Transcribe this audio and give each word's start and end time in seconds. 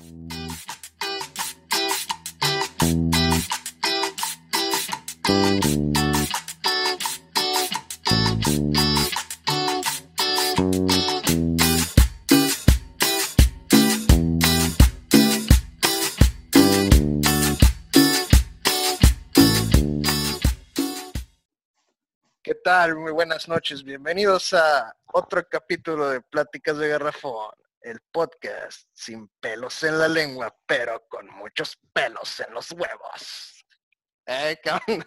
¿Qué 0.00 0.04
tal? 22.54 22.94
Muy 22.94 23.10
buenas 23.10 23.48
noches. 23.48 23.82
Bienvenidos 23.82 24.54
a 24.54 24.94
otro 25.06 25.42
capítulo 25.48 26.10
de 26.10 26.20
Pláticas 26.20 26.78
de 26.78 26.88
Garrafón, 26.88 27.50
el 27.82 28.00
podcast 28.12 28.88
sin 28.92 29.28
pelos 29.40 29.82
en 29.82 29.98
la 29.98 30.08
lengua, 30.08 30.54
pero 30.66 31.06
con 31.08 31.26
muchos 31.28 31.78
pelos 31.92 32.40
en 32.40 32.52
los 32.54 32.70
huevos. 32.72 33.64
Eh, 34.26 34.58
cabrón, 34.64 35.06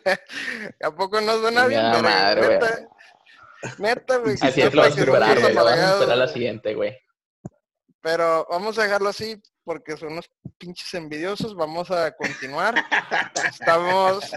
¿A 0.82 0.92
poco 0.92 1.22
no 1.22 1.38
suena 1.40 1.68
bien? 1.68 1.82
Verga? 1.84 2.02
madre, 2.02 2.48
neta, 2.48 2.88
neta, 3.78 4.18
güey. 4.18 4.36
Así 4.42 4.62
es, 4.62 4.74
lo 4.74 4.82
vas 4.82 4.94
a 4.98 5.00
superar, 5.00 5.40
güey. 5.40 5.54
Lo 5.54 5.64
vas 5.66 5.80
a 5.80 5.94
superar 5.98 6.18
la 6.18 6.28
siguiente, 6.28 6.74
güey. 6.74 6.98
Pero 8.02 8.48
vamos 8.50 8.80
a 8.80 8.84
dejarlo 8.84 9.10
así 9.10 9.40
porque 9.64 9.96
son 9.96 10.14
unos 10.14 10.30
pinches 10.58 10.92
envidiosos. 10.96 11.56
Vamos 11.56 11.92
a 11.92 12.12
continuar. 12.16 12.74
Estamos 13.48 14.32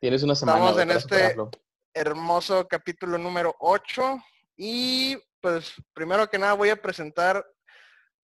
Tienes 0.00 0.22
una 0.22 0.34
semana 0.34 0.58
Estamos 0.58 0.82
en 0.82 0.90
este- 0.90 1.00
superarlo. 1.02 1.50
hermoso 1.94 2.68
capítulo 2.68 3.16
número 3.18 3.54
8 3.60 4.18
y 4.56 5.16
pues 5.40 5.72
primero 5.94 6.28
que 6.28 6.38
nada 6.38 6.52
voy 6.52 6.68
a 6.70 6.80
presentar 6.80 7.44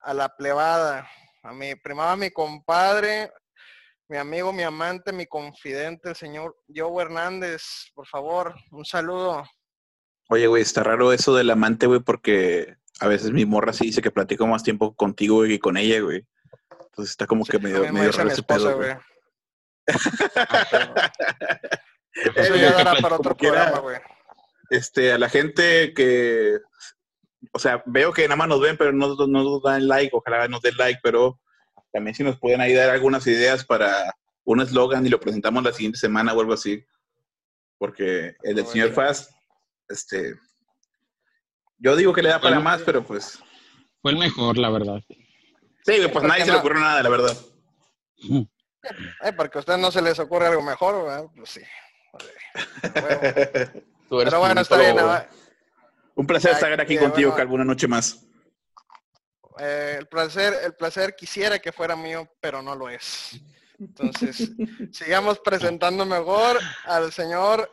a 0.07 0.15
la 0.15 0.29
plebada, 0.29 1.11
a 1.43 1.53
mi 1.53 1.75
primero 1.75 2.09
a 2.09 2.17
mi 2.17 2.31
compadre, 2.31 3.33
mi 4.09 4.17
amigo, 4.17 4.53
mi 4.53 4.63
amante, 4.63 5.13
mi 5.13 5.27
confidente, 5.27 6.11
el 6.11 6.17
señor 6.17 6.57
Joe 6.73 7.03
Hernández, 7.03 7.91
por 7.93 8.07
favor, 8.07 8.55
un 8.71 8.85
saludo. 8.85 9.45
Oye, 10.29 10.47
güey, 10.47 10.63
está 10.63 10.85
raro 10.85 11.13
eso 11.13 11.35
del 11.35 11.51
amante, 11.51 11.87
güey, 11.87 11.99
porque 11.99 12.77
a 13.01 13.09
veces 13.09 13.33
mi 13.33 13.45
morra 13.47 13.73
sí 13.73 13.87
dice 13.87 14.01
que 14.01 14.13
platico 14.13 14.47
más 14.47 14.63
tiempo 14.63 14.95
contigo 14.95 15.37
güey, 15.39 15.51
que 15.51 15.59
con 15.59 15.77
ella, 15.77 16.01
güey. 16.01 16.25
Entonces 16.71 17.11
está 17.11 17.27
como 17.27 17.45
que 17.45 17.59
medio, 17.59 17.93
medio 17.93 18.13
raro 18.13 18.31
ese 18.31 18.41
esposa, 18.41 18.69
pedo, 18.69 18.77
güey. 18.77 18.95
güey. 18.95 18.99
Eso 22.37 22.55
Eh, 22.55 22.61
ya 22.61 22.73
dará 22.73 22.95
para 23.01 23.17
otro 23.17 23.37
programa, 23.37 23.81
güey. 23.81 23.99
Este, 24.71 25.13
a 25.13 25.19
la 25.19 25.29
gente 25.29 25.93
que, 25.95 26.59
o 27.57 27.59
sea, 27.59 27.83
veo 27.87 28.13
que 28.13 28.25
nada 28.25 28.37
más 28.37 28.49
nos 28.49 28.61
ven, 28.61 28.77
pero 28.77 28.93
no, 28.93 29.15
no 29.15 29.27
nos 29.27 29.63
dan 29.63 29.89
like, 29.89 30.15
ojalá 30.15 30.47
nos 30.47 30.61
den 30.61 30.77
like, 30.77 31.01
pero 31.03 31.41
también 31.91 32.15
si 32.15 32.23
nos 32.23 32.39
pueden 32.39 32.61
ahí 32.61 32.75
dar 32.75 32.91
algunas 32.91 33.27
ideas 33.27 33.65
para 33.65 34.15
un 34.45 34.61
eslogan 34.61 35.07
y 35.07 35.09
lo 35.09 35.19
presentamos 35.19 35.65
la 35.65 35.73
siguiente 35.73 35.99
semana 35.99 36.35
o 36.35 36.41
algo 36.41 36.53
así. 36.53 36.85
Porque 37.79 38.37
el 38.43 38.57
del 38.57 38.67
señor 38.67 38.93
bueno. 38.93 39.09
Faz, 39.09 39.35
este, 39.89 40.35
yo 41.79 41.97
digo 41.97 42.13
que 42.13 42.23
le 42.23 42.29
da 42.29 42.43
para 42.43 42.61
más, 42.61 42.83
pero 42.83 43.03
pues, 43.03 43.39
Fue 44.03 44.11
el 44.11 44.19
mejor, 44.19 44.59
la 44.59 44.69
verdad. 44.69 45.01
sí, 45.09 45.95
pues 45.97 46.11
¿por 46.11 46.25
nadie 46.25 46.43
se 46.43 46.49
le 46.49 46.53
no? 46.53 46.59
ocurre 46.59 46.79
nada, 46.79 47.03
la 47.03 47.09
verdad. 47.09 47.37
Ay, 49.23 49.33
porque 49.35 49.57
a 49.57 49.61
ustedes 49.61 49.81
no 49.81 49.91
se 49.91 50.03
les 50.03 50.19
ocurre 50.19 50.49
algo 50.49 50.61
mejor, 50.61 51.07
¿verdad? 51.07 51.25
Pues 51.35 51.49
sí. 51.49 51.63
Eres 52.83 53.71
Pero 54.11 54.41
bueno, 54.41 54.61
está 54.61 54.77
bien. 54.77 54.97
¿no? 54.97 55.46
Un 56.17 56.27
placer 56.27 56.53
estar 56.53 56.81
aquí 56.81 56.97
contigo, 56.97 57.31
bueno. 57.31 57.37
Calvo, 57.37 57.55
una 57.57 57.65
noche 57.65 57.87
más. 57.87 58.27
Eh, 59.59 59.97
el 59.99 60.07
placer, 60.07 60.55
el 60.65 60.75
placer 60.75 61.15
quisiera 61.15 61.59
que 61.59 61.73
fuera 61.73 61.95
mío, 61.95 62.27
pero 62.41 62.63
no 62.63 62.75
lo 62.75 62.89
es. 62.89 63.39
Entonces, 63.79 64.51
sigamos 64.93 65.39
presentando 65.41 66.07
mejor 66.07 66.59
al 66.87 67.13
señor, 67.13 67.71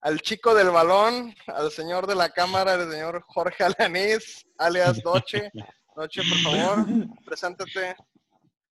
al 0.00 0.20
chico 0.22 0.54
del 0.54 0.70
balón, 0.70 1.34
al 1.48 1.70
señor 1.70 2.06
de 2.06 2.14
la 2.14 2.30
cámara, 2.30 2.74
el 2.74 2.90
señor 2.90 3.22
Jorge 3.26 3.64
Alanís, 3.64 4.46
alias 4.56 5.02
Doche. 5.02 5.50
Doche, 5.94 6.22
por 6.28 6.38
favor, 6.38 6.86
preséntate. 7.26 7.94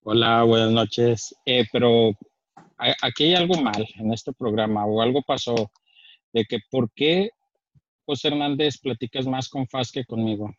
Hola, 0.01 0.41
buenas 0.41 0.71
noches. 0.71 1.35
Eh, 1.45 1.65
pero 1.71 2.11
aquí 3.03 3.25
hay 3.25 3.35
algo 3.35 3.61
mal 3.61 3.87
en 3.97 4.11
este 4.11 4.33
programa 4.33 4.83
o 4.87 4.99
algo 4.99 5.21
pasó 5.21 5.71
de 6.33 6.43
que 6.45 6.57
¿por 6.71 6.91
qué 6.95 7.29
José 8.05 8.27
Hernández 8.29 8.77
platicas 8.79 9.25
más 9.25 9.49
con 9.49 9.67
Faz 9.67 9.91
que 9.91 10.05
conmigo? 10.05 10.53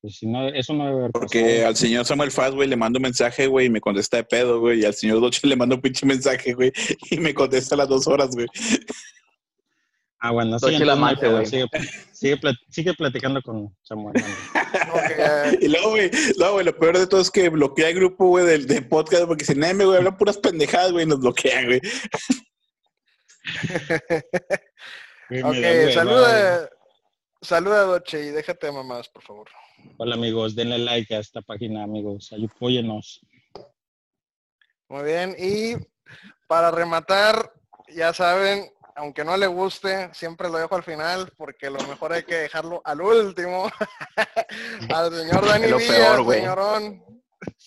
Pues 0.00 0.16
si 0.16 0.26
no, 0.26 0.48
eso 0.48 0.72
no 0.72 0.86
debe 0.86 0.98
haber 0.98 1.10
Porque 1.12 1.40
pasado. 1.42 1.66
al 1.68 1.76
señor 1.76 2.04
Samuel 2.06 2.30
Faz, 2.30 2.52
güey, 2.54 2.68
le 2.68 2.76
mando 2.76 2.98
un 2.98 3.02
mensaje, 3.02 3.46
güey, 3.46 3.66
y 3.66 3.70
me 3.70 3.80
contesta 3.82 4.16
de 4.16 4.24
pedo, 4.24 4.58
güey. 4.60 4.80
Y 4.80 4.84
al 4.86 4.94
señor 4.94 5.20
Doche 5.20 5.40
le 5.46 5.56
mando 5.56 5.74
un 5.74 5.82
pinche 5.82 6.06
mensaje, 6.06 6.54
güey, 6.54 6.72
y 7.10 7.18
me 7.18 7.34
contesta 7.34 7.74
a 7.74 7.78
las 7.78 7.88
dos 7.88 8.06
horas, 8.06 8.30
güey. 8.30 8.46
Ah, 10.22 10.30
bueno, 10.32 10.58
Doche 10.58 10.78
sí, 10.78 10.84
la 10.84 10.94
pedo. 11.20 11.32
güey. 11.32 11.46
Sigue, 11.46 11.66
sigue, 12.12 12.36
plat- 12.40 12.58
sigue 12.70 12.94
platicando 12.94 13.42
con 13.42 13.74
Samuel. 13.82 14.14
Hernández. 14.16 14.38
Ok, 14.92 15.10
eh, 15.18 15.58
Y 15.62 15.68
luego, 15.68 15.90
güey, 15.90 16.10
güey, 16.52 16.64
lo 16.64 16.76
peor 16.78 16.98
de 16.98 17.06
todo 17.06 17.20
es 17.20 17.30
que 17.30 17.48
bloquea 17.48 17.88
el 17.90 17.94
grupo, 17.96 18.26
güey, 18.28 18.44
del, 18.46 18.66
del 18.66 18.86
podcast, 18.88 19.24
porque 19.26 19.44
se 19.44 19.54
neme, 19.54 19.84
güey, 19.84 19.98
hablan 19.98 20.16
puras 20.16 20.38
pendejadas, 20.38 20.92
güey, 20.92 21.04
y 21.04 21.08
nos 21.08 21.20
bloquean, 21.20 21.66
güey. 21.66 21.80
Ok, 25.30 25.92
saluda, 25.94 26.68
saluda 27.40 27.82
Doche 27.82 28.26
y 28.26 28.30
déjate 28.30 28.66
de 28.66 28.72
mamás, 28.72 29.08
por 29.08 29.22
favor. 29.22 29.48
Hola 29.96 30.16
amigos, 30.16 30.56
denle 30.56 30.78
like 30.78 31.14
a 31.14 31.20
esta 31.20 31.40
página, 31.40 31.84
amigos. 31.84 32.32
Apóyenos. 32.32 33.20
Muy 34.88 35.04
bien, 35.04 35.36
y 35.38 35.76
para 36.48 36.72
rematar, 36.72 37.52
ya 37.94 38.12
saben, 38.12 38.72
aunque 38.96 39.24
no 39.24 39.36
le 39.36 39.46
guste, 39.46 40.12
siempre 40.12 40.50
lo 40.50 40.58
dejo 40.58 40.74
al 40.74 40.82
final, 40.82 41.32
porque 41.36 41.70
lo 41.70 41.78
mejor 41.86 42.12
hay 42.12 42.24
que 42.24 42.34
dejarlo 42.34 42.82
al 42.84 43.00
último. 43.00 43.70
al 44.92 45.14
señor 45.14 45.46
Dani 45.46 45.68
lo 45.68 45.78
Villa, 45.78 45.94
peor, 45.96 46.22
güey. 46.24 46.40
señorón. 46.40 47.04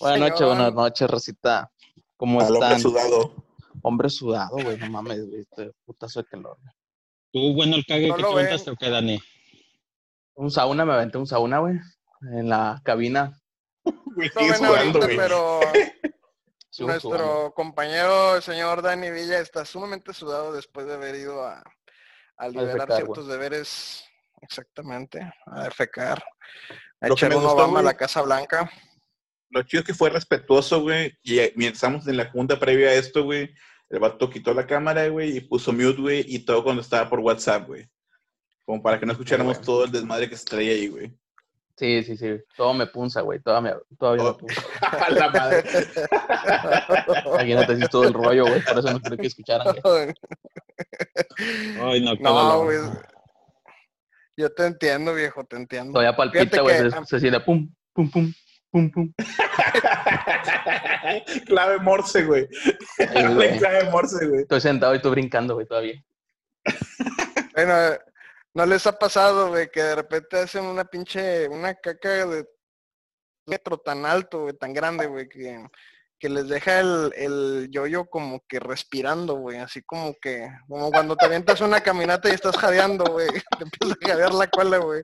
Buenas 0.02 0.20
noches, 0.20 0.48
buenas 0.48 0.74
noches, 0.74 1.10
Rosita. 1.10 1.72
¿Cómo 2.18 2.42
Al 2.42 2.48
hombre 2.52 2.68
están? 2.68 2.80
sudado. 2.82 3.36
Hombre 3.82 4.10
sudado, 4.10 4.58
güey, 4.62 4.78
no 4.78 4.90
mames, 4.90 5.26
güey. 5.26 5.42
Este 5.42 5.72
putazo 5.86 6.22
de 6.22 6.28
calor. 6.28 6.58
¿Tú, 7.34 7.54
bueno, 7.54 7.76
el 7.76 7.86
cague 7.86 8.08
No 8.10 8.16
que 8.16 8.22
te 8.22 8.36
ven. 8.36 8.38
aventaste 8.46 8.72
o 8.72 8.76
qué, 8.76 8.90
Dani? 8.90 9.20
Un 10.36 10.52
sauna, 10.52 10.86
me 10.86 10.94
aventé 10.94 11.18
un 11.18 11.28
sauna, 11.28 11.60
güey, 11.60 11.76
en 12.32 12.48
la 12.50 12.80
cabina. 12.86 13.38
Güey, 14.16 14.30
No 14.36 14.42
ven 14.42 14.56
sudando, 14.56 14.78
ahorita, 14.78 15.00
güey. 15.00 15.18
pero 15.18 15.60
nuestro 16.80 17.54
compañero, 17.56 18.36
el 18.36 18.44
señor 18.44 18.82
Dani 18.84 19.10
Villa, 19.10 19.40
está 19.40 19.66
sumamente 19.66 20.14
sudado 20.14 20.54
después 20.54 20.86
de 20.86 20.94
haber 20.94 21.16
ido 21.16 21.44
a, 21.44 21.64
a 22.38 22.48
liberar 22.48 22.88
defecar, 22.88 22.98
ciertos 22.98 23.28
deberes, 23.28 24.06
exactamente, 24.42 25.34
a 25.48 25.64
defecar, 25.64 26.24
a 27.02 27.08
Lo 27.08 27.16
que 27.16 27.26
echar 27.26 27.30
me 27.32 27.38
un 27.38 27.44
gustó, 27.44 27.58
Obama 27.58 27.80
a 27.80 27.84
la 27.84 27.98
Casa 27.98 28.22
Blanca. 28.22 28.72
Lo 29.50 29.64
chido 29.64 29.82
es 29.82 29.88
que 29.88 29.94
fue 29.96 30.10
respetuoso, 30.12 30.82
güey. 30.82 31.18
Y 31.24 31.38
mientras 31.56 31.74
estábamos 31.76 32.08
en 32.08 32.18
la 32.18 32.30
junta 32.32 32.60
previa 32.60 32.90
a 32.90 32.94
esto, 32.94 33.24
güey, 33.24 33.54
el 33.94 34.00
vato 34.00 34.30
quitó 34.30 34.54
la 34.54 34.66
cámara, 34.66 35.08
güey, 35.08 35.38
y 35.38 35.42
puso 35.42 35.72
mute, 35.72 36.02
güey, 36.02 36.26
y 36.28 36.40
todo 36.40 36.64
cuando 36.64 36.82
estaba 36.82 37.08
por 37.10 37.20
WhatsApp, 37.20 37.68
güey. 37.68 37.88
Como 38.66 38.82
para 38.82 39.00
que 39.00 39.06
no 39.06 39.12
escucháramos 39.12 39.58
bueno. 39.58 39.66
todo 39.66 39.86
el 39.86 39.92
desmadre 39.92 40.30
que 40.30 40.36
se 40.38 40.46
traía 40.46 40.72
ahí, 40.72 40.88
güey. 40.88 41.14
Sí, 41.78 42.04
sí, 42.04 42.16
sí. 42.18 42.38
Todo 42.56 42.74
me 42.74 42.86
punza, 42.88 43.22
güey. 43.22 43.40
Todavía, 43.42 43.78
todavía 44.00 44.24
me 44.24 44.30
Oh. 44.30 44.38
punza. 44.38 44.62
A 45.08 45.10
la 45.12 45.30
madre. 45.30 45.64
Imagínate 47.26 47.74
así 47.74 47.88
todo 47.90 48.04
el 48.08 48.14
rollo, 48.14 48.46
güey. 48.46 48.64
Por 48.64 48.80
eso 48.80 48.92
no 48.94 49.00
creo 49.02 49.18
que 49.18 49.28
escucharan, 49.28 49.76
güey. 49.84 50.14
Ay, 51.82 52.02
no, 52.06 52.16
qué 52.16 52.24
No, 52.24 52.64
güey. 52.64 52.78
Yo 54.38 54.52
te 54.54 54.66
entiendo, 54.66 55.14
viejo, 55.14 55.44
te 55.46 55.56
entiendo. 55.58 55.94
Todavía 55.94 56.16
palpita, 56.16 56.44
Fíjate 56.46 56.62
güey. 56.62 56.84
que- 56.84 56.92
Se, 56.92 57.06
se 57.06 57.20
siente 57.20 57.40
pum, 57.42 57.72
pum, 57.94 58.10
pum, 58.10 58.34
pum, 58.74 58.90
pum. 58.90 59.14
clave 61.46 61.78
Morse, 61.80 62.26
güey. 62.26 62.50
Ay, 62.98 63.34
güey. 63.34 63.58
clave 63.60 63.90
Morse, 63.92 64.28
güey. 64.28 64.42
Estoy 64.42 64.62
sentado 64.62 64.94
y 64.94 64.96
estoy 64.98 65.12
brincando, 65.12 65.54
güey, 65.54 65.68
todavía. 65.68 66.04
Bueno, 67.54 67.76
¿no 68.56 68.66
les 68.66 68.88
ha 68.88 68.98
pasado, 68.98 69.50
güey, 69.50 69.70
que 69.70 69.84
de 69.84 69.96
repente 69.96 70.40
hacen 70.40 70.66
una 70.66 70.86
pinche, 70.86 71.48
una 71.48 71.76
caca 71.76 72.26
de 72.26 72.50
metro 73.46 73.78
tan 73.78 74.08
alto, 74.08 74.42
güey, 74.42 74.58
tan 74.58 74.74
grande, 74.74 75.06
güey, 75.06 75.30
que, 75.30 75.64
que 76.24 76.30
les 76.30 76.48
deja 76.48 76.80
el, 76.80 77.12
el 77.18 77.68
yoyo 77.70 78.06
como 78.06 78.46
que 78.48 78.58
respirando, 78.58 79.36
güey, 79.36 79.58
así 79.58 79.82
como 79.82 80.16
que, 80.22 80.48
como 80.70 80.90
cuando 80.90 81.18
te 81.18 81.26
avientas 81.26 81.60
una 81.60 81.82
caminata 81.82 82.30
y 82.30 82.32
estás 82.32 82.56
jadeando, 82.56 83.04
güey, 83.04 83.28
te 83.60 83.64
empieza 83.66 83.94
a 83.94 84.08
jadear 84.08 84.34
la 84.34 84.48
cola, 84.48 84.78
güey. 84.78 85.04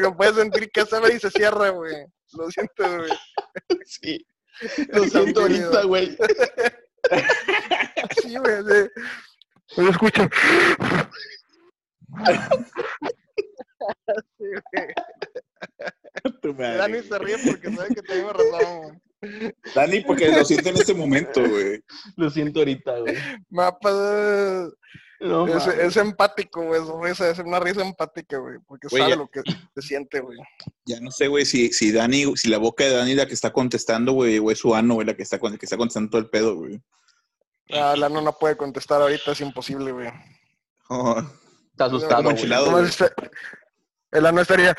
Lo 0.00 0.16
puedes 0.16 0.34
sentir 0.34 0.70
que 0.70 0.86
se 0.86 0.96
abre 0.96 1.16
y 1.16 1.20
se 1.20 1.30
cierra, 1.30 1.68
güey. 1.68 2.06
Lo 2.38 2.50
sientes, 2.50 2.96
güey. 2.96 3.10
Sí. 3.84 4.26
Lo 4.94 5.04
siento 5.04 5.42
ahorita, 5.42 5.82
güey. 5.82 6.16
Sí, 8.22 8.34
güey, 8.38 8.62
sí. 8.64 9.82
Lo 9.82 9.90
escucho. 9.90 10.22
Sí, 14.38 14.44
güey. 14.72 14.88
Tu 16.42 16.54
madre, 16.54 16.76
Dani 16.76 17.02
se 17.02 17.18
ríe 17.18 17.36
porque 17.38 17.72
sabe 17.74 17.94
que 17.94 18.02
tengo 18.02 18.32
razón, 18.32 18.82
güey. 18.82 19.07
Dani, 19.74 20.00
porque 20.02 20.30
lo 20.30 20.44
siento 20.44 20.68
en 20.70 20.76
este 20.76 20.94
momento, 20.94 21.40
güey. 21.48 21.82
Lo 22.16 22.30
siento 22.30 22.60
ahorita, 22.60 22.98
güey. 23.00 23.16
Mapa 23.50 23.90
No, 25.20 25.48
es, 25.48 25.66
es 25.66 25.96
empático, 25.96 26.62
güey. 26.62 26.80
Su 26.86 27.02
risa 27.02 27.28
es 27.30 27.38
una 27.40 27.58
risa 27.58 27.82
empática, 27.82 28.38
güey. 28.38 28.58
Porque 28.66 28.86
Güey, 28.88 29.02
sabe 29.02 29.12
ya- 29.14 29.18
lo 29.18 29.28
que 29.28 29.40
se 29.74 29.82
siente, 29.82 30.20
güey. 30.20 30.38
Ya 30.84 31.00
no 31.00 31.10
sé, 31.10 31.26
güey, 31.26 31.44
si, 31.44 31.72
si 31.72 31.90
Dani, 31.90 32.36
si 32.36 32.48
la 32.48 32.58
boca 32.58 32.84
de 32.84 32.90
Dani 32.94 33.10
es 33.10 33.16
la 33.16 33.26
que 33.26 33.34
está 33.34 33.52
contestando, 33.52 34.12
güey, 34.12 34.38
o 34.38 34.50
es 34.52 34.58
su 34.58 34.74
ano, 34.74 34.94
güey, 34.94 35.06
la 35.06 35.14
que 35.14 35.24
está, 35.24 35.38
con- 35.40 35.58
que 35.58 35.66
está 35.66 35.76
contestando 35.76 36.10
todo 36.10 36.20
el 36.20 36.30
pedo, 36.30 36.54
güey. 36.54 36.80
Ah, 37.70 37.94
Lano 37.96 38.22
no 38.22 38.32
puede 38.32 38.56
contestar 38.56 39.02
ahorita, 39.02 39.32
es 39.32 39.40
imposible, 39.40 39.92
güey. 39.92 40.08
Oh, 40.88 41.20
Está 41.72 41.84
asustado, 41.86 42.22
güey. 42.22 42.88
El 44.10 44.24
ano 44.26 44.40
estaría. 44.40 44.74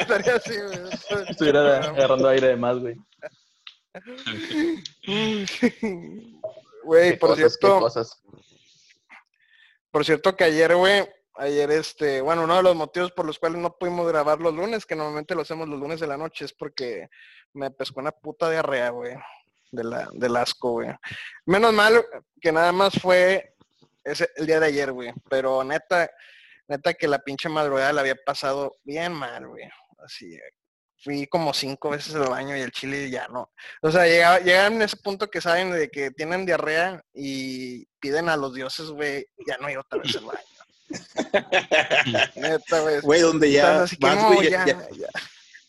Estaría 0.00 0.36
así, 0.36 0.54
güey. 0.54 0.78
Estuviera 1.28 1.78
agarrando 1.78 2.28
aire 2.28 2.48
de 2.48 2.56
más, 2.56 2.78
güey. 2.78 2.96
Güey, 6.84 7.18
por 7.18 7.30
cosas, 7.30 7.56
cierto, 7.58 7.80
cosas. 7.80 8.22
por 9.90 10.04
cierto 10.04 10.36
que 10.36 10.44
ayer, 10.44 10.74
güey, 10.74 11.08
ayer 11.34 11.70
este, 11.70 12.20
bueno, 12.20 12.44
uno 12.44 12.56
de 12.56 12.62
los 12.62 12.76
motivos 12.76 13.12
por 13.12 13.26
los 13.26 13.38
cuales 13.38 13.60
no 13.60 13.76
pudimos 13.76 14.06
grabar 14.08 14.40
los 14.40 14.54
lunes, 14.54 14.86
que 14.86 14.96
normalmente 14.96 15.34
lo 15.34 15.42
hacemos 15.42 15.68
los 15.68 15.78
lunes 15.78 16.00
de 16.00 16.06
la 16.06 16.16
noche, 16.16 16.44
es 16.44 16.52
porque 16.52 17.08
me 17.52 17.70
pescó 17.70 18.00
una 18.00 18.12
puta 18.12 18.50
diarrea, 18.50 18.90
güey, 18.90 19.14
de 19.70 19.84
la, 19.84 20.08
del 20.12 20.36
asco, 20.36 20.72
güey. 20.72 20.88
Menos 21.46 21.72
mal 21.72 22.04
que 22.40 22.52
nada 22.52 22.72
más 22.72 22.94
fue 23.00 23.54
ese, 24.04 24.30
el 24.36 24.46
día 24.46 24.60
de 24.60 24.66
ayer, 24.66 24.92
güey, 24.92 25.12
pero 25.28 25.62
neta, 25.64 26.10
neta 26.70 26.94
que 26.94 27.08
la 27.08 27.18
pinche 27.18 27.48
madrugada 27.48 27.92
la 27.92 28.00
había 28.00 28.16
pasado 28.24 28.72
bien 28.84 29.12
mal, 29.12 29.46
güey, 29.48 29.64
así, 30.04 30.38
fui 31.02 31.26
como 31.26 31.52
cinco 31.52 31.90
veces 31.90 32.14
al 32.14 32.28
baño 32.28 32.56
y 32.56 32.60
el 32.60 32.70
chile 32.72 33.10
ya 33.10 33.26
no. 33.28 33.50
O 33.82 33.90
sea, 33.90 34.06
llegaba, 34.06 34.38
llegan 34.38 34.74
en 34.74 34.82
ese 34.82 34.96
punto 34.96 35.28
que 35.28 35.40
saben 35.40 35.72
de 35.72 35.88
que 35.90 36.10
tienen 36.10 36.46
diarrea 36.46 37.02
y 37.12 37.86
piden 38.00 38.28
a 38.28 38.36
los 38.36 38.54
dioses, 38.54 38.86
güey, 38.90 39.26
ya 39.46 39.56
no 39.58 39.68
ir 39.70 39.78
otra 39.78 39.98
vez 40.00 40.16
al 40.16 40.24
baño. 40.24 40.40
Neta, 42.36 42.80
güey. 42.80 43.00
Güey, 43.00 43.20
donde 43.22 43.50
ya 43.52 43.80
vas, 43.80 43.98
no, 44.00 44.34
güey, 44.34 44.50
ya, 44.50 44.66
ya, 44.66 44.78
ya- 44.80 44.88
ya. 44.96 45.08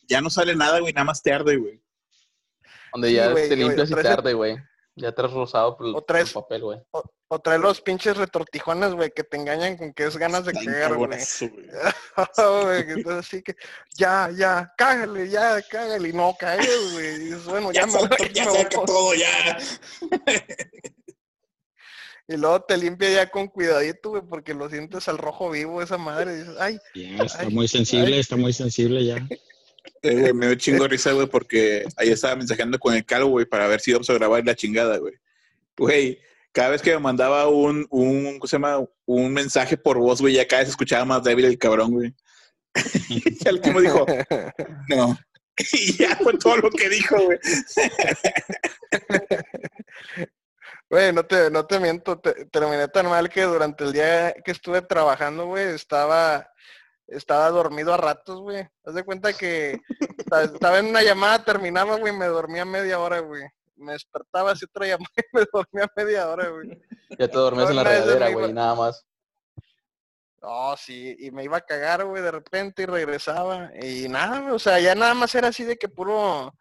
ya 0.07 0.21
no 0.21 0.29
sale 0.29 0.55
nada, 0.55 0.79
güey, 0.79 0.93
nada 0.93 1.05
más 1.05 1.21
te 1.21 1.31
arde, 1.33 1.55
güey. 1.57 1.81
Donde 2.93 3.07
Sí, 3.09 3.15
ya 3.15 3.29
güey, 3.31 3.49
te 3.49 3.55
güey, 3.55 3.67
limpias 3.67 3.89
y 3.89 3.93
traes 3.93 4.07
el- 4.07 4.15
tarde, 4.15 4.33
güey. 4.33 4.57
Ya 4.95 5.11
te 5.13 5.21
has 5.21 5.31
rozado 5.31 5.77
por, 5.77 5.87
el- 5.87 5.95
O 5.95 6.05
por 6.05 6.17
el 6.17 6.27
papel, 6.27 6.61
güey. 6.61 6.79
O, 6.91 7.03
o 7.33 7.39
trae 7.39 7.57
los 7.57 7.79
pinches 7.79 8.17
retortijones, 8.17 8.91
güey, 8.93 9.09
que 9.11 9.23
te 9.23 9.37
engañan 9.37 9.77
con 9.77 9.93
que 9.93 10.03
es 10.03 10.17
ganas 10.17 10.43
de 10.43 10.51
cagar, 10.51 10.95
güey. 10.95 11.11
Entonces 11.13 13.07
así 13.07 13.41
que, 13.41 13.55
ya, 13.95 14.29
ya, 14.35 14.73
cágale, 14.77 15.29
ya, 15.29 15.61
cágale, 15.61 16.09
y 16.09 16.11
no 16.11 16.35
caes, 16.37 16.91
güey. 16.91 17.05
Y 17.07 17.19
dices, 17.19 17.45
bueno, 17.45 17.71
ya, 17.71 17.81
Ya, 17.81 17.87
me 17.87 18.33
ya 18.33 18.45
me 18.45 18.51
saca 18.51 18.77
voy. 18.79 18.85
todo, 18.85 19.13
ya. 19.15 19.57
Y 22.27 22.35
luego 22.35 22.61
te 22.63 22.75
limpia 22.75 23.09
ya 23.11 23.29
con 23.29 23.47
cuidadito, 23.47 24.09
güey, 24.09 24.23
porque 24.23 24.53
lo 24.53 24.69
sientes 24.69 25.07
al 25.07 25.17
rojo 25.17 25.49
vivo 25.51 25.81
esa 25.81 25.97
madre. 25.97 26.33
Y 26.33 26.37
dices, 26.39 26.55
ay, 26.59 26.79
Ya 26.93 27.23
está 27.23 27.43
Ay, 27.43 27.49
muy 27.49 27.69
sensible, 27.69 28.13
ay. 28.13 28.19
está 28.19 28.35
muy 28.35 28.51
sensible 28.51 29.05
ya. 29.05 29.25
Eh, 30.01 30.15
güey, 30.19 30.33
me 30.33 30.47
dio 30.47 30.55
chingo 30.55 30.83
de 30.83 30.89
risa, 30.89 31.13
güey, 31.13 31.27
porque 31.27 31.85
ahí 31.95 32.09
estaba 32.09 32.35
mensajeando 32.35 32.77
con 32.77 32.93
el 32.93 33.05
calvo, 33.05 33.29
güey, 33.29 33.45
para 33.45 33.67
ver 33.67 33.79
si 33.79 33.91
íbamos 33.91 34.09
a 34.09 34.13
grabar 34.15 34.45
la 34.45 34.53
chingada, 34.53 34.97
güey. 34.97 35.13
Güey, 35.77 36.19
cada 36.51 36.69
vez 36.69 36.81
que 36.81 36.91
me 36.91 36.99
mandaba 36.99 37.47
un, 37.47 37.87
un, 37.89 38.39
¿cómo 38.39 38.47
se 38.47 38.55
llama? 38.55 38.83
Un 39.05 39.33
mensaje 39.33 39.77
por 39.77 39.97
voz, 39.97 40.21
güey, 40.21 40.33
ya 40.35 40.47
cada 40.47 40.61
vez 40.61 40.69
escuchaba 40.69 41.05
más 41.05 41.23
débil 41.23 41.45
el 41.45 41.57
cabrón, 41.57 41.91
güey. 41.91 42.15
y 43.09 43.47
al 43.47 43.55
último 43.55 43.81
dijo, 43.81 44.05
no. 44.89 45.17
y 45.73 45.97
ya 45.97 46.15
fue 46.17 46.37
todo 46.37 46.57
lo 46.57 46.69
que 46.69 46.89
dijo, 46.89 47.17
güey. 47.23 47.39
Güey, 50.89 51.13
no 51.13 51.25
te, 51.25 51.49
no 51.49 51.65
te 51.65 51.79
miento, 51.79 52.19
te- 52.19 52.45
terminé 52.45 52.87
tan 52.89 53.07
mal 53.07 53.29
que 53.29 53.43
durante 53.43 53.85
el 53.85 53.93
día 53.93 54.33
que 54.43 54.51
estuve 54.51 54.81
trabajando, 54.81 55.45
güey, 55.45 55.67
estaba, 55.73 56.49
estaba 57.07 57.49
dormido 57.49 57.93
a 57.93 57.97
ratos, 57.97 58.41
güey. 58.41 58.67
Haz 58.83 58.95
de 58.95 59.03
cuenta 59.05 59.31
que 59.33 59.79
esta- 60.17 60.43
estaba 60.43 60.79
en 60.79 60.87
una 60.87 61.01
llamada, 61.01 61.45
terminaba, 61.45 61.95
güey, 61.95 62.11
me 62.13 62.25
dormía 62.25 62.65
media 62.65 62.99
hora, 62.99 63.19
güey. 63.19 63.43
Me 63.81 63.93
despertaba, 63.93 64.51
hacía 64.51 64.67
otra 64.69 64.87
llamada 64.87 65.11
y 65.17 65.23
me 65.37 65.45
dormía 65.51 65.87
media 65.95 66.29
hora, 66.29 66.49
güey. 66.49 66.69
Ya 67.19 67.27
te 67.27 67.37
dormías 67.37 67.69
en 67.69 67.75
la 67.75 67.83
regadera, 67.83 68.25
me 68.27 68.31
iba- 68.31 68.41
güey, 68.41 68.53
nada 68.53 68.75
más. 68.75 69.05
Oh, 70.43 70.75
sí, 70.77 71.15
y 71.19 71.29
me 71.29 71.43
iba 71.43 71.57
a 71.57 71.61
cagar, 71.61 72.03
güey, 72.05 72.23
de 72.23 72.31
repente 72.31 72.83
y 72.83 72.85
regresaba. 72.85 73.69
Y 73.79 74.07
nada, 74.09 74.39
güey, 74.39 74.53
o 74.53 74.59
sea, 74.59 74.79
ya 74.79 74.95
nada 74.95 75.13
más 75.13 75.35
era 75.35 75.49
así 75.49 75.63
de 75.63 75.77
que 75.77 75.87
puro, 75.89 76.53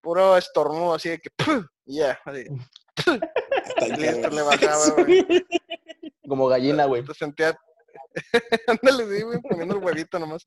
puro 0.00 0.36
estornudo, 0.36 0.94
así 0.94 1.10
de 1.10 1.20
que, 1.20 1.28
ya, 1.84 2.18
así, 2.24 2.44
listo, 3.96 4.30
le 4.30 4.42
bajaba, 4.42 4.90
güey. 4.96 5.26
Como 6.26 6.48
gallina, 6.48 6.86
güey. 6.86 7.04
Te 7.04 7.14
sentía, 7.14 7.56
ándale, 8.66 9.16
sí, 9.16 9.22
güey, 9.22 9.40
poniendo 9.42 9.76
el 9.76 9.84
huevito 9.84 10.18
nomás. 10.18 10.44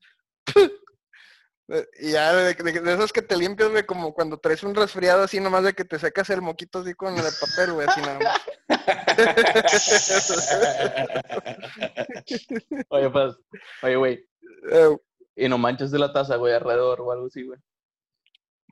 Y 2.00 2.12
ya 2.12 2.32
de, 2.34 2.54
de, 2.54 2.80
de 2.80 2.94
esos 2.94 3.12
que 3.12 3.20
te 3.20 3.36
limpias, 3.36 3.68
güey, 3.70 3.84
como 3.84 4.14
cuando 4.14 4.38
traes 4.38 4.62
un 4.62 4.74
resfriado 4.74 5.24
así 5.24 5.38
nomás 5.38 5.64
de 5.64 5.74
que 5.74 5.84
te 5.84 5.98
sacas 5.98 6.30
el 6.30 6.40
moquito 6.40 6.78
así 6.78 6.94
con 6.94 7.14
el 7.16 7.24
papel, 7.40 7.72
güey, 7.74 7.86
así 7.86 8.00
nada 8.00 8.18
más. 8.18 8.40
Oye, 12.88 13.10
pues, 13.10 13.34
oye, 13.82 13.96
güey. 13.96 14.28
Eh, 14.70 14.96
Y 15.36 15.48
no 15.48 15.58
manches 15.58 15.90
de 15.90 15.98
la 15.98 16.12
taza, 16.12 16.36
güey, 16.36 16.54
alrededor 16.54 17.00
o 17.00 17.12
algo 17.12 17.26
así, 17.26 17.42
güey. 17.44 17.58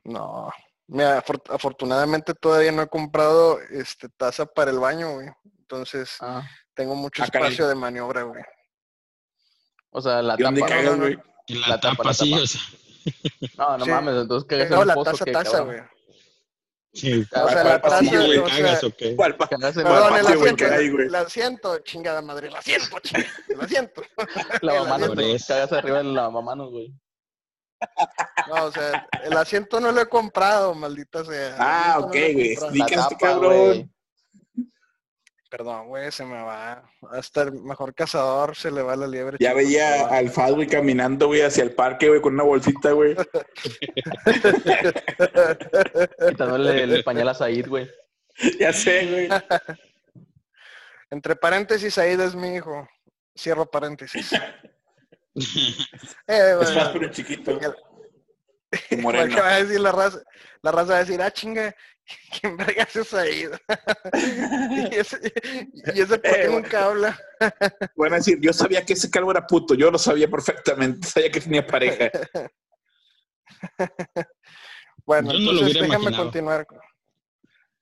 no, 0.03 0.51
mira, 0.87 1.23
afor- 1.23 1.53
afortunadamente 1.53 2.33
todavía 2.33 2.71
no 2.71 2.81
he 2.81 2.87
comprado 2.87 3.59
este 3.71 4.09
taza 4.09 4.45
para 4.45 4.71
el 4.71 4.79
baño, 4.79 5.13
güey. 5.15 5.27
Entonces 5.59 6.15
Ah. 6.21 6.43
tengo 6.73 6.95
mucho 6.95 7.23
Ah, 7.23 7.27
caray. 7.31 7.49
espacio 7.49 7.67
de 7.67 7.75
maniobra, 7.75 8.23
güey. 8.23 8.43
O 9.91 10.01
sea, 10.01 10.21
la 10.21 10.35
¿Y 10.37 10.43
dónde 10.43 10.61
tapa. 10.61 10.73
cagas, 10.73 10.85
no, 10.91 10.95
no. 10.97 11.03
güey? 11.03 11.17
Y 11.47 11.55
la, 11.59 11.67
La 11.69 11.79
tapa, 11.79 11.95
tapa, 11.97 12.03
la 12.09 12.13
sí, 12.13 12.31
tapa. 12.31 12.43
o 12.43 12.47
sea, 12.47 12.61
No, 13.57 13.77
no 13.77 13.85
Sí. 13.85 13.91
mames, 13.91 14.15
entonces 14.21 14.47
cagas 14.47 14.65
en 14.71 14.75
No, 14.77 14.85
la 14.85 14.93
pozo 14.95 15.11
taza, 15.11 15.25
que, 15.25 15.31
taza, 15.31 15.59
güey. 15.61 15.79
sí, 16.93 17.21
O 17.21 17.25
sea, 17.25 17.41
¿Cuál 17.43 17.55
la 17.67 17.81
pasillo, 17.81 18.11
taza, 18.11 18.25
güey? 18.25 18.37
o 18.37 18.47
sea, 18.49 18.57
cagas 18.65 18.83
o 18.83 18.91
qué? 18.95 19.15
¿Cuál 19.15 19.37
pa- 19.37 19.47
Cagas 19.47 19.77
en 19.77 19.83
¿Cuál 19.83 19.93
Perdón, 19.95 20.11
la, 20.13 20.19
el 20.19 20.25
asiento, 20.27 20.55
que 20.55 20.89
güey? 20.89 21.07
el 21.07 21.15
asiento, 21.15 21.77
chingada 21.79 22.21
madre, 22.21 22.47
el 22.47 22.55
asiento, 22.55 22.99
chingada, 22.99 23.29
el 23.49 23.61
asiento. 23.61 24.01
lavamanos, 24.61 25.09
asiento. 25.17 25.45
Cagas 25.47 25.73
arriba 25.73 25.97
del 25.99 26.13
lavamanos, 26.13 26.71
güey. 26.71 26.93
No, 28.49 28.65
o 28.65 28.71
sea, 28.71 29.07
el 29.23 29.33
asiento 29.37 29.79
no 29.79 29.91
lo 29.91 30.01
he 30.01 30.07
comprado, 30.09 30.73
maldita 30.73 31.23
sea. 31.23 31.55
Ah, 31.59 31.99
ok, 31.99 32.11
güey. 32.11 32.55
La 32.73 32.85
que 32.87 32.95
tapa, 32.95 33.17
cabrón. 33.17 33.53
güey. 33.67 33.89
Perdón, 35.49 35.87
güey, 35.87 36.11
se 36.11 36.25
me 36.25 36.41
va. 36.41 36.83
Hasta 37.11 37.43
el 37.43 37.53
mejor 37.53 37.93
cazador 37.95 38.55
se 38.55 38.69
le 38.69 38.81
va 38.81 38.95
la 38.97 39.07
liebre. 39.07 39.37
Ya 39.39 39.53
veía 39.53 40.07
al 40.07 40.29
Fad, 40.29 40.53
güey, 40.53 40.67
caminando, 40.67 41.27
güey, 41.27 41.41
hacia 41.41 41.63
el 41.63 41.73
parque, 41.73 42.09
güey, 42.09 42.19
con 42.21 42.33
una 42.33 42.43
bolsita, 42.43 42.91
güey. 42.91 43.15
Quitándole 46.29 46.83
el 46.83 47.03
pañal 47.03 47.29
a 47.29 47.33
Said, 47.33 47.67
güey. 47.67 47.89
ya 48.59 48.73
sé, 48.73 49.07
güey. 49.07 49.29
Entre 51.09 51.35
paréntesis, 51.35 51.97
Aida 51.97 52.25
es 52.25 52.35
mi 52.35 52.55
hijo. 52.55 52.87
Cierro 53.37 53.69
paréntesis. 53.69 54.33
Eh, 54.33 54.41
Es 56.27 56.57
bueno, 56.57 56.75
más, 56.75 56.89
pero 56.89 57.09
chiquito. 57.11 57.51
porque- 57.51 57.67
y 58.89 58.97
porque 58.97 59.01
Moreno. 59.01 59.37
va 59.41 59.55
a 59.55 59.63
decir 59.63 59.79
la 59.79 59.91
raza, 59.93 60.19
la 60.61 60.71
raza 60.73 60.91
va 60.91 60.97
a 60.97 61.03
decir, 61.05 61.21
ah, 61.21 61.31
chinga, 61.31 61.73
¿quién 62.41 62.57
vergas 62.57 62.95
es 62.95 63.13
Aida? 63.13 63.59
y 64.91 64.95
ese, 64.95 65.33
y 65.95 66.01
ese 66.01 66.17
por 66.19 66.21
qué 66.21 66.43
Eh, 66.43 66.49
nunca 66.49 66.85
habla. 66.85 67.19
Van 67.95 68.13
a 68.13 68.17
decir, 68.17 68.39
yo 68.41 68.53
sabía 68.53 68.85
que 68.85 68.93
ese 68.93 69.09
calvo 69.09 69.31
era 69.31 69.45
puto, 69.45 69.73
yo 69.75 69.91
lo 69.91 69.97
sabía 69.97 70.29
perfectamente, 70.29 71.07
sabía 71.07 71.31
que 71.31 71.41
tenía 71.41 71.65
pareja. 71.65 72.09
Bueno, 75.05 75.31
Yo 75.31 75.37
entonces 75.39 75.73
déjame 75.73 75.87
imaginado. 75.95 76.23
continuar. 76.23 76.65
con- 76.65 76.79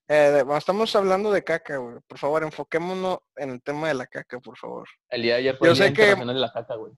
Eh, 0.08 0.14
de- 0.32 0.44
bueno, 0.44 0.60
estamos 0.60 0.96
hablando 0.96 1.32
de 1.32 1.44
caca, 1.44 1.78
güey. 1.78 1.98
Por 2.08 2.20
favor, 2.20 2.44
enfoquémonos 2.44 3.20
en 3.38 3.50
el 3.50 3.62
tema 3.64 3.88
de 3.88 3.96
la 3.96 4.06
caca, 4.06 4.40
por 4.40 4.56
favor. 4.56 4.88
El 5.10 5.24
día 5.24 5.34
de 5.34 5.40
ayer 5.40 5.58
fue 5.58 5.68
Yo 5.68 5.72
el 5.72 5.78
Día 5.80 5.88
sé 5.88 5.94
que- 5.94 6.16
de 6.26 6.34
la 6.36 6.52
Caca, 6.54 6.76
güey. 6.76 6.94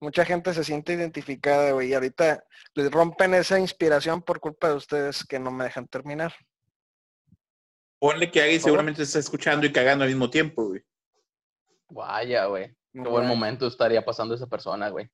Mucha 0.00 0.24
gente 0.24 0.54
se 0.54 0.64
siente 0.64 0.94
identificada, 0.94 1.72
güey, 1.72 1.90
y 1.90 1.94
ahorita 1.94 2.42
les 2.74 2.90
rompen 2.90 3.34
esa 3.34 3.58
inspiración 3.58 4.22
por 4.22 4.40
culpa 4.40 4.68
de 4.68 4.74
ustedes 4.74 5.24
que 5.24 5.38
no 5.38 5.50
me 5.50 5.64
dejan 5.64 5.86
terminar. 5.88 6.34
Ponle 7.98 8.30
que 8.30 8.40
alguien 8.40 8.62
seguramente 8.62 9.02
está 9.02 9.18
escuchando 9.18 9.66
y 9.66 9.72
cagando 9.72 10.04
al 10.04 10.10
mismo 10.10 10.30
tiempo, 10.30 10.68
güey. 10.68 10.82
Vaya, 11.90 12.46
güey. 12.46 12.74
Qué 12.92 13.00
buen 13.00 13.26
momento 13.26 13.66
estaría 13.66 14.02
pasando 14.02 14.34
esa 14.34 14.46
persona, 14.46 14.88
güey. 14.88 15.10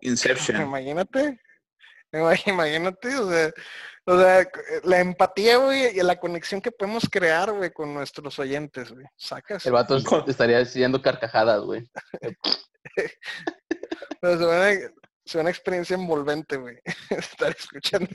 Inception. 0.00 0.62
Imagínate. 0.62 1.40
Imagínate, 2.46 3.16
o 3.16 3.28
sea, 3.28 3.52
o 4.06 4.20
sea, 4.20 4.48
la 4.84 5.00
empatía, 5.00 5.56
güey, 5.56 5.98
y 5.98 6.02
la 6.02 6.20
conexión 6.20 6.60
que 6.60 6.70
podemos 6.70 7.08
crear, 7.10 7.50
güey, 7.50 7.72
con 7.72 7.92
nuestros 7.92 8.38
oyentes, 8.38 8.92
güey. 8.92 9.04
Sacas. 9.16 9.66
El 9.66 9.72
vato 9.72 9.96
es- 9.96 10.04
estaría 10.28 10.60
haciendo 10.60 11.02
carcajadas, 11.02 11.62
güey. 11.62 11.90
Pero 14.20 14.38
se 14.38 14.44
van 14.44 14.60
a- 14.62 14.70
es 15.26 15.34
una 15.36 15.48
experiencia 15.50 15.94
envolvente, 15.96 16.56
güey. 16.58 16.76
Estar 17.10 17.54
escuchando, 17.58 18.10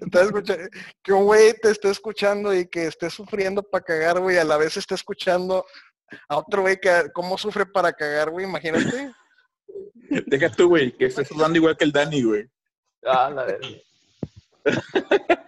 estar 0.00 0.24
escuchando, 0.24 0.64
que 1.02 1.12
un 1.12 1.24
güey 1.24 1.54
te 1.54 1.70
esté 1.70 1.90
escuchando 1.90 2.52
y 2.52 2.66
que 2.68 2.86
esté 2.86 3.08
sufriendo 3.08 3.62
para 3.62 3.84
cagar, 3.84 4.18
güey, 4.20 4.36
a 4.36 4.44
la 4.44 4.56
vez 4.56 4.76
esté 4.76 4.96
escuchando 4.96 5.64
a 6.28 6.36
otro 6.38 6.62
güey 6.62 6.80
que 6.80 7.04
cómo 7.14 7.38
sufre 7.38 7.66
para 7.66 7.92
cagar, 7.92 8.30
güey, 8.30 8.46
imagínate. 8.46 9.12
Deja 10.26 10.50
tú, 10.50 10.68
güey, 10.70 10.90
que 10.96 11.06
estés 11.06 11.28
sudando 11.28 11.56
igual 11.56 11.76
que 11.76 11.84
el 11.84 11.92
Dani, 11.92 12.24
güey. 12.24 12.48
Ah, 13.04 13.30
la 13.30 13.44
verga. 13.44 13.68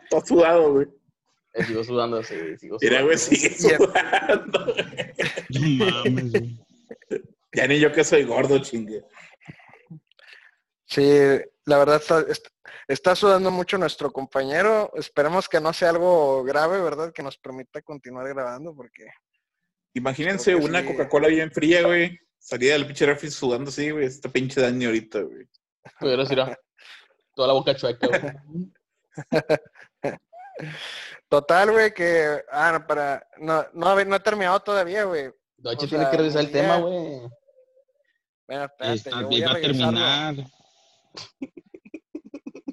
Todo 0.09 0.25
sudado, 0.25 0.73
güey. 0.75 0.87
Eh, 1.55 1.65
sigo 1.65 1.83
sudando, 1.83 2.23
sí, 2.23 2.37
sigo 2.59 2.79
sudando. 2.79 2.81
Mira, 2.81 3.03
güey, 3.03 3.19
sigue 3.19 3.51
sudando. 3.59 4.75
mames, 5.51 6.31
güey. 6.31 6.59
Ya 7.55 7.67
ni 7.67 7.81
yo 7.81 7.93
que 7.93 8.05
soy 8.05 8.23
gordo, 8.25 8.59
chingue. 8.61 9.03
Sí, 10.93 11.03
la 11.65 11.79
verdad 11.79 11.97
está, 11.97 12.21
est- 12.21 12.49
está 12.87 13.15
sudando 13.17 13.51
mucho 13.51 13.79
nuestro 13.79 14.11
compañero. 14.13 14.91
Esperemos 14.95 15.49
que 15.49 15.59
no 15.61 15.73
sea 15.73 15.89
algo 15.91 16.45
grave, 16.45 16.81
¿verdad? 16.83 17.13
Que 17.13 17.23
nos 17.23 17.39
permita 17.39 17.81
continuar 17.83 18.29
grabando 18.29 18.75
porque 18.75 19.07
Imagínense 19.95 20.55
una 20.55 20.81
sí. 20.83 20.87
Coca-Cola 20.89 21.29
bien 21.29 21.51
fría, 21.51 21.83
güey. 21.87 22.19
Salida 22.39 22.73
del 22.75 22.87
pinche 22.87 23.07
refri 23.07 23.31
sudando 23.31 23.71
así, 23.71 23.91
güey. 23.91 24.07
Esta 24.07 24.29
pinche 24.29 24.61
Dani 24.61 24.85
ahorita, 24.87 25.21
güey. 25.21 25.47
Mira, 26.01 26.59
toda 27.35 27.49
la 27.49 27.55
boca 27.55 27.75
chueca, 27.77 28.07
güey. 28.09 28.21
Total, 31.29 31.71
güey, 31.71 31.95
que... 31.95 32.43
Ah, 32.51 32.73
no, 32.73 32.87
para... 32.87 33.27
No, 33.39 33.65
no, 33.73 34.05
no 34.05 34.17
he 34.17 34.21
terminado 34.21 34.61
todavía, 34.61 35.05
güey. 35.05 35.31
Doche 35.57 35.87
tiene 35.87 36.05
sea, 36.05 36.11
que 36.11 36.17
revisar 36.19 36.41
el 36.43 36.47
ya- 36.49 36.53
tema, 36.53 36.77
güey. 36.79 37.21
Bueno, 38.47 38.65
espérate, 38.65 38.95
Está- 38.97 39.11
yo 39.21 39.27
voy 39.29 39.43
a 39.43 39.51
a 39.51 39.61
terminar. 39.61 40.35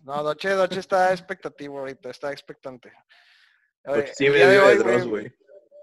No, 0.03 0.23
Doche, 0.23 0.49
Doche 0.49 0.79
está 0.79 1.11
expectativo 1.11 1.79
ahorita, 1.79 2.09
está 2.09 2.31
expectante. 2.31 2.91
Oye, 3.85 3.95
Porque 3.95 4.13
sí, 4.15 4.25
el 4.25 4.33
día 4.33 4.47
de 4.47 4.59
hoy, 4.59 4.77
Dross, 4.77 5.07
güey, 5.07 5.33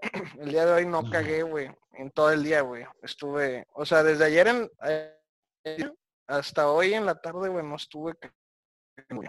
el 0.41 0.51
día 0.51 0.67
de 0.67 0.73
hoy 0.73 0.87
no 0.87 1.09
cagué, 1.09 1.43
güey, 1.43 1.71
en 1.93 2.11
todo 2.11 2.33
el 2.33 2.43
día, 2.43 2.63
güey. 2.63 2.85
Estuve, 3.03 3.67
o 3.75 3.87
sea, 3.87 4.03
desde 4.03 4.25
ayer 4.25 4.49
en, 4.49 4.71
eh, 4.85 5.91
hasta 6.27 6.71
hoy 6.71 6.95
en 6.95 7.07
la 7.07 7.21
tarde, 7.21 7.49
güey, 7.49 7.65
no 7.65 7.77
estuve 7.77 8.15
güey. 9.11 9.29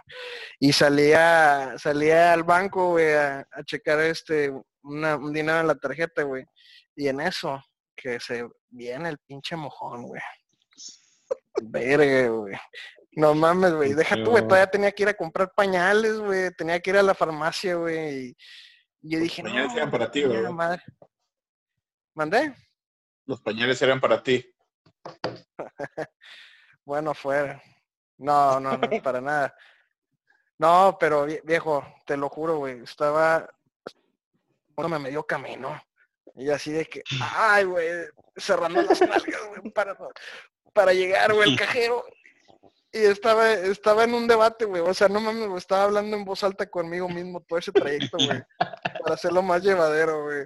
Y 0.59 0.73
salía, 0.73 1.75
salía 1.77 2.33
al 2.33 2.43
banco, 2.43 2.91
güey, 2.91 3.13
a, 3.13 3.47
a 3.51 3.63
checar 3.63 3.99
este, 3.99 4.51
una, 4.83 5.15
un 5.15 5.33
dinero 5.33 5.59
en 5.59 5.67
la 5.67 5.75
tarjeta, 5.75 6.23
güey. 6.23 6.45
Y 6.95 7.07
en 7.07 7.21
eso, 7.21 7.61
que 7.95 8.19
se 8.19 8.47
viene 8.69 9.09
el 9.09 9.17
pinche 9.19 9.55
mojón, 9.55 10.03
güey. 10.03 10.21
Verga, 11.63 12.29
güey. 12.29 12.55
No 13.17 13.33
mames, 13.33 13.73
güey. 13.73 13.93
Deja 13.95 14.15
tú, 14.15 14.29
güey. 14.29 14.43
Todavía 14.43 14.69
tenía 14.69 14.91
que 14.91 15.01
ir 15.01 15.09
a 15.09 15.13
comprar 15.15 15.51
pañales, 15.55 16.19
güey. 16.19 16.51
Tenía 16.51 16.79
que 16.79 16.91
ir 16.91 16.97
a 16.97 17.01
la 17.03 17.15
farmacia, 17.15 17.73
güey. 17.73 18.37
Y 19.01 19.09
yo 19.09 19.19
dije, 19.19 19.41
pañales 19.41 19.71
no, 19.71 19.77
eran 19.77 19.89
para 19.89 20.11
ti, 20.11 20.21
¿verdad? 20.23 20.51
madre. 20.51 20.83
¿Mandé? 22.13 22.53
Los 23.25 23.41
pañales 23.41 23.81
eran 23.81 23.99
para 23.99 24.21
ti. 24.21 24.47
Bueno, 26.85 27.13
fuera. 27.13 27.61
No, 28.17 28.61
no, 28.61 28.77
no, 28.77 28.89
para 29.03 29.19
nada. 29.19 29.53
No, 30.57 30.95
pero 30.97 31.27
vie- 31.27 31.41
viejo, 31.43 31.85
te 32.05 32.15
lo 32.15 32.29
juro, 32.29 32.59
güey. 32.59 32.81
Estaba, 32.83 33.45
bueno, 34.69 34.87
me 34.87 34.99
medio 34.99 35.21
camino. 35.25 35.81
Y 36.35 36.49
así 36.49 36.71
de 36.71 36.85
que, 36.85 37.03
ay, 37.35 37.65
güey, 37.65 37.89
cerrando 38.37 38.81
las 38.83 39.01
nalgas, 39.01 39.47
güey, 39.49 39.69
para, 39.73 39.97
para 40.71 40.93
llegar, 40.93 41.33
güey, 41.33 41.49
el 41.51 41.57
cajero. 41.59 42.05
Y 42.97 43.05
estaba, 43.05 43.51
estaba 43.53 44.05
en 44.05 44.13
un 44.13 44.27
debate, 44.27 44.65
güey. 44.65 44.81
O 44.81 44.93
sea, 44.93 45.07
no 45.07 45.19
mames, 45.19 45.49
estaba 45.57 45.83
hablando 45.83 46.17
en 46.17 46.25
voz 46.25 46.43
alta 46.43 46.67
conmigo 46.67 47.07
mismo 47.07 47.41
todo 47.41 47.59
ese 47.59 47.71
trayecto, 47.71 48.17
güey. 48.17 48.41
Para 48.57 49.13
hacerlo 49.13 49.43
más 49.43 49.61
llevadero, 49.61 50.23
güey. 50.23 50.43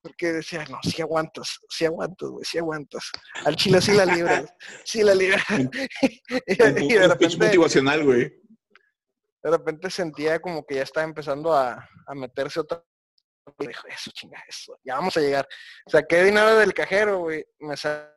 Porque 0.00 0.32
decía, 0.32 0.64
no, 0.70 0.78
sí 0.82 1.02
aguantas, 1.02 1.60
sí 1.68 1.84
aguantas, 1.84 2.28
güey, 2.30 2.44
sí 2.44 2.58
aguantas. 2.58 3.10
Al 3.44 3.56
chile 3.56 3.80
sí 3.80 3.92
la 3.92 4.06
libras, 4.06 4.54
sí 4.84 5.02
la 5.02 5.14
libras. 5.14 5.44
y, 6.46 6.94
de 6.94 7.08
repente, 7.08 7.36
motivacional, 7.36 8.04
güey. 8.04 8.22
de 9.42 9.50
repente 9.50 9.90
sentía 9.90 10.40
como 10.40 10.64
que 10.64 10.76
ya 10.76 10.82
estaba 10.82 11.04
empezando 11.04 11.52
a, 11.52 11.88
a 12.06 12.14
meterse 12.14 12.60
otra 12.60 12.82
y 13.58 13.66
dijo, 13.66 13.86
eso, 13.88 14.10
chinga, 14.12 14.42
eso, 14.48 14.78
ya 14.84 14.96
vamos 14.96 15.16
a 15.16 15.20
llegar. 15.20 15.46
Saqué 15.86 16.24
dinero 16.24 16.56
del 16.56 16.74
cajero, 16.74 17.18
güey, 17.18 17.44
me 17.60 17.76
salió 17.76 18.08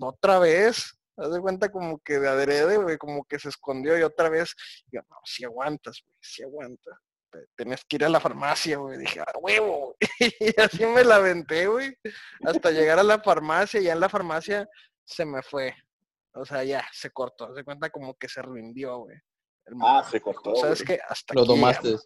otra 0.00 0.38
vez, 0.38 0.98
haz 1.22 1.32
de 1.32 1.40
cuenta 1.40 1.70
como 1.70 1.98
que 2.00 2.18
de 2.18 2.28
adrede, 2.28 2.76
güey, 2.78 2.98
como 2.98 3.24
que 3.24 3.38
se 3.38 3.48
escondió 3.48 3.98
y 3.98 4.02
otra 4.02 4.28
vez, 4.28 4.54
yo, 4.90 5.00
no, 5.08 5.16
si 5.24 5.44
aguantas, 5.44 6.02
güey, 6.06 6.18
si 6.20 6.42
aguantas. 6.42 6.94
Te- 7.30 7.46
Tenés 7.56 7.82
que 7.86 7.96
ir 7.96 8.04
a 8.04 8.08
la 8.10 8.20
farmacia, 8.20 8.76
güey. 8.76 8.98
Dije, 8.98 9.20
a 9.20 9.24
huevo. 9.40 9.96
güey". 9.96 9.96
Y 10.56 10.60
así 10.60 10.84
me 10.84 11.02
la 11.02 11.16
aventé, 11.16 11.66
güey. 11.66 11.96
Hasta 12.44 12.70
llegar 12.70 12.98
a 12.98 13.02
la 13.02 13.20
farmacia. 13.22 13.80
Y 13.80 13.84
ya 13.84 13.92
en 13.94 14.00
la 14.00 14.10
farmacia 14.10 14.68
se 15.04 15.24
me 15.24 15.42
fue. 15.42 15.74
O 16.34 16.44
sea, 16.44 16.62
ya, 16.62 16.84
se 16.92 17.10
cortó. 17.10 17.52
De 17.54 17.64
cuenta 17.64 17.88
como 17.88 18.14
que 18.16 18.28
se 18.28 18.42
rindió, 18.42 18.98
güey. 18.98 19.16
el 19.64 19.74
Ah, 19.82 20.06
se 20.10 20.20
cortó. 20.20 20.54
¿Sabes 20.56 20.82
qué? 20.82 20.98
Hasta 21.08 21.32
Lo 21.34 21.46
tomaste. 21.46 21.96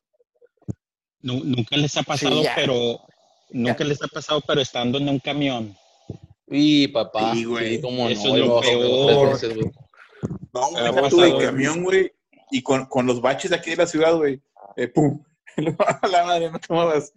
Nunca 1.23 1.77
les 1.77 1.97
ha 1.97 2.03
pasado, 2.05 2.43
pero 2.55 3.01
nunca 3.51 3.83
les 3.85 4.01
ha 4.03 4.07
pasado, 4.07 4.41
pero 4.47 4.61
estando 4.61 4.99
en 4.99 5.09
un 5.09 5.19
camión. 5.19 5.77
Y 6.49 6.89
papá, 6.89 7.33
Sí, 7.33 7.39
sí, 7.41 7.45
güey. 7.45 7.81
cómo 7.81 8.09
Eso 8.09 8.29
no, 8.29 8.35
es 8.35 8.41
lo 8.41 8.47
como 8.47 8.61
peor. 8.63 9.33
veces, 9.33 9.55
güey. 9.55 9.71
No, 10.55 10.71
de 10.83 10.93
pasado. 11.03 11.39
camión, 11.39 11.83
güey. 11.83 12.13
Y 12.51 12.63
con, 12.63 12.87
con 12.87 13.07
los 13.07 13.21
baches 13.21 13.53
aquí 13.53 13.71
de 13.71 13.77
la 13.77 13.87
ciudad, 13.87 14.15
güey. 14.17 14.41
Eh, 14.77 14.89
pum. 14.89 15.23
A 16.03 16.07
la 16.09 16.25
madre, 16.25 16.51
no 16.51 16.59
tomabas. 16.61 17.13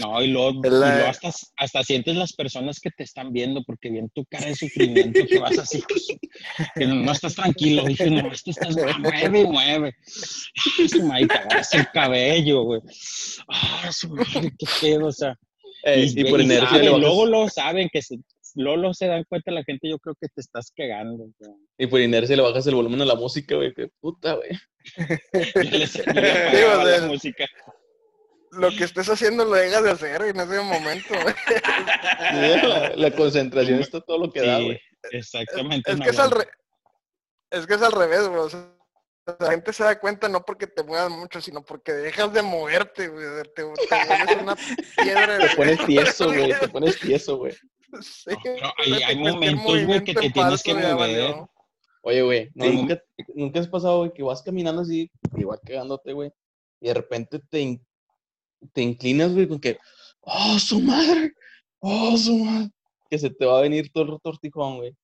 No, 0.00 0.22
y 0.22 0.28
luego, 0.28 0.60
y 0.64 0.68
luego 0.68 1.06
hasta, 1.08 1.32
hasta 1.56 1.82
sientes 1.82 2.14
las 2.14 2.34
personas 2.34 2.78
que 2.78 2.90
te 2.90 3.02
están 3.02 3.32
viendo 3.32 3.64
porque 3.64 3.88
bien 3.90 4.10
tu 4.14 4.24
cara 4.26 4.46
de 4.46 4.54
sufrimiento 4.54 5.20
que 5.26 5.38
vas 5.38 5.58
así, 5.58 5.82
que 6.76 6.86
no, 6.86 6.96
no 6.96 7.10
estás 7.10 7.34
tranquilo, 7.34 7.82
dije, 7.84 8.08
no, 8.10 8.30
este 8.30 8.50
estás 8.50 8.76
mueve, 9.00 9.40
y 9.40 9.46
mueve. 9.46 9.96
Su 10.04 11.02
madre, 11.02 11.26
el 11.72 11.90
cabello, 11.92 12.62
güey. 12.64 12.82
Ah, 13.48 13.90
su 13.90 14.10
madre, 14.10 14.52
qué 14.58 14.66
pedo, 14.80 15.06
o 15.06 15.12
sea. 15.12 15.34
Ey, 15.82 16.12
y, 16.14 16.24
por 16.24 16.40
y 16.40 16.44
inercia 16.44 16.68
saben, 16.68 16.84
le 16.84 16.90
bajas- 16.90 17.00
luego 17.00 17.26
lo 17.26 17.48
saben 17.48 17.88
que 17.90 18.02
se, 18.02 18.16
luego 18.54 18.76
lo 18.76 18.94
se 18.94 19.06
dan 19.06 19.24
cuenta 19.28 19.50
la 19.50 19.64
gente, 19.64 19.88
yo 19.88 19.98
creo 19.98 20.14
que 20.20 20.28
te 20.28 20.40
estás 20.40 20.72
cagando. 20.76 21.24
güey. 21.38 21.56
y 21.78 21.86
por 21.86 22.00
inercia 22.00 22.36
le 22.36 22.42
bajas 22.42 22.66
el 22.66 22.74
volumen 22.74 23.00
a 23.02 23.04
la 23.06 23.14
música, 23.14 23.54
güey. 23.56 23.72
Que 23.74 23.88
puta, 24.00 24.34
güey. 24.34 24.50
Sí, 25.86 26.00
o 26.02 26.84
la 26.84 27.06
música. 27.06 27.46
Lo 28.52 28.70
que 28.70 28.84
estés 28.84 29.08
haciendo 29.08 29.44
lo 29.44 29.52
dejas 29.52 29.84
de 29.84 29.90
hacer 29.92 30.22
en 30.22 30.40
ese 30.40 30.60
momento, 30.60 31.14
güey. 31.22 31.34
La, 32.68 32.92
la 32.96 33.10
concentración 33.12 33.78
está 33.78 34.00
todo 34.00 34.18
lo 34.18 34.32
que 34.32 34.40
da, 34.40 34.58
Sí, 34.58 34.64
güey. 34.64 34.80
exactamente. 35.12 35.90
Es 35.92 36.00
que 36.00 36.08
es 36.10 36.18
al, 36.18 36.30
re- 36.32 36.48
es 37.50 37.66
que 37.66 37.74
es 37.74 37.82
al 37.82 37.92
revés, 37.92 38.26
güey. 38.26 38.40
o 38.40 38.50
sea, 38.50 38.76
la 39.38 39.50
gente 39.52 39.72
se 39.72 39.84
da 39.84 40.00
cuenta 40.00 40.28
no 40.28 40.44
porque 40.44 40.66
te 40.66 40.82
muevas 40.82 41.10
mucho, 41.10 41.40
sino 41.40 41.62
porque 41.62 41.92
dejas 41.92 42.32
de 42.32 42.42
moverte, 42.42 43.06
güey. 43.08 43.24
Te, 43.44 43.50
te 43.54 43.62
vuelves 43.62 44.42
una 44.42 44.56
piedra. 44.96 45.38
Te 45.38 45.54
pones 45.56 45.86
tieso, 45.86 46.26
güey. 46.32 46.52
Te 46.58 46.68
pones 46.68 46.98
tieso, 46.98 47.36
güey. 47.36 47.54
Sí, 48.02 48.30
No, 48.62 48.72
hay- 49.06 49.16
momentos, 49.16 49.84
güey, 49.86 50.04
que 50.04 50.14
te 50.14 50.26
en 50.26 50.32
tienes 50.32 50.62
que 50.62 50.74
ya 50.74 50.94
mover. 50.94 51.34
Oye, 52.02 52.22
güey, 52.22 52.50
¿no- 52.54 52.64
Sí. 52.64 52.72
¿nunca, 52.76 53.02
nunca 53.34 53.60
has 53.60 53.68
pasado, 53.68 53.98
güey, 53.98 54.12
que 54.12 54.22
vas 54.22 54.42
caminando 54.42 54.82
así, 54.82 55.10
igual 55.36 55.60
cagándote, 55.64 56.12
güey, 56.12 56.32
y 56.80 56.86
de 56.88 56.94
repente 56.94 57.38
te, 57.50 57.60
in- 57.60 57.86
te 58.72 58.82
inclinas, 58.82 59.32
güey, 59.34 59.46
con 59.48 59.60
que, 59.60 59.78
¡oh, 60.20 60.58
su 60.58 60.80
madre! 60.80 61.32
¡Oh, 61.80 62.16
su 62.16 62.38
madre! 62.38 62.70
Que 63.10 63.18
se 63.18 63.28
te 63.30 63.44
va 63.44 63.58
a 63.58 63.62
venir 63.62 63.90
todo 63.92 64.14
el 64.14 64.20
tortijón, 64.22 64.76
güey. 64.78 64.96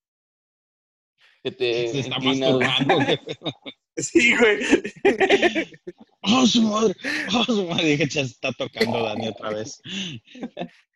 Que 1.43 1.51
te 1.51 1.87
Se 1.89 1.99
está 1.99 2.15
inclinas, 2.15 2.53
masturbando, 2.53 2.95
güey. 2.95 3.19
Sí, 3.99 4.35
güey. 4.37 4.59
¡Oh, 6.21 6.45
su 6.45 6.61
madre! 6.61 6.95
¡Oh, 7.33 7.43
su 7.45 7.65
madre! 7.67 7.87
Dije, 7.97 8.07
se 8.11 8.21
está 8.21 8.51
tocando 8.53 9.01
Dani 9.03 9.27
otra 9.29 9.49
vez. 9.49 9.81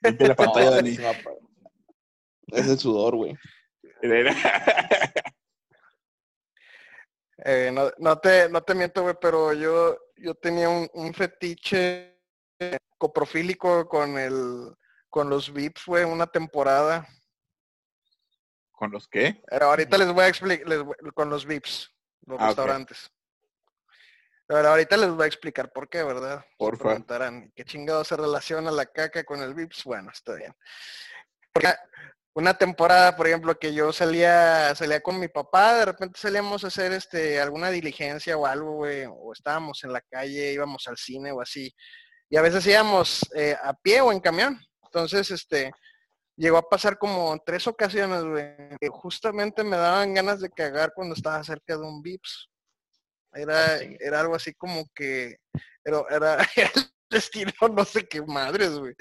Limpia 0.03 0.27
la 0.27 0.35
pantalla, 0.35 0.69
No, 0.69 0.75
Dani. 0.75 0.97
Es 2.51 2.67
el 2.67 2.79
sudor, 2.79 3.15
güey. 3.15 3.35
Eh, 7.43 7.71
no, 7.73 7.91
no 7.97 8.19
te, 8.19 8.49
no 8.49 8.61
te 8.61 8.75
miento, 8.75 9.01
güey, 9.01 9.15
pero 9.19 9.51
yo, 9.53 9.97
yo 10.17 10.35
tenía 10.35 10.69
un, 10.69 10.87
un 10.93 11.11
fetiche 11.13 12.19
coprofílico 12.99 13.87
con 13.89 14.17
el, 14.19 14.75
con 15.09 15.27
los 15.29 15.51
VIPs, 15.51 15.85
güey, 15.87 16.03
una 16.03 16.27
temporada. 16.27 17.07
¿Con 18.73 18.91
los 18.91 19.07
qué? 19.07 19.41
Pero 19.49 19.65
ahorita 19.67 19.97
les 19.97 20.11
voy 20.13 20.23
a 20.23 20.27
explicar, 20.27 20.67
con 21.15 21.29
los 21.31 21.45
VIPs, 21.47 21.91
los 22.27 22.39
Ah, 22.39 22.47
restaurantes. 22.47 23.11
Pero 24.45 24.67
ahorita 24.69 24.97
les 24.97 25.09
voy 25.09 25.23
a 25.23 25.27
explicar 25.27 25.71
por 25.71 25.89
qué, 25.89 26.03
¿verdad? 26.03 26.41
Se 26.43 26.55
Porfa. 26.57 26.83
preguntarán, 26.83 27.51
¿qué 27.55 27.63
chingado 27.65 28.03
se 28.03 28.17
relaciona 28.17 28.69
la 28.69 28.85
caca 28.85 29.23
con 29.23 29.41
el 29.41 29.55
VIPS? 29.55 29.83
Bueno, 29.85 30.11
está 30.11 30.35
bien. 30.35 30.53
Porque 31.51 31.69
una 32.33 32.57
temporada, 32.57 33.15
por 33.15 33.27
ejemplo, 33.27 33.57
que 33.59 33.73
yo 33.73 33.91
salía, 33.91 34.73
salía 34.75 35.01
con 35.01 35.19
mi 35.19 35.27
papá, 35.27 35.75
de 35.79 35.85
repente 35.85 36.19
salíamos 36.19 36.63
a 36.63 36.67
hacer 36.67 36.93
este 36.93 37.41
alguna 37.41 37.69
diligencia 37.69 38.37
o 38.37 38.45
algo, 38.45 38.73
güey, 38.75 39.05
o 39.09 39.33
estábamos 39.33 39.83
en 39.83 39.91
la 39.93 40.01
calle, 40.01 40.53
íbamos 40.53 40.87
al 40.87 40.97
cine 40.97 41.31
o 41.31 41.41
así. 41.41 41.73
Y 42.29 42.37
a 42.37 42.41
veces 42.41 42.65
íbamos 42.65 43.21
eh, 43.35 43.57
a 43.61 43.73
pie 43.73 43.99
o 44.01 44.11
en 44.13 44.21
camión. 44.21 44.57
Entonces, 44.83 45.29
este, 45.31 45.73
llegó 46.37 46.57
a 46.57 46.69
pasar 46.69 46.97
como 46.97 47.37
tres 47.45 47.67
ocasiones, 47.67 48.23
güey, 48.23 48.55
que 48.79 48.87
justamente 48.89 49.63
me 49.63 49.75
daban 49.75 50.13
ganas 50.13 50.39
de 50.39 50.49
cagar 50.49 50.93
cuando 50.95 51.15
estaba 51.15 51.43
cerca 51.43 51.75
de 51.75 51.83
un 51.83 52.01
VIPS. 52.01 52.49
Era, 53.33 53.77
era 53.99 54.19
algo 54.21 54.35
así 54.35 54.53
como 54.53 54.85
que 54.95 55.37
era, 55.83 56.03
era 56.55 56.71
el 56.75 56.91
destino, 57.09 57.51
no 57.73 57.83
sé 57.83 58.07
qué 58.07 58.21
madres, 58.21 58.71
güey. 58.71 58.93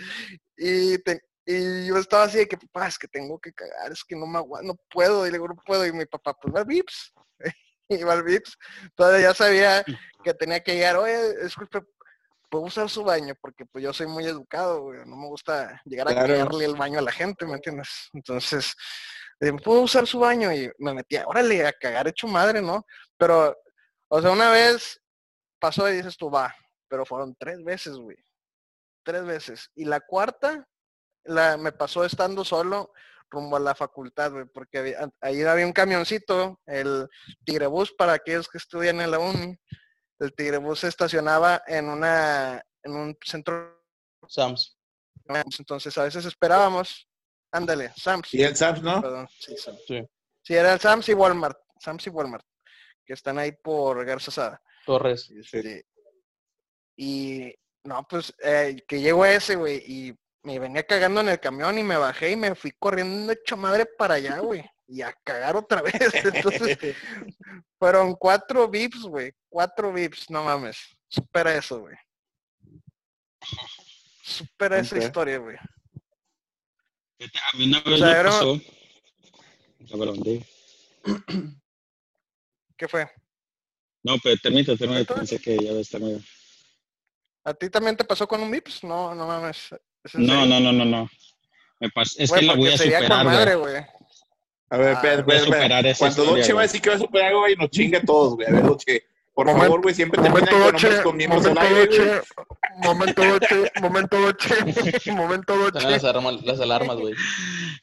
Y, 0.56 0.98
te- 0.98 1.20
y 1.50 1.86
yo 1.86 1.96
estaba 1.96 2.24
así 2.24 2.38
de 2.38 2.48
que, 2.48 2.56
papá, 2.56 2.86
es 2.88 2.98
que 2.98 3.08
tengo 3.08 3.38
que 3.38 3.52
cagar, 3.52 3.90
es 3.92 4.04
que 4.04 4.14
no 4.16 4.26
me 4.26 4.38
aguanto, 4.38 4.68
no 4.68 4.76
puedo, 4.90 5.26
y 5.26 5.30
le 5.30 5.38
digo, 5.38 5.48
no 5.48 5.56
puedo, 5.64 5.86
y 5.86 5.92
mi 5.92 6.06
papá, 6.06 6.34
pues 6.34 6.54
va 6.54 6.60
al 6.60 6.66
VIPS. 6.66 7.12
y 7.88 8.02
va 8.02 8.12
al 8.12 8.22
VIPS. 8.22 8.56
Todavía 8.94 9.28
ya 9.28 9.34
sabía 9.34 9.84
que 10.22 10.34
tenía 10.34 10.62
que 10.62 10.74
llegar, 10.74 10.96
oye, 10.96 11.42
disculpe, 11.42 11.80
puedo 12.50 12.64
usar 12.64 12.88
su 12.90 13.02
baño, 13.04 13.34
porque 13.40 13.64
pues 13.66 13.82
yo 13.82 13.92
soy 13.92 14.06
muy 14.06 14.26
educado, 14.26 14.82
güey, 14.82 15.00
no 15.06 15.16
me 15.16 15.26
gusta 15.28 15.80
llegar 15.84 16.08
a 16.08 16.12
Claro. 16.12 16.28
cagarle 16.34 16.64
el 16.64 16.76
baño 16.76 16.98
a 16.98 17.02
la 17.02 17.12
gente, 17.12 17.46
¿me 17.46 17.54
entiendes? 17.54 18.10
Entonces, 18.12 18.74
digo, 19.40 19.56
¿puedo 19.58 19.80
usar 19.82 20.06
su 20.06 20.18
baño? 20.18 20.52
Y 20.52 20.70
me 20.78 20.94
metía, 20.94 21.26
órale, 21.26 21.66
a 21.66 21.72
cagar 21.72 22.08
hecho 22.08 22.26
madre, 22.26 22.60
¿no? 22.60 22.84
Pero, 23.16 23.56
o 24.08 24.20
sea, 24.20 24.30
una 24.30 24.50
vez 24.50 25.00
pasó 25.58 25.88
y 25.88 25.96
dices 25.96 26.16
tú, 26.16 26.30
va, 26.30 26.54
pero 26.88 27.06
fueron 27.06 27.34
tres 27.38 27.62
veces, 27.62 27.94
güey. 27.94 28.16
Tres 29.04 29.24
veces. 29.24 29.70
Y 29.74 29.84
la 29.84 30.00
cuarta, 30.00 30.66
la, 31.24 31.56
me 31.56 31.72
pasó 31.72 32.04
estando 32.04 32.44
solo 32.44 32.92
rumbo 33.30 33.56
a 33.56 33.60
la 33.60 33.74
facultad, 33.74 34.32
güey, 34.32 34.44
porque 34.46 34.78
había- 34.78 35.08
ahí 35.20 35.42
había 35.42 35.66
un 35.66 35.72
camioncito, 35.72 36.60
el 36.66 37.08
Tigrebús 37.44 37.92
para 37.92 38.14
aquellos 38.14 38.48
que 38.48 38.58
estudian 38.58 39.00
en 39.00 39.10
la 39.10 39.18
uni. 39.20 39.56
El 40.18 40.34
Tigrebús 40.34 40.80
se 40.80 40.88
estacionaba 40.88 41.62
en 41.66 41.88
una, 41.88 42.60
en 42.82 42.92
un 42.92 43.16
centro, 43.24 43.82
Sams. 44.28 44.76
entonces 45.58 45.96
a 45.96 46.02
veces 46.04 46.24
esperábamos. 46.24 47.08
Ándale, 47.52 47.92
Sams. 47.96 48.34
Y 48.34 48.42
el 48.42 48.54
Sams, 48.56 48.82
¿no? 48.82 49.00
Perdón, 49.00 49.28
sí, 49.38 49.56
Sams. 49.56 49.80
Sí. 49.86 50.02
Sí, 50.42 50.54
era 50.54 50.72
el 50.72 50.80
Sams 50.80 51.08
y 51.08 51.14
Walmart. 51.14 51.58
Sams 51.78 52.06
y 52.06 52.10
Walmart. 52.10 52.44
Que 53.04 53.14
están 53.14 53.38
ahí 53.38 53.52
por 53.52 54.04
Garza 54.04 54.30
Sada. 54.30 54.62
Torres. 54.84 55.30
Este, 55.30 55.84
y 56.96 57.52
no, 57.84 58.06
pues 58.08 58.34
eh, 58.42 58.76
que 58.86 59.00
llegó 59.00 59.24
ese, 59.24 59.56
güey, 59.56 59.82
y 59.86 60.14
me 60.42 60.58
venía 60.58 60.86
cagando 60.86 61.20
en 61.20 61.28
el 61.28 61.40
camión 61.40 61.78
y 61.78 61.82
me 61.82 61.96
bajé 61.96 62.30
y 62.30 62.36
me 62.36 62.54
fui 62.54 62.72
corriendo 62.78 63.32
hecho 63.32 63.56
madre 63.56 63.86
para 63.86 64.14
allá, 64.14 64.38
güey. 64.38 64.64
Y 64.86 65.02
a 65.02 65.12
cagar 65.24 65.56
otra 65.56 65.82
vez. 65.82 66.14
Entonces, 66.24 66.78
fueron 67.78 68.14
cuatro 68.14 68.68
vips, 68.68 69.02
güey. 69.02 69.32
Cuatro 69.48 69.92
vips, 69.92 70.30
no 70.30 70.44
mames. 70.44 70.78
Supera 71.08 71.54
eso, 71.54 71.80
güey. 71.80 71.96
Supera 74.22 74.78
esa 74.78 74.98
historia, 74.98 75.38
güey. 75.38 75.56
A 75.56 77.56
mí 77.56 77.66
una 77.68 77.80
vez 77.80 77.98
sea, 77.98 78.06
me 78.08 78.12
era- 78.18 78.30
pasó. 78.30 78.60
¿Qué 82.76 82.88
fue? 82.88 83.10
No, 84.02 84.16
pero 84.22 84.36
termina, 84.42 84.76
termina, 84.76 85.04
pensé 85.04 85.38
que 85.38 85.56
ya 85.58 85.72
ves 85.72 85.90
terminado. 85.90 86.22
¿A 87.44 87.54
ti 87.54 87.70
también 87.70 87.96
te 87.96 88.04
pasó 88.04 88.26
con 88.26 88.42
un 88.42 88.50
vips? 88.50 88.84
No, 88.84 89.14
no 89.14 89.26
mames. 89.26 89.68
¿Es 90.04 90.14
en 90.14 90.26
No, 90.26 90.46
no, 90.46 90.60
no, 90.60 90.72
no, 90.72 90.84
no. 90.84 91.10
Me 91.80 91.88
pas- 91.88 92.14
es 92.18 92.30
que 92.30 92.42
la 92.42 92.54
voy 92.54 92.68
a 92.68 92.78
superar, 92.78 93.24
madre, 93.24 93.54
güey. 93.54 93.72
güey. 93.72 93.84
A 94.72 94.76
ver, 94.76 94.88
Ah, 94.88 94.92
espera, 94.92 95.22
voy 95.22 95.34
a 95.34 95.38
espera, 95.38 95.38
espera. 95.38 95.44
superar 95.62 95.86
esa 95.86 95.98
Cuando 95.98 96.24
Doche 96.36 96.52
va 96.52 96.60
a 96.60 96.62
decir 96.62 96.80
que 96.80 96.90
va 96.90 96.96
a 96.96 96.98
superar 96.98 97.28
algo, 97.28 97.40
güey, 97.40 97.56
nos 97.56 97.70
chinga 97.70 97.98
a 97.98 98.02
todos, 98.02 98.34
güey. 98.36 98.48
A 98.48 98.52
ver, 98.52 98.62
Doche. 98.62 99.02
Por 99.34 99.46
Momento- 99.46 99.64
favor, 99.66 99.82
güey, 99.82 99.94
siempre 99.94 100.20
Momento 100.20 100.58
Doche, 100.58 101.02
con 101.02 101.16
miembros 101.16 101.46
al 101.46 101.54
momento 101.54 101.74
aire. 101.76 101.86
Doche, 101.86 102.20
momento 102.82 103.24
Doche, 103.24 103.72
momento 103.80 104.20
Doche, 104.20 104.54
momento 105.14 105.54
Están 105.54 105.72
Doche. 105.72 105.90
las, 105.90 106.04
armas- 106.04 106.42
las 106.42 106.60
alarmas, 106.60 106.96
güey. 106.98 107.14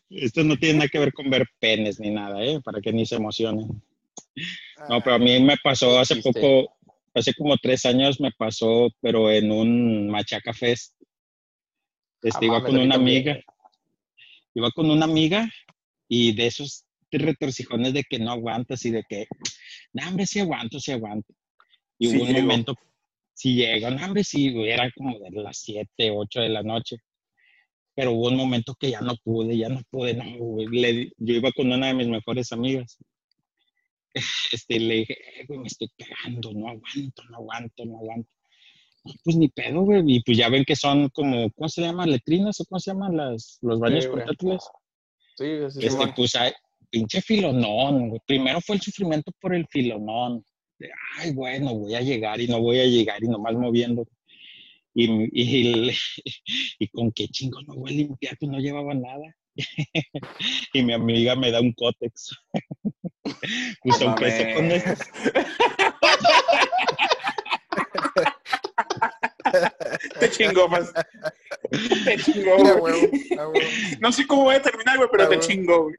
Esto 0.10 0.44
no 0.44 0.56
tiene 0.58 0.80
nada 0.80 0.90
que 0.90 1.00
ver 1.00 1.14
con 1.14 1.30
ver 1.30 1.48
penes 1.60 2.00
ni 2.00 2.12
nada, 2.12 2.44
¿eh? 2.44 2.60
Para 2.64 2.80
que 2.80 2.94
ni 2.94 3.06
se 3.06 3.16
emocionen. 3.16 3.82
No, 4.90 5.02
pero 5.02 5.14
a 5.14 5.16
Ah, 5.16 5.20
mí 5.20 5.40
me 5.42 5.56
pasó 5.64 5.98
hace 6.00 6.18
poco, 6.18 6.76
hace 7.16 7.34
como 7.34 7.58
tres 7.58 7.86
años 7.86 8.20
me 8.22 8.32
pasó, 8.32 8.90
pero 9.02 9.32
en 9.32 9.52
un 9.52 10.10
Machaca 10.10 10.54
Fest. 10.54 10.94
Este, 12.22 12.46
Ah, 12.46 12.48
iba 12.48 12.64
con 12.64 12.78
una 12.78 12.96
amiga, 12.96 13.40
iba 14.56 14.72
con 14.72 14.90
una 14.90 15.06
amiga 15.06 15.50
y 16.08 16.34
de 16.34 16.48
esos 16.48 16.86
retorcijones 17.12 17.94
de 17.94 18.04
que 18.04 18.20
no 18.20 18.32
aguantas 18.32 18.84
y 18.86 18.92
de 18.92 19.04
que, 19.08 19.28
no, 19.94 20.08
hombre, 20.08 20.26
sí 20.26 20.40
aguanto, 20.40 20.80
sí 20.80 20.92
aguanto. 20.92 21.34
Y 22.00 22.08
Sí 22.08 22.16
hubo 22.18 22.24
un 22.26 22.30
llego. 22.34 22.42
momento, 22.42 22.76
si 23.34 23.56
llego, 23.56 23.90
no, 23.92 24.06
hombre, 24.06 24.24
sí, 24.24 24.54
eran 24.68 24.92
como 24.96 25.18
de 25.20 25.32
las 25.32 25.58
7, 25.60 26.12
8 26.12 26.42
de 26.42 26.50
la 26.50 26.64
noche. 26.64 26.98
Pero 27.96 28.12
hubo 28.12 28.28
un 28.28 28.36
momento 28.36 28.76
que 28.76 28.92
ya 28.92 29.02
no 29.02 29.16
pude, 29.24 29.58
ya 29.58 29.70
no 29.70 29.82
pude, 29.90 30.14
no, 30.14 30.38
güey. 30.38 30.68
Le 30.68 31.12
yo 31.18 31.34
iba 31.36 31.52
con 31.52 31.72
una 31.72 31.88
de 31.88 31.94
mis 31.96 32.08
mejores 32.08 32.52
amigas. 32.52 32.98
Este, 34.52 34.80
le 34.80 34.96
dije, 34.96 35.14
"Eh, 35.42 35.46
güey, 35.48 35.60
me 35.60 35.68
estoy 35.68 35.90
cagando, 35.98 36.52
no 36.54 36.70
aguanto, 36.70 37.24
no 37.30 37.38
aguanto, 37.38 37.86
no 37.86 37.98
aguanto. 38.00 38.30
Pues 39.24 39.36
ni 39.36 39.50
pedo, 39.50 39.82
güey. 39.82 40.04
Y 40.06 40.24
pues 40.24 40.38
ya 40.38 40.50
ven 40.50 40.66
que 40.66 40.76
son 40.76 41.10
como, 41.10 41.50
¿cómo 41.52 41.70
se 41.70 41.82
llama? 41.82 42.06
¿Letrinas 42.06 42.60
o 42.62 42.66
cómo 42.66 42.80
se 42.80 42.92
llaman 42.92 43.18
las, 43.18 43.60
los 43.62 43.80
baños 43.80 44.04
Sí, 44.04 44.10
portátiles? 44.10 44.64
Sí, 45.38 45.46
sí. 45.70 45.86
Este, 45.86 46.08
pues, 46.16 46.36
ay, 46.36 46.52
pinche 46.90 47.22
filonón, 47.22 48.10
güey. 48.10 48.22
Primero 48.26 48.62
fue 48.62 48.76
el 48.76 48.82
sufrimiento 48.82 49.32
por 49.40 49.54
el 49.54 49.68
filonón. 49.68 50.44
De, 50.80 50.90
ay, 51.18 51.32
bueno, 51.34 51.74
voy 51.74 51.96
a 51.96 52.02
llegar 52.02 52.40
y 52.40 52.48
no 52.48 52.62
voy 52.62 52.80
a 52.80 52.86
llegar 52.86 53.24
y 53.24 53.28
nomás 53.28 53.54
moviendo. 53.54 54.08
Y, 54.94 55.06
y, 55.32 55.92
y 56.80 56.88
con 56.92 57.12
qué 57.12 57.28
chingos 57.28 57.64
no 57.68 57.76
voy 57.76 57.92
a 57.92 57.96
limpiar, 57.96 58.38
pues 58.40 58.52
no 58.52 58.60
llevaba 58.60 58.94
nada. 58.94 59.36
y 60.74 60.84
mi 60.84 60.94
amiga 60.94 61.36
me 61.36 61.52
da 61.52 61.62
un 61.62 61.74
cótex. 61.74 62.36
pues 63.84 63.98
sea 63.98 64.16
con 64.56 64.68
mames. 64.68 65.00
Te 70.20 70.30
chingó, 70.30 70.68
más. 70.70 70.92
Te 72.06 72.18
chingó, 72.18 72.56
ah, 72.66 72.74
güey. 72.80 72.94
huevo, 72.94 73.08
ah, 73.40 73.48
huevo. 73.48 73.68
No 74.00 74.12
sé 74.12 74.28
cómo 74.28 74.44
voy 74.44 74.56
a 74.56 74.62
terminar, 74.62 74.98
güey, 74.98 75.10
pero 75.12 75.24
Ah, 75.24 75.30
te 75.30 75.36
huevo. 75.38 75.48
chingó, 75.48 75.84
güey. 75.84 75.96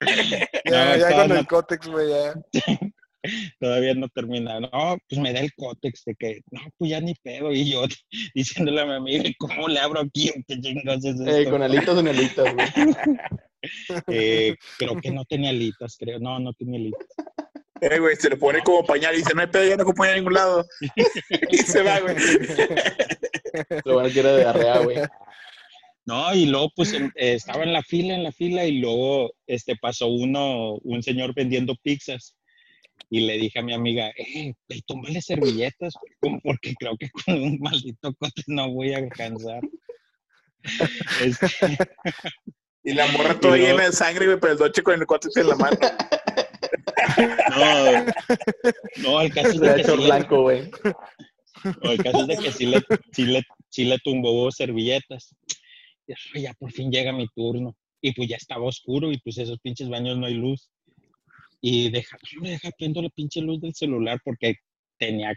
Ya, 0.64 0.84
No, 0.84 0.96
ya 0.96 1.08
estaba 1.08 1.28
con 1.28 1.36
el 1.36 1.46
cótex, 1.46 1.86
güey, 1.86 2.08
ya. 2.10 2.34
Todavía 3.60 3.94
no 3.94 4.08
termina. 4.08 4.58
No, 4.58 4.98
pues 5.08 5.20
me 5.20 5.32
da 5.32 5.38
el 5.40 5.54
cótex 5.54 6.04
de 6.04 6.14
que, 6.16 6.40
no, 6.50 6.60
pues 6.76 6.90
ya 6.90 7.00
ni 7.00 7.14
pedo. 7.14 7.52
Y 7.52 7.70
yo 7.70 7.84
diciéndole 8.34 8.80
a 8.80 8.86
mi 8.86 8.94
amiga, 8.94 9.30
¿cómo 9.38 9.68
le 9.68 9.78
abro 9.78 10.00
aquí? 10.00 10.30
¿O 10.30 10.32
¿Qué 10.48 10.60
chingos 10.60 11.04
es 11.04 11.20
esto? 11.20 11.26
Eh, 11.26 11.48
con 11.48 11.62
alitas 11.62 11.96
en 11.98 12.08
alitas, 12.08 12.52
güey. 12.54 12.68
Eh, 14.08 14.56
creo 14.76 15.00
que 15.00 15.12
no 15.12 15.24
tenía 15.24 15.50
alitas, 15.50 15.96
creo. 15.96 16.18
No, 16.18 16.40
no 16.40 16.52
tenía 16.52 16.80
alitas. 16.80 17.06
Eh, 17.82 17.98
güey, 17.98 18.14
se 18.14 18.30
le 18.30 18.36
pone 18.36 18.60
como 18.62 18.84
pañal 18.84 19.12
y 19.12 19.18
dice, 19.18 19.34
no 19.34 19.40
hay 19.40 19.48
pedo, 19.48 19.64
ya 19.64 19.76
no 19.76 19.82
acompaña 19.82 20.12
a 20.12 20.14
ningún 20.14 20.34
lado. 20.34 20.64
y 21.50 21.56
se 21.58 21.82
va, 21.82 21.98
güey. 21.98 22.14
Lo 23.84 23.94
bueno 23.94 24.08
que 24.14 24.20
era 24.20 24.32
de 24.34 24.44
arrea, 24.44 24.78
güey. 24.78 24.98
No, 26.04 26.32
y 26.32 26.46
luego 26.46 26.70
pues 26.76 26.92
eh, 26.92 27.10
estaba 27.16 27.64
en 27.64 27.72
la 27.72 27.82
fila, 27.82 28.14
en 28.14 28.22
la 28.22 28.30
fila, 28.30 28.64
y 28.64 28.78
luego 28.78 29.32
este 29.48 29.74
pasó 29.76 30.06
uno, 30.06 30.74
un 30.76 31.02
señor 31.02 31.34
vendiendo 31.34 31.74
pizzas. 31.82 32.36
Y 33.10 33.26
le 33.26 33.36
dije 33.36 33.58
a 33.58 33.62
mi 33.62 33.74
amiga, 33.74 34.12
eh, 34.16 34.54
tómale 34.86 35.20
servilletas, 35.20 35.94
güey, 36.20 36.40
porque 36.40 36.74
creo 36.78 36.96
que 36.96 37.10
con 37.10 37.34
un 37.34 37.58
maldito 37.58 38.14
cote 38.14 38.42
no 38.46 38.70
voy 38.70 38.94
a 38.94 38.98
alcanzar. 38.98 39.60
Este, 41.20 41.48
Y 42.84 42.94
la 42.94 43.06
morra 43.08 43.34
toda 43.40 43.56
llena 43.56 43.84
de 43.84 43.92
sangre, 43.92 44.26
güey, 44.26 44.38
pero 44.40 44.52
el 44.52 44.58
doche 44.58 44.82
con 44.82 44.98
el 44.98 45.06
cótex 45.06 45.36
en 45.36 45.48
la 45.48 45.56
mano. 45.56 45.76
No, 47.56 48.06
no, 49.02 49.20
el 49.20 49.32
caso 49.32 49.48
es 49.50 49.60
de 49.60 49.74
que 49.74 49.84
sí 49.84 49.96
blanco, 49.96 50.42
güey. 50.42 50.70
No, 51.82 51.92
el 51.92 52.02
caso 52.02 52.20
es 52.22 52.26
de 52.26 52.36
que 52.38 52.52
sí 52.52 52.66
le, 52.66 52.82
sí 53.12 53.24
le, 53.24 53.42
sí 53.68 53.84
le 53.84 53.98
tumbó 53.98 54.50
servilletas. 54.50 55.34
Y, 56.06 56.40
ya 56.40 56.54
por 56.54 56.72
fin 56.72 56.90
llega 56.90 57.12
mi 57.12 57.26
turno. 57.34 57.76
Y 58.00 58.12
pues 58.12 58.28
ya 58.28 58.36
estaba 58.36 58.64
oscuro 58.64 59.12
y 59.12 59.18
pues 59.18 59.38
esos 59.38 59.58
pinches 59.60 59.88
baños 59.88 60.18
no 60.18 60.26
hay 60.26 60.34
luz. 60.34 60.70
Y 61.60 61.90
deja, 61.90 62.16
hombre, 62.36 62.52
deja 62.52 62.70
prendo 62.76 63.00
la 63.00 63.08
pinche 63.10 63.40
luz 63.40 63.60
del 63.60 63.74
celular 63.74 64.18
porque 64.24 64.56
tenía 64.98 65.32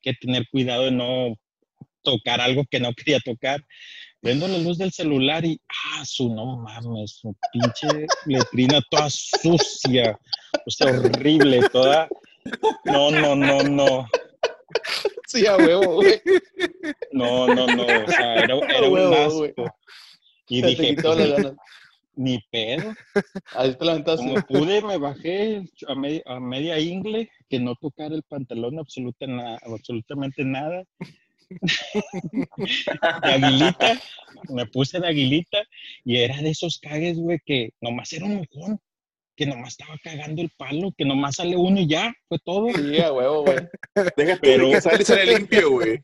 que 0.00 0.14
tener 0.14 0.48
cuidado 0.50 0.86
de 0.86 0.90
no 0.90 1.36
tocar 2.02 2.40
algo 2.40 2.64
que 2.68 2.80
no 2.80 2.92
quería 2.94 3.20
tocar. 3.20 3.60
Prendo 4.20 4.46
la 4.48 4.58
luz 4.58 4.76
del 4.78 4.92
celular 4.92 5.44
y, 5.44 5.58
ah, 5.68 6.04
su 6.04 6.34
no 6.34 6.58
mames, 6.58 7.12
su 7.20 7.34
pinche 7.52 8.06
letrina 8.26 8.80
toda 8.90 9.08
sucia, 9.10 10.18
o 10.66 10.70
sea, 10.70 10.88
horrible, 10.90 11.60
toda. 11.72 12.08
No, 12.84 13.10
no, 13.10 13.34
no, 13.34 13.62
no. 13.62 14.06
Sí, 15.26 15.46
a 15.46 15.56
huevo, 15.56 15.94
güey. 15.96 16.20
No, 17.12 17.46
no, 17.46 17.66
no. 17.66 17.82
O 17.84 18.08
sea, 18.10 18.34
era, 18.36 18.54
era 18.56 18.88
un 18.88 18.92
huevo, 18.92 19.14
asco. 19.14 19.64
Y 20.48 20.60
Se 20.60 20.66
dije, 20.68 20.96
pues, 21.02 21.52
ni 22.16 22.38
pedo. 22.50 22.92
Ahí 23.54 23.74
te 23.74 23.84
la 23.84 23.92
aventaste. 23.92 24.26
Como 24.26 24.42
pude, 24.46 24.82
me 24.82 24.98
bajé 24.98 25.62
a, 25.88 25.94
media- 25.94 26.22
a 26.26 26.40
media 26.40 26.78
ingle, 26.78 27.30
que 27.48 27.58
no 27.60 27.74
tocara 27.76 28.14
el 28.14 28.22
pantalón 28.24 28.78
absoluta 28.78 29.26
na- 29.26 29.58
absolutamente 29.64 30.44
nada. 30.44 30.84
De 33.22 33.32
aguilita, 33.32 34.00
me 34.48 34.66
puse 34.66 35.00
de 35.00 35.08
aguilita 35.08 35.58
y 36.04 36.16
era 36.18 36.36
de 36.40 36.50
esos 36.50 36.78
cagues, 36.78 37.18
güey, 37.18 37.38
que 37.44 37.70
nomás 37.80 38.12
era 38.12 38.26
un 38.26 38.36
mojón, 38.36 38.80
que 39.36 39.46
nomás 39.46 39.70
estaba 39.70 39.96
cagando 40.02 40.42
el 40.42 40.50
palo, 40.56 40.92
que 40.96 41.04
nomás 41.04 41.36
sale 41.36 41.56
uno 41.56 41.80
y 41.80 41.88
ya, 41.88 42.12
fue 42.28 42.38
todo. 42.44 42.68
Sí, 42.74 42.98
a 43.00 43.12
huevo, 43.12 43.44
güey. 43.44 43.58
Déjate 44.16 44.40
Pero- 44.42 44.70
que 44.70 44.80
sale 44.80 45.04
sale 45.04 45.38
limpio, 45.38 45.70
güey. 45.70 45.98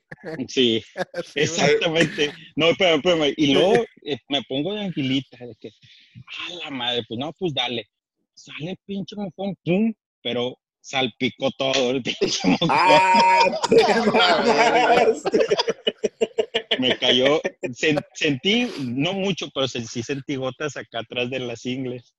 Sí, 0.49 0.83
exactamente. 1.35 2.33
No, 2.57 2.71
espérame, 2.71 2.97
espérame. 2.97 3.35
Y 3.37 3.53
luego 3.53 3.85
eh, 4.05 4.19
me 4.29 4.43
pongo 4.49 4.75
de 4.75 4.87
aguilita, 4.87 5.37
de 5.45 5.55
que, 5.61 5.69
a 5.69 6.65
la 6.65 6.71
madre, 6.71 7.03
pues 7.07 7.21
no, 7.21 7.33
pues 7.35 7.55
dale. 7.55 7.87
Sale 8.35 8.71
el 8.71 8.79
pinche 8.85 9.17
mojón, 9.17 9.55
pum, 9.65 9.93
pero 10.23 10.59
salpicó 10.87 11.51
todo 11.59 11.91
el 11.91 12.03
pinche. 12.03 12.57
¡Ah! 12.69 13.41
Me 16.79 16.97
cayó, 16.99 17.41
sen- 17.63 18.05
sentí, 18.15 18.69
no 18.81 19.15
mucho, 19.15 19.49
pero 19.55 19.67
sí 19.67 20.03
sentí 20.03 20.37
gotas 20.37 20.77
acá 20.77 21.01
atrás 21.01 21.31
de 21.31 21.41
las 21.41 21.65
ingles. 21.65 22.15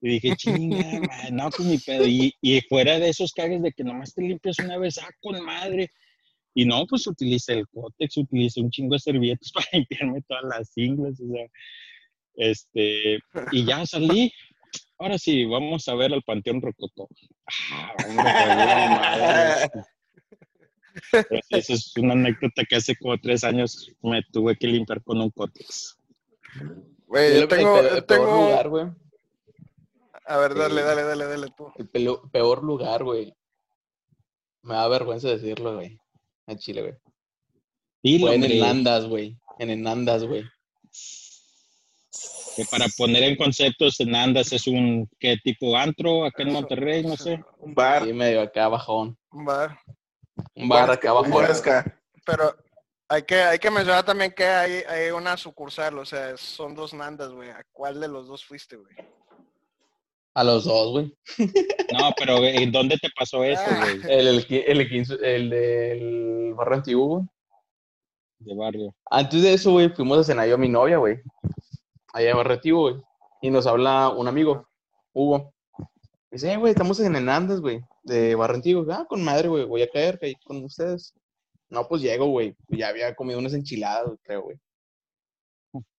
Y 0.00 0.10
dije, 0.10 0.36
chinga, 0.36 1.02
no, 1.30 1.50
pues 1.50 1.68
mi 1.68 1.78
pedo. 1.78 2.06
Y, 2.06 2.34
y 2.40 2.60
fuera 2.62 2.98
de 2.98 3.10
esos 3.10 3.32
cagues 3.32 3.62
de 3.62 3.72
que 3.72 3.84
nomás 3.84 4.14
te 4.14 4.22
limpias 4.22 4.58
una 4.58 4.78
vez, 4.78 4.98
ah, 4.98 5.08
con 5.20 5.42
madre. 5.44 5.90
Y 6.54 6.64
no, 6.64 6.86
pues 6.86 7.06
utilicé 7.06 7.52
el 7.52 7.68
cótex, 7.68 8.16
utilicé 8.16 8.60
un 8.60 8.70
chingo 8.70 8.94
de 8.94 9.00
servilletas 9.00 9.52
para 9.52 9.66
limpiarme 9.72 10.22
todas 10.22 10.44
las 10.48 10.72
ingles, 10.76 11.20
o 11.20 11.32
sea, 11.32 11.46
este, 12.36 13.18
y 13.52 13.64
ya 13.64 13.86
salí. 13.86 14.32
Ahora 15.00 15.16
sí, 15.16 15.46
vamos 15.46 15.88
a 15.88 15.94
ver 15.94 16.12
al 16.12 16.22
Panteón 16.22 16.60
Rococó. 16.60 17.08
Ah, 17.72 17.94
hombre. 18.06 18.24
Pero 21.10 21.40
es 21.50 21.96
una 21.96 22.12
anécdota 22.12 22.64
que 22.68 22.76
hace 22.76 22.94
como 22.96 23.16
tres 23.18 23.42
años 23.42 23.90
me 24.02 24.22
tuve 24.30 24.56
que 24.56 24.66
limpiar 24.66 25.02
con 25.02 25.18
un 25.18 25.30
cótex. 25.30 25.96
Güey, 27.06 27.40
yo 27.40 27.48
tengo, 27.48 27.78
el 27.78 27.88
peor 27.88 28.06
tengo... 28.06 28.42
lugar, 28.42 28.68
güey. 28.68 28.86
A 30.26 30.36
ver, 30.36 30.54
dale, 30.54 30.82
dale, 30.82 31.02
dale, 31.02 31.24
dale 31.24 31.46
tú. 31.56 31.72
El 31.78 31.88
peor 31.88 32.62
lugar, 32.62 33.02
güey. 33.02 33.34
Me 34.62 34.74
da 34.74 34.86
vergüenza 34.88 35.28
decirlo, 35.28 35.76
güey. 35.76 35.98
En 36.46 36.58
Chile, 36.58 36.82
güey. 36.82 36.94
Fue 38.20 38.34
en 38.34 38.42
hombre, 38.42 38.58
Enandas, 38.58 39.06
güey. 39.06 39.38
En 39.58 39.70
Enandas, 39.70 40.24
güey. 40.24 40.44
Que 42.56 42.64
para 42.64 42.86
poner 42.96 43.22
en 43.22 43.36
conceptos, 43.36 44.00
en 44.00 44.14
Andas 44.14 44.52
es 44.52 44.66
un 44.66 45.08
¿qué 45.18 45.36
tipo 45.42 45.76
antro 45.76 46.24
acá 46.24 46.42
en 46.42 46.52
Monterrey, 46.52 47.02
no 47.04 47.16
sé. 47.16 47.42
Un 47.58 47.74
bar. 47.74 48.04
Sí, 48.04 48.12
medio 48.12 48.40
acá 48.42 48.68
bajón. 48.68 49.16
Un 49.30 49.44
bar 49.44 50.90
acá 50.90 51.12
Un 51.12 51.18
abajo. 51.26 51.34
bar 51.40 51.50
acá. 51.50 52.00
Pero 52.24 52.54
hay 53.08 53.22
que, 53.22 53.36
hay 53.36 53.58
que 53.58 53.70
mencionar 53.70 54.04
también 54.04 54.32
que 54.32 54.44
hay, 54.44 54.72
hay 54.88 55.10
una 55.10 55.36
sucursal, 55.36 55.98
o 55.98 56.04
sea, 56.04 56.36
son 56.36 56.74
dos 56.74 56.92
nandas, 56.94 57.30
güey. 57.32 57.50
¿A 57.50 57.64
cuál 57.72 58.00
de 58.00 58.08
los 58.08 58.28
dos 58.28 58.44
fuiste, 58.44 58.76
güey? 58.76 58.94
A 60.34 60.44
los 60.44 60.64
dos, 60.64 60.90
güey. 60.92 61.16
No, 61.92 62.12
pero 62.16 62.44
¿en 62.44 62.70
dónde 62.70 62.96
te 62.98 63.08
pasó 63.18 63.42
eso, 63.44 63.62
Ah. 63.66 63.80
güey? 63.80 64.00
El, 64.12 64.28
el, 64.28 64.46
el, 64.50 65.24
el 65.24 65.50
del 65.50 66.54
barrio 66.54 66.74
antiguo, 66.76 67.06
güey. 67.06 67.24
De 68.38 68.54
barrio. 68.54 68.94
Antes 69.10 69.42
de 69.42 69.52
eso, 69.54 69.72
güey, 69.72 69.88
fuimos 69.90 70.18
a 70.18 70.24
cenar 70.24 70.48
yo 70.48 70.54
a 70.54 70.58
mi 70.58 70.68
novia, 70.68 70.96
güey. 70.98 71.20
Allá 72.12 72.30
en 72.30 72.50
antiguo, 72.50 72.90
güey. 72.90 73.02
Y 73.42 73.50
nos 73.50 73.66
habla 73.66 74.10
un 74.10 74.28
amigo, 74.28 74.66
Hugo. 75.12 75.52
Dice, 76.30 76.52
"Eh, 76.52 76.56
güey, 76.56 76.72
estamos 76.72 77.00
en 77.00 77.16
Enandas, 77.16 77.60
güey, 77.60 77.80
de 78.04 78.34
barrio 78.34 78.56
antiguo. 78.56 78.86
Ah, 78.92 79.06
con 79.08 79.22
madre, 79.22 79.48
güey, 79.48 79.64
voy 79.64 79.82
a 79.82 79.90
caer 79.90 80.18
caí 80.18 80.34
con 80.44 80.64
ustedes. 80.64 81.14
No, 81.68 81.86
pues 81.88 82.02
llego, 82.02 82.26
güey. 82.26 82.56
Ya 82.68 82.88
había 82.88 83.14
comido 83.14 83.38
unas 83.38 83.54
enchiladas, 83.54 84.10
creo, 84.22 84.42
güey. 84.42 84.58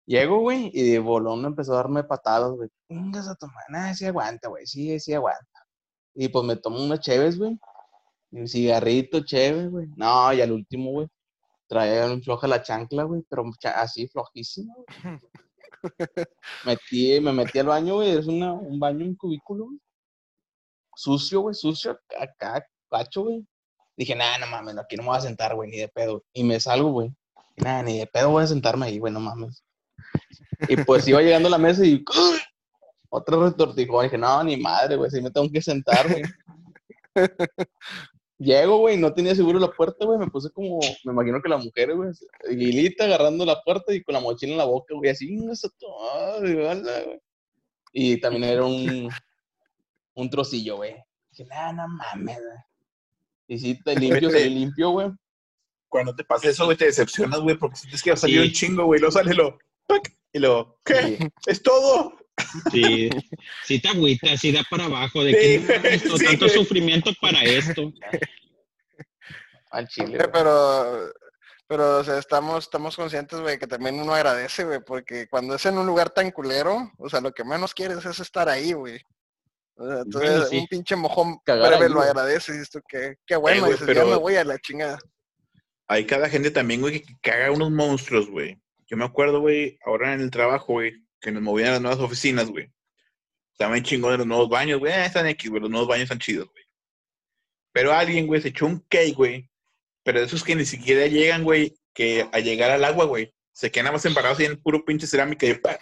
Llego, 0.06 0.40
güey, 0.42 0.70
y 0.74 0.92
de 0.92 1.00
bolón 1.00 1.46
empezó 1.46 1.74
a 1.74 1.78
darme 1.78 2.04
patadas, 2.04 2.52
güey. 2.52 2.70
Vengas 2.90 3.28
a 3.28 3.36
tomar, 3.36 3.64
nah, 3.70 3.94
sí 3.94 4.06
aguanta, 4.06 4.50
güey, 4.50 4.66
sí, 4.68 5.00
sí 5.00 5.14
aguanta. 5.14 5.46
Y 6.16 6.28
pues 6.30 6.46
me 6.46 6.56
tomo 6.58 6.84
unas 6.84 7.00
cheves, 7.00 7.38
güey. 7.38 7.58
Un 8.32 8.48
cigarrito, 8.48 9.22
chévere, 9.22 9.70
güey. 9.70 9.88
No, 9.96 10.34
y 10.34 10.42
al 10.42 10.52
último, 10.52 10.92
güey, 10.92 11.08
traía 11.68 12.06
un 12.08 12.22
floja 12.24 12.48
la 12.48 12.64
chancla, 12.64 13.04
güey, 13.04 13.24
pero 13.30 13.44
así 13.76 14.08
flojísima, 14.08 14.74
güey. 14.76 14.86
Metí, 16.66 17.20
me 17.20 17.32
metí 17.32 17.60
al 17.60 17.68
baño, 17.68 17.96
güey, 17.96 18.12
es 18.12 18.28
una, 18.28 18.54
un 18.54 18.80
baño, 18.80 19.06
un 19.06 19.16
cubículo, 19.16 19.66
güey. 19.66 19.80
Sucio, 20.96 21.42
güey, 21.42 21.56
sucio, 21.56 22.00
acá, 22.20 22.66
cacho, 22.90 23.24
güey. 23.24 23.46
Dije, 23.98 24.16
nah, 24.16 24.38
no 24.40 24.48
mames, 24.48 24.78
aquí 24.78 24.96
no 24.96 25.04
me 25.04 25.10
voy 25.10 25.18
a 25.18 25.22
sentar, 25.22 25.56
güey, 25.56 25.70
ni 25.70 25.78
de 25.78 25.88
pedo. 25.88 26.24
Y 26.34 26.44
me 26.44 26.60
salgo, 26.60 26.92
güey. 26.92 27.14
Nada, 27.58 27.84
ni 27.84 28.00
de 28.00 28.08
pedo 28.08 28.32
voy 28.32 28.44
a 28.44 28.48
sentarme 28.48 28.86
ahí, 28.86 29.00
güey, 29.00 29.14
no 29.14 29.20
mames. 29.20 29.64
Y 30.68 30.78
pues 30.78 31.08
iba 31.08 31.22
llegando 31.22 31.48
a 31.48 31.52
la 31.52 31.58
mesa 31.58 31.86
y 31.86 32.04
otro 33.10 33.44
retortijón. 33.46 34.04
Dije, 34.04 34.18
no, 34.18 34.44
ni 34.44 34.58
madre, 34.58 34.96
güey, 34.96 35.12
sí 35.12 35.22
me 35.22 35.32
tengo 35.32 35.50
que 35.52 35.62
sentar, 35.62 36.08
güey. 36.10 36.24
Llego, 38.42 38.78
güey, 38.80 38.98
no 38.98 39.14
tenía 39.14 39.36
seguro 39.36 39.60
la 39.60 39.70
puerta, 39.70 40.04
güey. 40.04 40.18
Me 40.18 40.28
puse 40.28 40.50
como, 40.50 40.80
me 41.04 41.14
imagino 41.14 41.40
que 41.44 41.50
la 41.50 41.58
mujer, 41.58 41.96
güey, 41.96 42.10
guilita 42.50 43.04
agarrando 43.04 43.46
la 43.46 43.62
puerta 43.62 43.94
y 43.94 44.02
con 44.04 44.14
la 44.14 44.20
mochila 44.20 44.54
en 44.54 44.58
la 44.58 44.66
boca, 44.66 44.96
güey, 44.96 45.12
así, 45.12 45.38
güey. 45.38 45.56
Y 47.94 48.20
también 48.20 48.46
era 48.46 48.66
un, 48.66 49.10
un 50.16 50.30
trocillo, 50.32 50.78
güey. 50.78 50.96
Dije, 51.30 51.46
nah, 51.50 51.72
no 51.72 51.88
mames, 51.88 52.38
güey. 52.40 52.58
Y 53.48 53.60
sí, 53.60 53.80
te 53.84 53.96
limpio, 53.96 54.32
salí 54.32 54.50
limpio, 54.50 54.90
güey. 54.90 55.12
Cuando 55.88 56.16
te 56.16 56.24
pasa 56.24 56.50
eso, 56.50 56.66
güey, 56.66 56.78
te 56.78 56.86
decepcionas, 56.86 57.42
güey, 57.42 57.58
porque 57.58 57.76
sientes 57.76 58.02
que 58.02 58.10
va 58.10 58.16
a 58.16 58.18
salir 58.18 58.42
Sí. 58.42 58.48
un 58.48 58.54
chingo, 58.54 58.86
güey. 58.86 59.00
Luego 59.00 59.12
sale 59.12 59.36
lo. 59.36 59.60
¡pac! 59.86 60.02
Y 60.34 60.40
lo. 60.40 60.80
¿Qué? 60.84 61.18
Sí. 61.18 61.18
¿Es 61.46 61.62
todo? 61.62 62.14
Sí, 62.72 63.10
sí 63.66 63.80
te 63.80 63.90
agüita, 63.90 64.36
sí 64.38 64.52
da 64.52 64.64
para 64.70 64.86
abajo, 64.86 65.24
de 65.24 65.32
Sí, 65.34 65.66
que 65.66 65.80
no, 65.80 65.86
esto, 65.90 66.18
sí, 66.18 66.26
tanto 66.26 66.46
güey. 66.46 66.58
sufrimiento 66.58 67.12
para 67.22 67.42
esto. 67.44 67.92
Al 69.72 69.88
chile, 69.88 70.16
Eh, 70.16 70.18
güey. 70.18 70.32
Pero, 70.32 71.14
pero, 71.68 72.00
o 72.00 72.04
sea, 72.04 72.18
estamos, 72.18 72.66
estamos 72.66 72.96
conscientes, 72.96 73.40
güey, 73.40 73.58
que 73.58 73.68
también 73.68 74.00
uno 74.00 74.14
agradece, 74.14 74.64
güey, 74.66 74.80
porque 74.86 75.28
cuando 75.30 75.56
es 75.56 75.66
en 75.66 75.78
un 75.78 75.86
lugar 75.86 76.10
tan 76.10 76.32
culero, 76.32 76.92
o 76.98 77.10
sea, 77.10 77.22
lo 77.22 77.32
que 77.34 77.44
menos 77.44 77.74
quieres 77.74 78.06
es 78.06 78.20
estar 78.20 78.50
ahí, 78.50 78.74
güey. 78.74 79.00
O 79.76 79.88
sea, 79.88 80.02
entonces, 80.02 80.30
Bueno, 80.32 80.46
sí. 80.48 80.58
un 80.60 80.68
pinche 80.68 80.96
mojón 80.96 81.40
Cagar 81.46 81.70
breve 81.70 81.86
ahí, 81.86 81.92
lo 81.92 82.02
y 82.54 82.58
esto 82.62 82.82
que, 82.88 83.16
qué 83.26 83.36
bueno, 83.38 83.62
güey, 83.62 83.72
dices, 83.74 83.88
ya 83.88 83.94
pero- 83.94 84.08
me 84.08 84.16
voy 84.18 84.36
a 84.36 84.44
la 84.44 84.60
chingada. 84.60 85.00
Hay 85.88 86.06
cada 86.06 86.30
gente 86.30 86.52
también, 86.52 86.82
güey, 86.82 87.02
que 87.02 87.16
caga 87.22 87.52
unos 87.52 87.70
monstruos, 87.72 88.30
güey. 88.30 88.58
Yo 88.88 88.96
me 88.98 89.06
acuerdo, 89.06 89.40
güey, 89.42 89.78
ahora 89.86 90.14
en 90.14 90.22
el 90.22 90.32
trabajo, 90.32 90.74
güey, 90.74 90.94
que 91.22 91.32
nos 91.32 91.44
movían 91.44 91.70
a 91.70 91.72
las 91.74 91.82
nuevas 91.82 92.00
oficinas, 92.00 92.50
güey. 92.50 92.70
Estaban 93.54 93.84
chingón 93.84 94.12
de 94.12 94.18
los 94.18 94.28
nuevos 94.28 94.50
baños, 94.50 94.80
güey. 94.80 94.92
Eh, 94.92 95.06
están 95.06 95.28
X, 95.28 95.50
güey. 95.50 95.62
Los 95.62 95.70
nuevos 95.70 95.88
baños 95.88 96.04
están 96.04 96.20
chidos, 96.20 96.50
güey. 96.50 96.64
Pero 97.72 97.94
alguien, 97.94 98.28
güey, 98.28 98.42
se 98.42 98.50
echó 98.50 98.66
un 98.66 98.80
cake, 98.90 99.16
güey. 99.16 99.50
Pero 100.04 100.20
de 100.20 100.26
esos 100.26 100.44
que 100.44 100.56
ni 100.56 100.66
siquiera 100.66 101.06
llegan, 101.06 101.44
güey, 101.44 101.78
que 101.94 102.28
a 102.32 102.40
llegar 102.40 102.72
al 102.72 102.84
agua, 102.84 103.06
güey. 103.06 103.34
Se 103.54 103.70
quedan 103.70 103.86
nada 103.86 103.94
más 103.94 104.06
embarados 104.06 104.40
y 104.40 104.46
en 104.46 104.62
puro 104.62 104.84
pinche 104.84 105.06
cerámica 105.06 105.46
y 105.46 105.54
¡pa! 105.54 105.78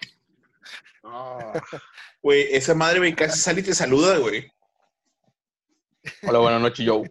Güey, 2.22 2.48
esa 2.52 2.76
madre, 2.76 3.00
güey, 3.00 3.16
casi 3.16 3.40
sale 3.40 3.62
y 3.62 3.64
te 3.64 3.74
saluda, 3.74 4.18
güey. 4.18 4.52
Hola, 6.24 6.40
buenas 6.40 6.62
noches, 6.62 6.86
Joe. 6.86 7.10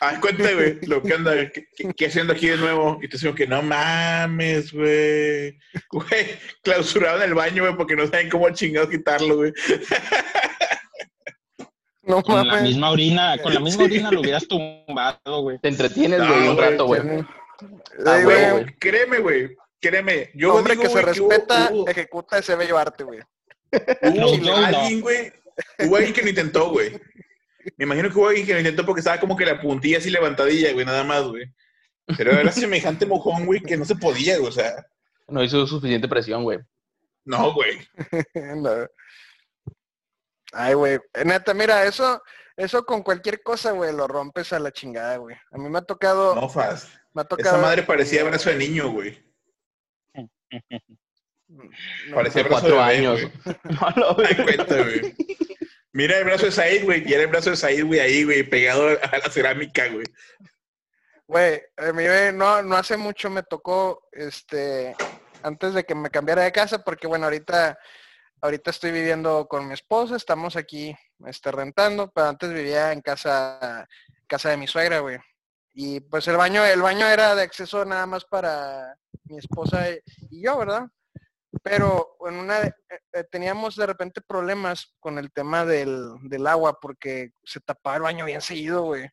Ah, 0.00 0.18
cuéntame, 0.20 0.54
güey, 0.54 0.78
lo 0.86 1.02
que 1.02 1.14
anda, 1.14 1.32
¿qué, 1.50 2.06
haciendo 2.06 2.32
aquí 2.32 2.48
de 2.48 2.56
nuevo? 2.56 2.98
Y 3.02 3.08
te 3.08 3.16
digo 3.16 3.34
que 3.34 3.46
no 3.46 3.62
mames, 3.62 4.72
güey. 4.72 5.56
Güey, 5.90 6.26
clausurado 6.62 7.18
en 7.22 7.28
el 7.30 7.34
baño, 7.34 7.62
güey, 7.62 7.76
porque 7.76 7.96
no 7.96 8.06
saben 8.06 8.28
cómo 8.28 8.50
chingados 8.50 8.90
quitarlo, 8.90 9.36
güey. 9.36 9.52
No 12.02 12.22
Con 12.22 12.46
la 12.46 12.60
misma 12.60 12.90
orina, 12.90 13.38
con 13.38 13.54
la 13.54 13.60
misma 13.60 13.84
Sí. 13.84 13.90
orina 13.92 14.10
lo 14.10 14.20
hubieras 14.20 14.46
tumbado, 14.46 15.40
güey. 15.40 15.58
Te 15.58 15.68
entretienes, 15.68 16.18
No, 16.18 16.28
güey, 16.28 16.48
un 16.48 16.58
rato, 16.58 16.86
güey. 16.86 17.00
Sí, 17.00 17.06
Ah. 18.06 18.66
Créeme, 18.78 19.18
güey, 19.20 19.56
créeme. 19.80 20.30
Yo 20.34 20.54
hombre 20.54 20.74
digo, 20.74 20.82
que 20.82 20.88
se 20.90 21.02
respeta, 21.02 21.70
hubo- 21.72 21.88
ejecuta 21.88 22.38
ese 22.38 22.56
bello 22.56 22.76
arte, 22.76 23.04
güey. 23.04 23.20
Hubo 24.02 24.36
no. 24.38 24.56
alguien, 24.56 25.00
güey. 25.00 25.32
Hubo 25.78 25.96
alguien 25.96 26.12
que 26.12 26.22
lo 26.22 26.28
intentó, 26.28 26.70
güey. 26.70 27.00
Me 27.76 27.84
imagino 27.84 28.10
que 28.10 28.18
hubo 28.18 28.28
alguien 28.28 28.46
que 28.46 28.52
lo 28.52 28.58
intentó 28.60 28.84
porque 28.84 29.00
estaba 29.00 29.20
como 29.20 29.36
que 29.36 29.46
la 29.46 29.60
puntilla 29.60 29.98
así 29.98 30.10
levantadilla, 30.10 30.72
güey, 30.72 30.84
nada 30.86 31.04
más, 31.04 31.22
güey. 31.24 31.44
Pero 32.18 32.32
era 32.32 32.52
semejante 32.52 33.06
mojón, 33.06 33.46
güey, 33.46 33.60
que 33.60 33.76
no 33.76 33.84
se 33.84 33.96
podía, 33.96 34.36
güey. 34.38 34.48
O 34.48 34.52
sea, 34.52 34.86
No 35.28 35.42
hizo 35.42 35.66
suficiente 35.66 36.06
presión, 36.08 36.42
güey. 36.44 36.58
no, 37.24 37.52
güey. 37.54 37.78
No. 38.56 38.86
Ay, 40.52 40.74
güey. 40.74 40.98
Neta, 41.24 41.52
mira, 41.54 41.84
eso, 41.84 42.22
eso 42.56 42.84
con 42.84 43.02
cualquier 43.02 43.42
cosa, 43.42 43.72
güey, 43.72 43.92
lo 43.94 44.06
rompes 44.06 44.52
a 44.52 44.58
la 44.60 44.70
chingada, 44.70 45.16
güey. 45.16 45.34
A 45.50 45.58
mí 45.58 45.68
me 45.68 45.78
ha 45.78 45.82
tocado, 45.82 46.34
No, 46.34 46.48
fast. 46.48 46.88
me 47.12 47.22
ha 47.22 47.24
tocado. 47.24 47.56
Esa 47.56 47.62
madre 47.66 47.82
parecía 47.82 48.20
eh, 48.20 48.24
brazo 48.24 48.50
de 48.50 48.56
niño, 48.56 48.90
güey. 48.92 49.18
no, 51.48 52.14
Parecía 52.14 52.42
De 52.42 52.48
brazo 52.48 52.66
de 52.66 52.72
cuatro 52.72 52.76
bebé, 52.76 52.82
años. 52.98 53.20
güey. 53.20 53.56
No 53.80 53.90
lo 53.96 54.18
Ay, 54.24 54.34
veo. 54.34 54.44
cuenta, 54.44 54.76
güey. 54.82 55.14
Mira 55.94 56.18
el 56.18 56.24
brazo 56.24 56.46
de 56.46 56.52
Said, 56.52 56.82
güey. 56.84 57.08
Y 57.08 57.14
el 57.14 57.28
brazo 57.28 57.50
de 57.50 57.56
Said, 57.56 57.84
güey, 57.86 58.00
ahí, 58.00 58.24
güey, 58.24 58.42
pegado 58.42 58.88
a 58.88 59.16
la 59.18 59.30
cerámica, 59.30 59.86
güey. 59.88 60.04
Güey, 61.28 61.62
me- 61.94 62.32
no, 62.32 62.62
no 62.62 62.76
hace 62.76 62.96
mucho 62.96 63.30
me 63.30 63.44
tocó, 63.44 64.08
este, 64.10 64.94
antes 65.44 65.72
de 65.72 65.84
que 65.84 65.94
me 65.94 66.10
cambiara 66.10 66.42
de 66.42 66.50
casa, 66.50 66.82
porque 66.82 67.06
bueno, 67.06 67.26
ahorita, 67.26 67.78
ahorita 68.40 68.70
estoy 68.72 68.90
viviendo 68.90 69.46
con 69.48 69.68
mi 69.68 69.74
esposa, 69.74 70.16
estamos 70.16 70.56
aquí, 70.56 70.94
este, 71.26 71.52
rentando, 71.52 72.10
pero 72.12 72.26
antes 72.26 72.52
vivía 72.52 72.92
en 72.92 73.00
casa, 73.00 73.86
casa 74.26 74.50
de 74.50 74.56
mi 74.56 74.66
suegra, 74.66 74.98
güey. 74.98 75.18
Y 75.74 76.00
pues 76.00 76.26
el 76.26 76.36
baño, 76.36 76.64
el 76.64 76.82
baño 76.82 77.06
era 77.06 77.36
de 77.36 77.42
acceso 77.42 77.84
nada 77.84 78.06
más 78.06 78.24
para 78.24 78.96
mi 79.24 79.38
esposa 79.38 79.86
y 80.28 80.42
yo, 80.42 80.58
¿verdad? 80.58 80.88
Pero 81.62 82.16
en 82.26 82.34
una, 82.34 82.60
de- 82.60 82.68
eh, 82.68 82.98
eh, 83.12 83.24
teníamos 83.30 83.76
de 83.76 83.86
repente 83.86 84.20
problemas 84.20 84.94
con 85.00 85.18
el 85.18 85.32
tema 85.32 85.64
del, 85.64 86.08
del 86.22 86.46
agua, 86.46 86.78
porque 86.80 87.30
se 87.44 87.60
tapaba 87.60 87.96
el 87.96 88.02
baño 88.02 88.24
bien 88.24 88.40
seguido, 88.40 88.82
güey 88.84 89.08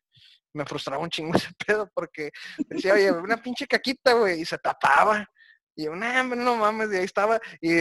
me 0.54 0.66
frustraba 0.66 1.02
un 1.02 1.10
chingo 1.10 1.32
ese 1.36 1.50
pedo 1.66 1.88
porque 1.94 2.30
decía, 2.68 2.94
oye, 2.94 3.10
una 3.10 3.36
pinche 3.38 3.66
caquita, 3.66 4.12
güey, 4.14 4.40
y 4.40 4.44
se 4.44 4.58
tapaba. 4.58 5.26
Y 5.74 5.84
yo, 5.84 5.94
"Nah, 5.96 6.20
hombre, 6.20 6.38
no 6.38 6.56
mames, 6.56 6.92
y 6.92 6.96
ahí 6.96 7.04
estaba. 7.04 7.40
Y, 7.60 7.80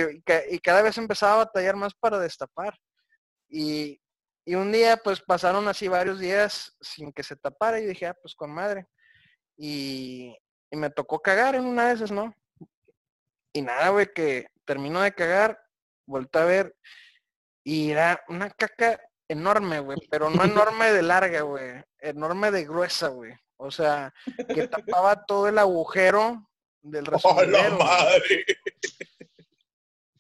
y 0.50 0.60
cada 0.60 0.82
vez 0.82 0.98
empezaba 0.98 1.34
a 1.34 1.38
batallar 1.46 1.76
más 1.76 1.94
para 1.94 2.18
destapar. 2.20 2.78
Y, 3.50 4.00
y 4.46 4.56
un 4.56 4.72
día, 4.72 4.96
pues 4.96 5.22
pasaron 5.22 5.68
así 5.68 5.90
varios 5.90 6.18
días 6.20 6.74
sin 6.80 7.12
que 7.12 7.24
se 7.24 7.36
tapara 7.36 7.80
y 7.82 7.86
dije, 7.86 8.06
ah, 8.08 8.16
pues 8.22 8.34
con 8.36 8.52
madre. 8.54 8.88
Y, 9.58 10.34
y 10.72 10.78
me 10.78 10.90
tocó 10.90 11.20
cagar 11.20 11.56
en 11.56 11.66
una 11.66 11.90
de 11.90 11.96
esas, 11.96 12.12
¿no? 12.12 12.34
Y 13.54 13.62
nada, 13.62 13.90
güey, 13.90 14.08
que 14.14 14.46
terminó 14.66 15.02
de 15.02 15.14
cagar, 15.14 15.60
volté 16.06 16.40
a 16.40 16.46
ver 16.46 16.76
y 17.64 17.92
era 17.92 18.24
una 18.28 18.50
caca 18.50 19.00
enorme, 19.28 19.80
güey, 19.80 19.98
pero 20.10 20.30
no 20.30 20.44
enorme 20.44 20.92
de 20.92 21.02
larga, 21.02 21.42
güey, 21.42 21.84
enorme 22.00 22.52
de 22.52 22.66
gruesa, 22.66 23.08
güey. 23.10 23.34
O 23.58 23.70
sea, 23.70 24.12
que 24.54 24.68
tapaba 24.68 25.24
todo 25.26 25.48
el 25.48 25.60
agujero 25.60 26.50
del 26.82 27.06
¡Oh, 27.24 27.42
la 27.44 27.70
resumidero. 27.70 27.78
güey. 27.78 27.88
madre! 27.88 28.46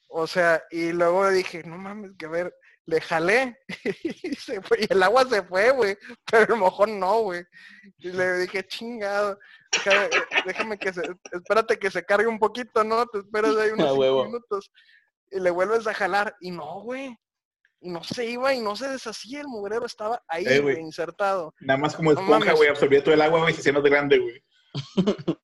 O 0.09 0.27
sea, 0.27 0.61
y 0.69 0.91
luego 0.91 1.29
dije, 1.29 1.63
no 1.63 1.77
mames, 1.77 2.11
que 2.17 2.25
a 2.25 2.29
ver, 2.29 2.53
le 2.85 2.99
jalé 3.01 3.57
y 4.03 4.35
se 4.35 4.61
fue, 4.61 4.81
y 4.81 4.91
el 4.91 5.01
agua 5.01 5.25
se 5.25 5.41
fue, 5.43 5.71
güey, 5.71 5.97
pero 6.29 6.53
el 6.53 6.59
mojón 6.59 6.99
no, 6.99 7.21
güey. 7.21 7.43
Y 7.97 8.11
le 8.11 8.39
dije, 8.39 8.67
chingado, 8.67 9.39
deja- 9.71 10.09
déjame 10.45 10.77
que 10.77 10.93
se, 10.93 11.01
espérate 11.31 11.77
que 11.79 11.89
se 11.91 12.03
cargue 12.03 12.27
un 12.27 12.39
poquito, 12.39 12.83
¿no? 12.83 13.05
Te 13.07 13.19
esperas 13.19 13.55
ahí 13.57 13.69
unos 13.73 13.93
cinco 13.93 14.25
minutos. 14.25 14.71
Y 15.31 15.39
le 15.39 15.49
vuelves 15.49 15.87
a 15.87 15.93
jalar, 15.93 16.35
y 16.41 16.51
no, 16.51 16.81
güey. 16.81 17.15
Y 17.83 17.89
no 17.89 18.03
se 18.03 18.25
iba 18.25 18.53
y 18.53 18.59
no 18.59 18.75
se 18.75 18.87
deshacía, 18.89 19.41
el 19.41 19.47
mugrero 19.47 19.85
estaba 19.87 20.21
ahí, 20.27 20.45
Eh, 20.45 20.77
insertado. 20.79 21.55
Nada 21.61 21.79
más 21.79 21.95
como 21.95 22.13
No 22.13 22.19
esponja, 22.21 22.53
güey, 22.53 22.69
absorbía 22.69 23.03
todo 23.03 23.13
el 23.15 23.21
agua, 23.21 23.39
güey, 23.39 23.51
y 23.51 23.55
se 23.55 23.61
hacía 23.61 23.73
más 23.73 23.83
grande, 23.83 24.19
güey. 24.19 24.43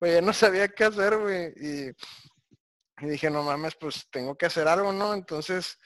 Güey, 0.00 0.12
ya 0.14 0.20
no 0.20 0.32
sabía 0.32 0.68
qué 0.68 0.84
hacer, 0.84 1.16
güey. 1.18 1.52
Y, 1.56 1.88
y 3.00 3.06
dije, 3.08 3.30
no 3.30 3.42
mames, 3.42 3.74
pues 3.76 4.06
tengo 4.10 4.36
que 4.36 4.46
hacer 4.46 4.68
algo, 4.68 4.92
¿no? 4.92 5.14
Entonces, 5.14 5.78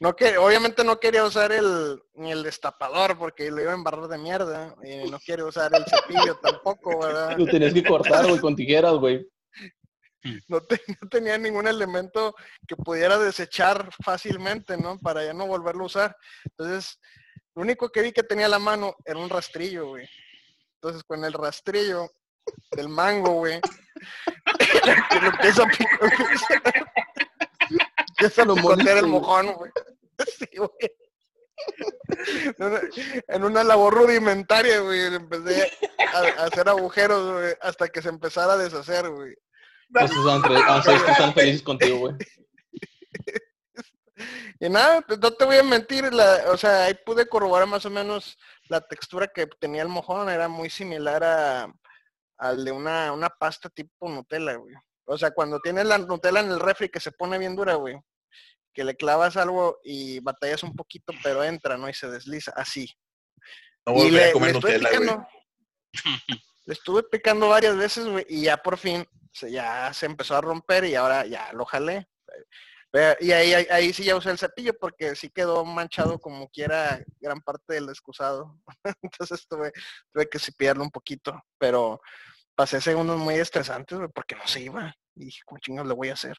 no 0.00 0.14
que, 0.14 0.36
obviamente 0.38 0.84
no 0.84 0.98
quería 1.00 1.24
usar 1.24 1.52
el, 1.52 2.02
ni 2.14 2.30
el 2.32 2.42
destapador 2.42 3.16
porque 3.18 3.50
lo 3.50 3.62
iba 3.62 3.72
a 3.72 3.76
embarrar 3.76 4.08
de 4.08 4.18
mierda. 4.18 4.74
Y 4.84 5.10
no 5.10 5.18
quiero 5.18 5.46
usar 5.46 5.72
el 5.74 5.84
cepillo 5.86 6.36
tampoco, 6.42 6.98
¿verdad? 6.98 7.36
Lo 7.38 7.46
tenías 7.46 7.72
que 7.72 7.84
cortar, 7.84 8.26
güey, 8.26 8.40
con 8.40 8.54
tijeras, 8.56 8.94
güey. 8.94 9.26
No, 10.48 10.60
te- 10.60 10.80
no 11.00 11.08
tenía 11.08 11.38
ningún 11.38 11.68
elemento 11.68 12.34
que 12.66 12.74
pudiera 12.76 13.16
desechar 13.18 13.88
fácilmente, 14.04 14.76
¿no? 14.76 14.98
Para 14.98 15.24
ya 15.24 15.32
no 15.32 15.46
volverlo 15.46 15.84
a 15.84 15.86
usar. 15.86 16.16
Entonces, 16.44 16.98
lo 17.54 17.62
único 17.62 17.88
que 17.90 18.02
vi 18.02 18.12
que 18.12 18.22
tenía 18.24 18.46
a 18.46 18.50
la 18.50 18.58
mano 18.58 18.96
era 19.04 19.18
un 19.18 19.30
rastrillo, 19.30 19.88
güey. 19.88 20.08
Entonces, 20.74 21.04
con 21.04 21.24
el 21.24 21.32
rastrillo 21.32 22.10
del 22.72 22.88
mango, 22.88 23.32
güey, 23.34 23.60
que 24.58 25.20
lo 25.20 25.28
empiezo 25.28 25.62
a 25.62 25.66
pico- 25.68 26.06
empiezo 28.18 28.42
a 28.42 28.44
Lo 28.44 28.54
el 28.74 29.06
mojón, 29.06 29.52
güey. 29.54 29.70
Sí, 30.38 30.48
güey. 30.56 30.70
En 33.28 33.44
una, 33.44 33.62
labor 33.62 33.94
rudimentaria, 33.94 34.80
güey, 34.80 35.14
empecé 35.14 35.70
a, 36.14 36.18
a 36.18 36.46
hacer 36.46 36.68
agujeros, 36.68 37.32
güey, 37.32 37.54
hasta 37.60 37.88
que 37.88 38.00
se 38.00 38.08
empezara 38.08 38.54
a 38.54 38.56
deshacer, 38.56 39.10
güey. 39.10 39.34
Esos 39.94 40.26
ancestros 40.26 40.62
ancestros 40.68 41.10
están 41.10 41.34
felices 41.34 41.62
contigo, 41.62 41.98
güey. 41.98 42.14
Y 44.58 44.70
nada, 44.70 45.02
pues 45.02 45.18
no 45.18 45.30
te 45.30 45.44
voy 45.44 45.56
a 45.56 45.62
mentir, 45.62 46.10
la, 46.14 46.44
o 46.50 46.56
sea, 46.56 46.84
ahí 46.84 46.94
pude 47.04 47.28
corroborar 47.28 47.68
más 47.68 47.84
o 47.84 47.90
menos 47.90 48.38
la 48.70 48.80
textura 48.80 49.28
que 49.28 49.46
tenía 49.46 49.82
el 49.82 49.88
mojón, 49.88 50.30
era 50.30 50.48
muy 50.48 50.70
similar 50.70 51.22
a 51.22 51.70
al 52.38 52.64
de 52.64 52.72
una, 52.72 53.12
una 53.12 53.28
pasta 53.28 53.68
tipo 53.68 54.08
Nutella, 54.08 54.54
güey. 54.54 54.74
O 55.06 55.16
sea, 55.16 55.30
cuando 55.30 55.60
tienes 55.60 55.86
la 55.86 55.98
Nutella 55.98 56.40
en 56.40 56.50
el 56.50 56.60
refri 56.60 56.88
que 56.88 57.00
se 57.00 57.12
pone 57.12 57.38
bien 57.38 57.54
dura, 57.56 57.74
güey, 57.74 57.96
que 58.74 58.84
le 58.84 58.96
clavas 58.96 59.36
algo 59.36 59.78
y 59.84 60.20
batallas 60.20 60.62
un 60.62 60.74
poquito, 60.74 61.12
pero 61.22 61.42
entra, 61.44 61.76
¿no? 61.78 61.88
Y 61.88 61.94
se 61.94 62.08
desliza, 62.10 62.52
así. 62.56 62.92
No 63.86 63.94
y 63.94 63.96
volví 64.02 64.18
a 64.18 64.26
le, 64.26 64.32
comer 64.32 64.50
le 64.52 64.58
estuve 64.58 64.72
Nutella, 64.78 64.98
güey. 64.98 65.00
picando. 65.08 65.28
le 66.66 66.72
estuve 66.74 67.02
picando 67.04 67.48
varias 67.48 67.76
veces, 67.76 68.06
güey, 68.06 68.26
y 68.28 68.42
ya 68.42 68.56
por 68.56 68.76
fin 68.76 69.06
se, 69.32 69.50
ya 69.50 69.92
se 69.94 70.06
empezó 70.06 70.36
a 70.36 70.40
romper 70.40 70.84
y 70.84 70.94
ahora 70.94 71.24
ya 71.26 71.52
lo 71.52 71.64
jalé. 71.64 72.08
Pero- 72.90 73.16
Y 73.20 73.32
ahí, 73.32 73.52
ahí, 73.54 73.66
ahí 73.70 73.92
sí 73.92 74.04
ya 74.04 74.16
usé 74.16 74.30
el 74.30 74.38
cepillo 74.38 74.72
porque 74.78 75.14
sí 75.16 75.30
quedó 75.30 75.64
manchado 75.64 76.18
como 76.18 76.48
quiera 76.48 77.02
gran 77.20 77.40
parte 77.40 77.74
del 77.74 77.88
excusado. 77.88 78.58
Entonces 79.02 79.46
tuve, 79.48 79.72
tuve 80.12 80.28
que 80.28 80.38
cepillarlo 80.38 80.82
un 80.82 80.90
poquito. 80.90 81.40
Pero 81.58 82.00
pasé 82.56 82.80
segundos 82.80 83.18
muy 83.18 83.34
estresantes, 83.34 83.96
güey, 83.98 84.10
porque 84.12 84.34
no 84.34 84.46
se 84.46 84.62
iba. 84.62 84.92
Y 85.14 85.26
dije, 85.26 85.40
¿cómo 85.44 85.60
chingados 85.60 85.88
le 85.88 85.94
voy 85.94 86.08
a 86.08 86.14
hacer? 86.14 86.36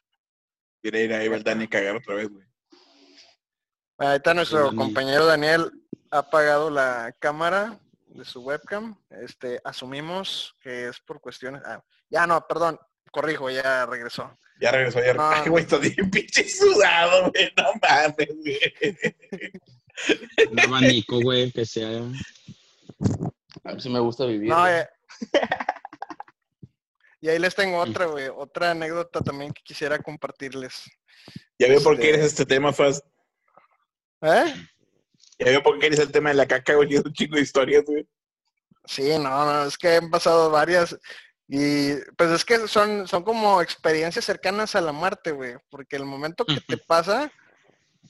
Quiere 0.82 1.04
ir 1.04 1.12
ahí, 1.14 1.28
¿verdad? 1.28 1.56
Ni 1.56 1.66
cagar 1.68 1.96
otra 1.96 2.14
vez, 2.14 2.28
güey. 2.28 2.44
Ahorita 3.98 4.34
nuestro 4.34 4.66
Dani. 4.66 4.76
compañero 4.76 5.26
Daniel 5.26 5.72
ha 6.10 6.18
apagado 6.18 6.70
la 6.70 7.14
cámara 7.18 7.80
de 8.06 8.24
su 8.24 8.42
webcam. 8.42 8.96
Este, 9.10 9.60
asumimos 9.64 10.54
que 10.60 10.88
es 10.88 11.00
por 11.00 11.20
cuestiones. 11.20 11.62
ah, 11.64 11.82
ya 12.08 12.26
no, 12.26 12.46
perdón, 12.46 12.78
corrijo, 13.10 13.50
ya 13.50 13.86
regresó. 13.86 14.36
Ya 14.60 14.70
regresó, 14.72 15.00
ya 15.04 15.14
No, 15.14 15.28
Ay, 15.30 15.48
güey, 15.48 15.66
bien 15.80 16.10
pinche 16.10 16.48
sudado, 16.48 17.30
güey. 17.30 17.52
No 17.56 17.64
mames, 17.82 18.28
güey. 18.36 18.58
Un 20.50 20.60
abanico, 20.60 21.20
güey, 21.20 21.50
que 21.50 21.66
sea. 21.66 22.02
A 23.64 23.72
ver 23.72 23.80
si 23.82 23.88
me 23.88 23.98
gusta 23.98 24.26
vivir. 24.26 24.48
No, 24.48 24.60
güey. 24.60 24.74
eh. 24.74 24.88
Y 27.20 27.28
ahí 27.28 27.38
les 27.38 27.54
tengo 27.54 27.78
otra, 27.78 28.06
güey, 28.06 28.28
otra 28.28 28.70
anécdota 28.70 29.20
también 29.20 29.52
que 29.52 29.62
quisiera 29.62 29.98
compartirles. 29.98 30.84
Ya 31.58 31.68
veo 31.68 31.82
por 31.82 31.96
qué 31.96 32.04
Este- 32.10 32.14
eres 32.14 32.26
este 32.26 32.46
tema, 32.46 32.72
Fast. 32.72 33.04
¿Eh? 34.22 34.54
Ya 35.38 35.46
veo 35.46 35.62
por 35.62 35.78
qué 35.78 35.86
eres 35.86 35.98
el 36.00 36.12
tema 36.12 36.30
de 36.30 36.36
la 36.36 36.46
caca, 36.46 36.74
güey. 36.74 36.94
Es 36.94 37.02
un 37.04 37.12
chingo 37.12 37.36
de 37.36 37.42
historias, 37.42 37.84
güey. 37.84 38.06
Sí, 38.84 39.10
no, 39.18 39.44
no, 39.44 39.64
es 39.64 39.76
que 39.76 39.96
han 39.96 40.10
pasado 40.10 40.50
varias. 40.50 40.96
Y 41.48 41.94
pues 42.16 42.30
es 42.30 42.44
que 42.44 42.68
son, 42.68 43.08
son 43.08 43.22
como 43.22 43.60
experiencias 43.62 44.24
cercanas 44.24 44.74
a 44.74 44.80
la 44.80 44.92
muerte, 44.92 45.32
güey. 45.32 45.56
Porque 45.70 45.96
el 45.96 46.04
momento 46.04 46.44
que 46.44 46.60
te 46.60 46.76
pasa, 46.78 47.32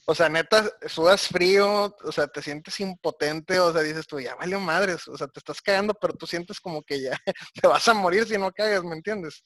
o 0.05 0.15
sea, 0.15 0.29
neta, 0.29 0.69
sudas 0.87 1.27
frío, 1.27 1.95
o 2.03 2.11
sea, 2.11 2.27
te 2.27 2.41
sientes 2.41 2.79
impotente, 2.79 3.59
o 3.59 3.71
sea, 3.73 3.81
dices 3.81 4.07
tú, 4.07 4.19
ya 4.19 4.35
valió 4.35 4.59
madres, 4.59 5.07
o 5.07 5.17
sea, 5.17 5.27
te 5.27 5.39
estás 5.39 5.61
cagando, 5.61 5.93
pero 5.93 6.13
tú 6.13 6.25
sientes 6.25 6.59
como 6.59 6.81
que 6.83 7.01
ya 7.01 7.11
te 7.61 7.67
vas 7.67 7.87
a 7.87 7.93
morir 7.93 8.25
si 8.27 8.37
no 8.37 8.51
cagas, 8.51 8.83
¿me 8.83 8.95
entiendes? 8.95 9.43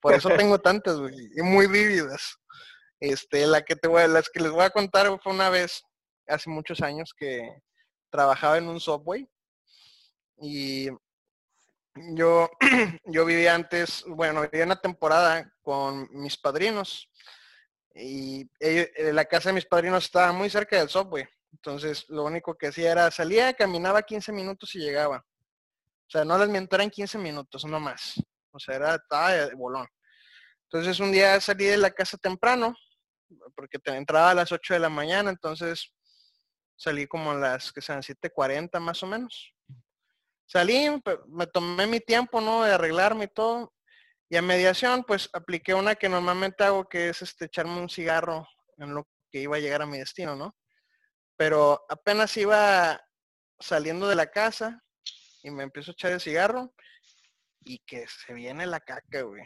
Por 0.00 0.14
eso 0.14 0.28
tengo 0.30 0.58
tantas, 0.60 0.96
güey, 0.98 1.14
y 1.36 1.42
muy 1.42 1.66
vívidas. 1.66 2.36
Este, 2.98 3.46
la 3.46 3.62
que 3.62 3.76
te 3.76 3.88
voy, 3.88 4.02
a- 4.02 4.08
las 4.08 4.28
que 4.28 4.40
les 4.40 4.50
voy 4.50 4.62
a 4.64 4.70
contar 4.70 5.06
fue 5.22 5.32
una 5.32 5.48
vez, 5.50 5.82
hace 6.26 6.50
muchos 6.50 6.80
años, 6.80 7.12
que 7.16 7.48
trabajaba 8.10 8.58
en 8.58 8.68
un 8.68 8.80
subway 8.80 9.28
y 10.38 10.88
yo, 12.14 12.50
yo 13.04 13.24
vivía 13.24 13.54
antes, 13.54 14.04
bueno, 14.06 14.42
vivía 14.42 14.64
una 14.64 14.80
temporada 14.80 15.52
con 15.62 16.08
mis 16.12 16.36
padrinos 16.36 17.08
y 17.94 18.48
eh, 18.60 19.10
la 19.12 19.24
casa 19.24 19.50
de 19.50 19.54
mis 19.54 19.66
padrinos 19.66 20.04
estaba 20.04 20.32
muy 20.32 20.50
cerca 20.50 20.78
del 20.78 20.88
subway. 20.88 21.26
Entonces, 21.52 22.06
lo 22.08 22.24
único 22.24 22.56
que 22.56 22.68
hacía 22.68 22.92
era 22.92 23.10
salía, 23.10 23.52
caminaba 23.54 24.02
15 24.02 24.32
minutos 24.32 24.74
y 24.74 24.78
llegaba. 24.78 25.18
O 25.18 26.10
sea, 26.10 26.24
no 26.24 26.38
les 26.38 26.48
miento, 26.48 26.76
eran 26.76 26.90
15 26.90 27.18
minutos, 27.18 27.64
no 27.64 27.80
más. 27.80 28.14
O 28.52 28.58
sea, 28.58 28.76
era, 28.76 28.94
estaba 28.96 29.32
de 29.32 29.54
bolón. 29.54 29.86
Entonces, 30.64 31.00
un 31.00 31.12
día 31.12 31.40
salí 31.40 31.64
de 31.64 31.76
la 31.76 31.90
casa 31.90 32.16
temprano, 32.16 32.74
porque 33.54 33.78
te 33.78 33.94
entraba 33.94 34.30
a 34.30 34.34
las 34.34 34.52
8 34.52 34.74
de 34.74 34.80
la 34.80 34.88
mañana, 34.88 35.30
entonces 35.30 35.92
Salí 36.80 37.06
como 37.06 37.32
a 37.32 37.34
las 37.34 37.72
que 37.72 37.82
sean 37.82 38.00
7.40 38.00 38.80
más 38.80 39.02
o 39.02 39.06
menos. 39.06 39.54
Salí, 40.46 40.86
me 41.26 41.46
tomé 41.46 41.86
mi 41.86 42.00
tiempo, 42.00 42.40
¿no? 42.40 42.64
De 42.64 42.72
arreglarme 42.72 43.24
y 43.24 43.28
todo. 43.28 43.74
Y 44.32 44.36
a 44.36 44.42
mediación, 44.42 45.02
pues 45.02 45.28
apliqué 45.32 45.74
una 45.74 45.96
que 45.96 46.08
normalmente 46.08 46.62
hago, 46.62 46.88
que 46.88 47.08
es 47.08 47.20
este 47.20 47.46
echarme 47.46 47.80
un 47.80 47.88
cigarro 47.90 48.46
en 48.78 48.94
lo 48.94 49.08
que 49.28 49.40
iba 49.40 49.56
a 49.56 49.60
llegar 49.60 49.82
a 49.82 49.86
mi 49.86 49.98
destino, 49.98 50.36
¿no? 50.36 50.56
Pero 51.36 51.84
apenas 51.88 52.36
iba 52.36 53.04
saliendo 53.58 54.06
de 54.06 54.14
la 54.14 54.30
casa 54.30 54.84
y 55.42 55.50
me 55.50 55.64
empiezo 55.64 55.90
a 55.90 55.94
echar 55.94 56.12
el 56.12 56.20
cigarro 56.20 56.72
y 57.64 57.80
que 57.80 58.06
se 58.06 58.32
viene 58.32 58.68
la 58.68 58.78
caca, 58.78 59.22
güey. 59.22 59.42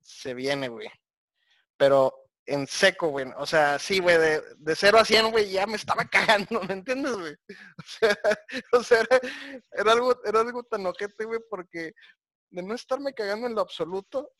Se 0.00 0.32
viene, 0.32 0.68
güey. 0.68 0.88
Pero 1.76 2.14
en 2.46 2.68
seco, 2.68 3.08
güey. 3.08 3.26
O 3.36 3.46
sea, 3.46 3.80
sí, 3.80 3.98
güey, 3.98 4.16
de, 4.16 4.42
de 4.58 4.76
0 4.76 4.98
a 4.98 5.04
100, 5.04 5.32
güey, 5.32 5.50
ya 5.50 5.66
me 5.66 5.74
estaba 5.74 6.04
cagando, 6.08 6.60
¿me 6.62 6.74
entiendes, 6.74 7.16
güey? 7.16 7.34
O 7.78 7.82
sea, 7.82 8.18
o 8.74 8.82
sea, 8.84 9.00
era, 9.00 9.20
era 9.72 9.92
algo, 9.92 10.24
era 10.24 10.40
algo 10.40 10.62
tan 10.62 10.86
ojete, 10.86 11.24
güey, 11.24 11.40
porque 11.50 11.92
de 12.54 12.62
no 12.62 12.74
estarme 12.74 13.12
cagando 13.12 13.46
en 13.48 13.54
lo 13.54 13.60
absoluto, 13.60 14.30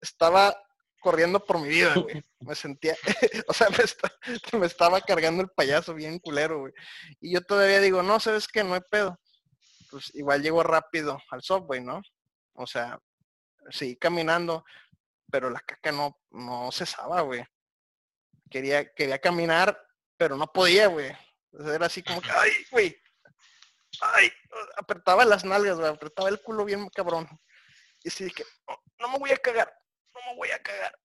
estaba 0.00 0.56
corriendo 1.00 1.44
por 1.44 1.60
mi 1.60 1.68
vida, 1.68 1.94
güey. 1.96 2.22
Me 2.40 2.54
sentía, 2.54 2.96
o 3.46 3.52
sea, 3.52 3.68
me, 3.70 3.84
esta- 3.84 4.12
me 4.58 4.66
estaba 4.66 5.00
cargando 5.00 5.42
el 5.42 5.48
payaso 5.50 5.94
bien 5.94 6.18
culero, 6.18 6.60
güey. 6.60 6.72
Y 7.20 7.34
yo 7.34 7.40
todavía 7.42 7.80
digo, 7.80 8.02
no, 8.02 8.18
¿sabes 8.18 8.48
qué? 8.48 8.64
No 8.64 8.74
hay 8.74 8.80
pedo. 8.90 9.16
Pues 9.90 10.12
igual 10.14 10.42
llego 10.42 10.62
rápido 10.62 11.18
al 11.30 11.42
subway, 11.42 11.80
¿no? 11.80 12.00
O 12.54 12.66
sea, 12.66 12.98
sí, 13.70 13.96
caminando, 13.96 14.64
pero 15.30 15.50
la 15.50 15.60
caca 15.60 15.92
no, 15.92 16.18
no 16.30 16.72
cesaba, 16.72 17.20
güey. 17.20 17.44
Quería, 18.50 18.90
quería 18.92 19.18
caminar, 19.18 19.78
pero 20.16 20.36
no 20.36 20.46
podía, 20.50 20.86
güey. 20.88 21.12
Era 21.52 21.86
así 21.86 22.02
como 22.02 22.20
que, 22.22 22.30
ay, 22.30 22.50
güey. 22.70 22.96
Ay, 24.00 24.32
apretaba 24.76 25.24
las 25.24 25.44
nalgas, 25.44 25.78
güey, 25.78 25.90
apretaba 25.90 26.28
el 26.28 26.40
culo 26.40 26.64
bien 26.64 26.88
cabrón. 26.90 27.28
Y 28.02 28.08
así 28.08 28.24
dije, 28.24 28.44
no, 28.98 29.08
me 29.08 29.18
voy 29.18 29.30
a 29.30 29.36
cagar, 29.36 29.72
no 30.14 30.20
me 30.30 30.36
voy 30.36 30.50
a 30.50 30.62
cagar. 30.62 30.98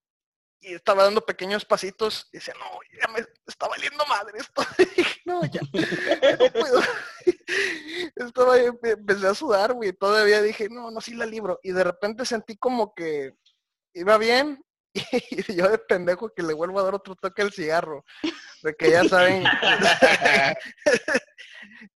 Y 0.59 0.73
estaba 0.73 1.03
dando 1.03 1.21
pequeños 1.21 1.65
pasitos 1.65 2.27
y 2.31 2.37
decía, 2.37 2.55
no, 2.57 2.79
ya 2.99 3.07
me 3.09 3.23
está 3.45 3.67
valiendo 3.67 4.03
madre 4.07 4.39
esto. 4.39 4.63
Dije, 4.95 5.21
no, 5.25 5.45
ya, 5.45 5.61
no 5.61 6.51
puedo. 6.51 6.81
Estaba, 8.15 8.57
empecé 8.57 9.27
a 9.27 9.35
sudar, 9.35 9.73
güey. 9.73 9.93
Todavía 9.93 10.41
dije, 10.41 10.67
no, 10.69 10.89
no, 10.89 10.99
sí 10.99 11.13
la 11.13 11.27
libro. 11.27 11.59
Y 11.61 11.73
de 11.73 11.83
repente 11.83 12.25
sentí 12.25 12.57
como 12.57 12.95
que 12.95 13.33
iba 13.93 14.17
bien. 14.17 14.63
Y 15.47 15.55
yo 15.55 15.69
de 15.69 15.77
pendejo 15.77 16.33
que 16.33 16.41
le 16.41 16.55
vuelvo 16.55 16.79
a 16.79 16.83
dar 16.83 16.95
otro 16.95 17.15
toque 17.15 17.43
al 17.43 17.53
cigarro. 17.53 18.03
De 18.63 18.75
que 18.75 18.89
ya 18.89 19.03
saben. 19.07 19.43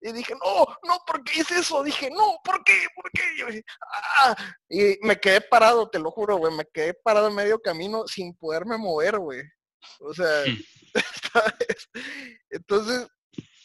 Y 0.02 0.12
dije, 0.12 0.34
no, 0.34 0.66
no, 0.84 1.00
¿por 1.06 1.24
qué 1.24 1.42
hice 1.42 1.60
eso? 1.60 1.84
Dije, 1.84 2.10
no, 2.10 2.38
¿por 2.44 2.64
qué? 2.64 2.88
¿Por 2.96 3.10
qué? 3.12 3.22
Y, 3.36 3.40
yo 3.40 3.48
dije, 3.48 3.64
"Ah", 3.92 4.36
y 4.70 4.98
me 5.02 5.20
quedé 5.20 5.42
parado, 5.42 5.90
te 5.90 6.00
lo 6.00 6.12
juro, 6.12 6.38
güey. 6.38 6.54
Me 6.54 6.66
quedé 6.66 6.94
parado 6.94 7.28
en 7.28 7.36
medio 7.36 7.60
camino 7.60 8.08
sin 8.08 8.36
poderme 8.36 8.78
mover, 8.78 9.20
güey. 9.20 9.42
O 10.00 10.14
sea, 10.14 10.44
¿sabes? 11.34 11.90
entonces 12.50 13.08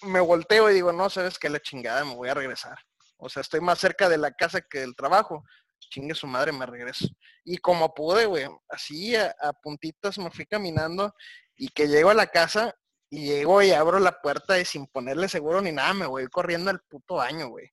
me 0.03 0.21
volteo 0.21 0.71
y 0.71 0.75
digo, 0.75 0.93
no, 0.93 1.11
sabes 1.11 1.39
que 1.39 1.51
la 1.51 1.61
chingada, 1.61 2.05
me 2.05 2.15
voy 2.15 2.29
a 2.29 2.35
regresar. 2.35 2.79
O 3.19 3.29
sea, 3.29 3.41
estoy 3.41 3.61
más 3.61 3.79
cerca 3.79 4.09
de 4.09 4.19
la 4.19 4.33
casa 4.33 4.61
que 4.61 4.81
del 4.81 4.95
trabajo. 4.95 5.45
Chingue 5.91 6.15
su 6.15 6.27
madre, 6.27 6.53
me 6.53 6.67
regreso. 6.67 7.07
Y 7.45 7.59
como 7.59 7.95
pude, 7.95 8.27
güey, 8.27 8.47
así 8.69 9.15
a, 9.17 9.35
a 9.41 9.53
puntitas 9.53 10.19
me 10.19 10.31
fui 10.31 10.47
caminando 10.47 11.15
y 11.57 11.69
que 11.69 11.89
llego 11.89 12.11
a 12.11 12.15
la 12.15 12.27
casa 12.27 12.75
y 13.11 13.27
llego 13.27 13.63
y 13.63 13.71
abro 13.73 13.99
la 13.99 14.21
puerta 14.21 14.59
y 14.59 14.65
sin 14.65 14.87
ponerle 14.87 15.29
seguro 15.29 15.61
ni 15.61 15.73
nada, 15.73 15.95
me 15.95 16.07
voy 16.07 16.27
corriendo 16.27 16.71
al 16.71 16.81
puto 16.81 17.17
baño, 17.17 17.49
güey. 17.49 17.71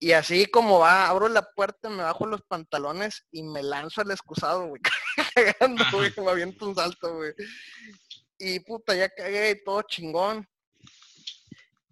Y 0.00 0.12
así 0.12 0.46
como 0.46 0.78
va, 0.78 1.08
abro 1.08 1.28
la 1.28 1.42
puerta, 1.42 1.88
me 1.88 2.04
bajo 2.04 2.24
los 2.26 2.42
pantalones 2.42 3.26
y 3.32 3.42
me 3.42 3.64
lanzo 3.64 4.00
al 4.00 4.12
excusado, 4.12 4.68
güey. 4.68 4.80
Cagando, 5.34 5.84
güey, 5.92 6.12
me 6.18 6.30
aviento 6.30 6.68
un 6.68 6.74
salto, 6.76 7.16
güey. 7.16 7.32
Y 8.38 8.60
puta, 8.60 8.94
ya 8.94 9.08
cagué 9.08 9.50
y 9.50 9.64
todo 9.64 9.82
chingón. 9.82 10.48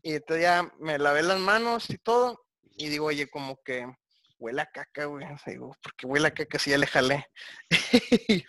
Y 0.02 0.14
entonces 0.14 0.44
ya 0.44 0.72
me 0.78 0.98
lavé 0.98 1.24
las 1.24 1.40
manos 1.40 1.90
y 1.90 1.98
todo. 1.98 2.46
Y 2.76 2.88
digo, 2.88 3.06
oye, 3.06 3.28
como 3.28 3.60
que 3.64 3.84
huele 4.38 4.62
a 4.62 4.66
caca, 4.66 5.06
güey. 5.06 5.26
Digo, 5.44 5.76
porque 5.82 6.06
huele 6.06 6.28
a 6.28 6.34
caca 6.34 6.60
si 6.60 6.70
ya 6.70 6.78
le 6.78 6.86
jalé. 6.86 7.26
y 8.28 8.44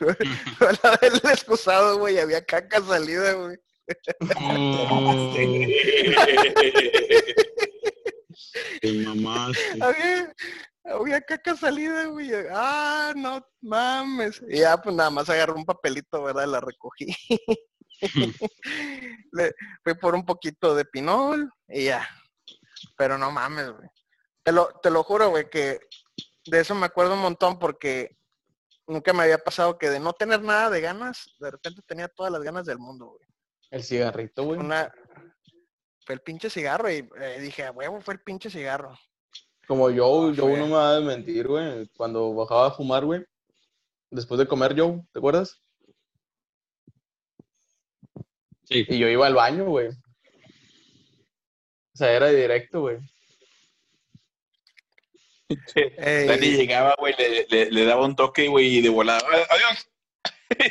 el 1.01 1.15
excusado, 1.31 1.97
güey, 1.97 2.19
había 2.19 2.45
caca 2.45 2.79
salida, 2.81 3.33
güey. 3.33 3.57
Oh, 4.89 5.33
te 8.81 8.93
mamaste. 8.93 9.81
Había, 9.81 10.33
había 10.83 11.21
caca 11.21 11.55
salida, 11.55 12.05
güey. 12.07 12.31
Ah, 12.51 13.13
no 13.15 13.45
mames. 13.61 14.41
Y 14.49 14.59
ya, 14.59 14.77
pues 14.77 14.95
nada 14.95 15.09
más 15.09 15.29
agarré 15.29 15.53
un 15.53 15.65
papelito, 15.65 16.23
¿verdad? 16.23 16.47
La 16.47 16.59
recogí. 16.59 17.07
Le, 19.31 19.53
fui 19.83 19.93
por 19.95 20.15
un 20.15 20.25
poquito 20.25 20.75
de 20.75 20.85
pinol 20.85 21.49
y 21.67 21.85
ya. 21.85 22.07
Pero 22.97 23.17
no 23.17 23.31
mames, 23.31 23.71
güey. 23.71 23.87
Te 24.43 24.51
lo, 24.51 24.67
te 24.81 24.89
lo 24.89 25.03
juro, 25.03 25.29
güey, 25.29 25.49
que 25.49 25.79
de 26.45 26.59
eso 26.59 26.75
me 26.75 26.85
acuerdo 26.85 27.13
un 27.13 27.21
montón 27.21 27.57
porque 27.59 28.17
nunca 28.85 29.13
me 29.13 29.23
había 29.23 29.37
pasado 29.37 29.77
que 29.77 29.89
de 29.89 29.99
no 29.99 30.13
tener 30.13 30.41
nada 30.41 30.69
de 30.69 30.81
ganas, 30.81 31.35
de 31.39 31.51
repente 31.51 31.81
tenía 31.85 32.07
todas 32.07 32.31
las 32.31 32.41
ganas 32.41 32.65
del 32.65 32.79
mundo, 32.79 33.07
güey. 33.07 33.26
El 33.71 33.83
cigarrito, 33.83 34.43
güey. 34.43 34.59
Una, 34.59 34.91
fue 36.05 36.15
el 36.15 36.21
pinche 36.21 36.49
cigarro 36.49 36.89
y 36.91 37.07
eh, 37.19 37.39
dije, 37.41 37.63
a 37.65 37.71
huevo, 37.71 37.99
fue 38.01 38.13
el 38.15 38.21
pinche 38.21 38.49
cigarro. 38.49 38.97
Como 39.67 39.89
yo, 39.89 40.31
yo 40.31 40.43
fue. 40.43 40.57
no 40.57 40.67
me 40.67 40.73
va 40.73 40.95
a 40.95 41.01
mentir, 41.01 41.47
güey. 41.47 41.87
Cuando 41.97 42.33
bajaba 42.33 42.67
a 42.67 42.71
fumar, 42.71 43.03
güey. 43.03 43.25
Después 44.09 44.39
de 44.39 44.47
comer, 44.47 44.73
yo, 44.73 45.01
¿te 45.11 45.19
acuerdas? 45.19 45.61
Sí. 48.63 48.85
Y 48.87 48.97
yo 48.99 49.07
iba 49.09 49.27
al 49.27 49.35
baño, 49.35 49.65
güey. 49.65 49.89
O 49.89 49.93
sea, 51.97 52.11
era 52.13 52.27
directo, 52.29 52.81
güey. 52.81 52.99
Ey, 55.75 56.27
Dani 56.27 56.51
llegaba, 56.51 56.95
güey, 56.99 57.13
le, 57.17 57.47
le, 57.49 57.71
le 57.71 57.85
daba 57.85 58.05
un 58.05 58.15
toque, 58.15 58.47
güey, 58.47 58.77
y 58.77 58.81
de 58.81 58.89
volada, 58.89 59.21
"Ah, 59.31 59.45
adiós. 59.49 59.87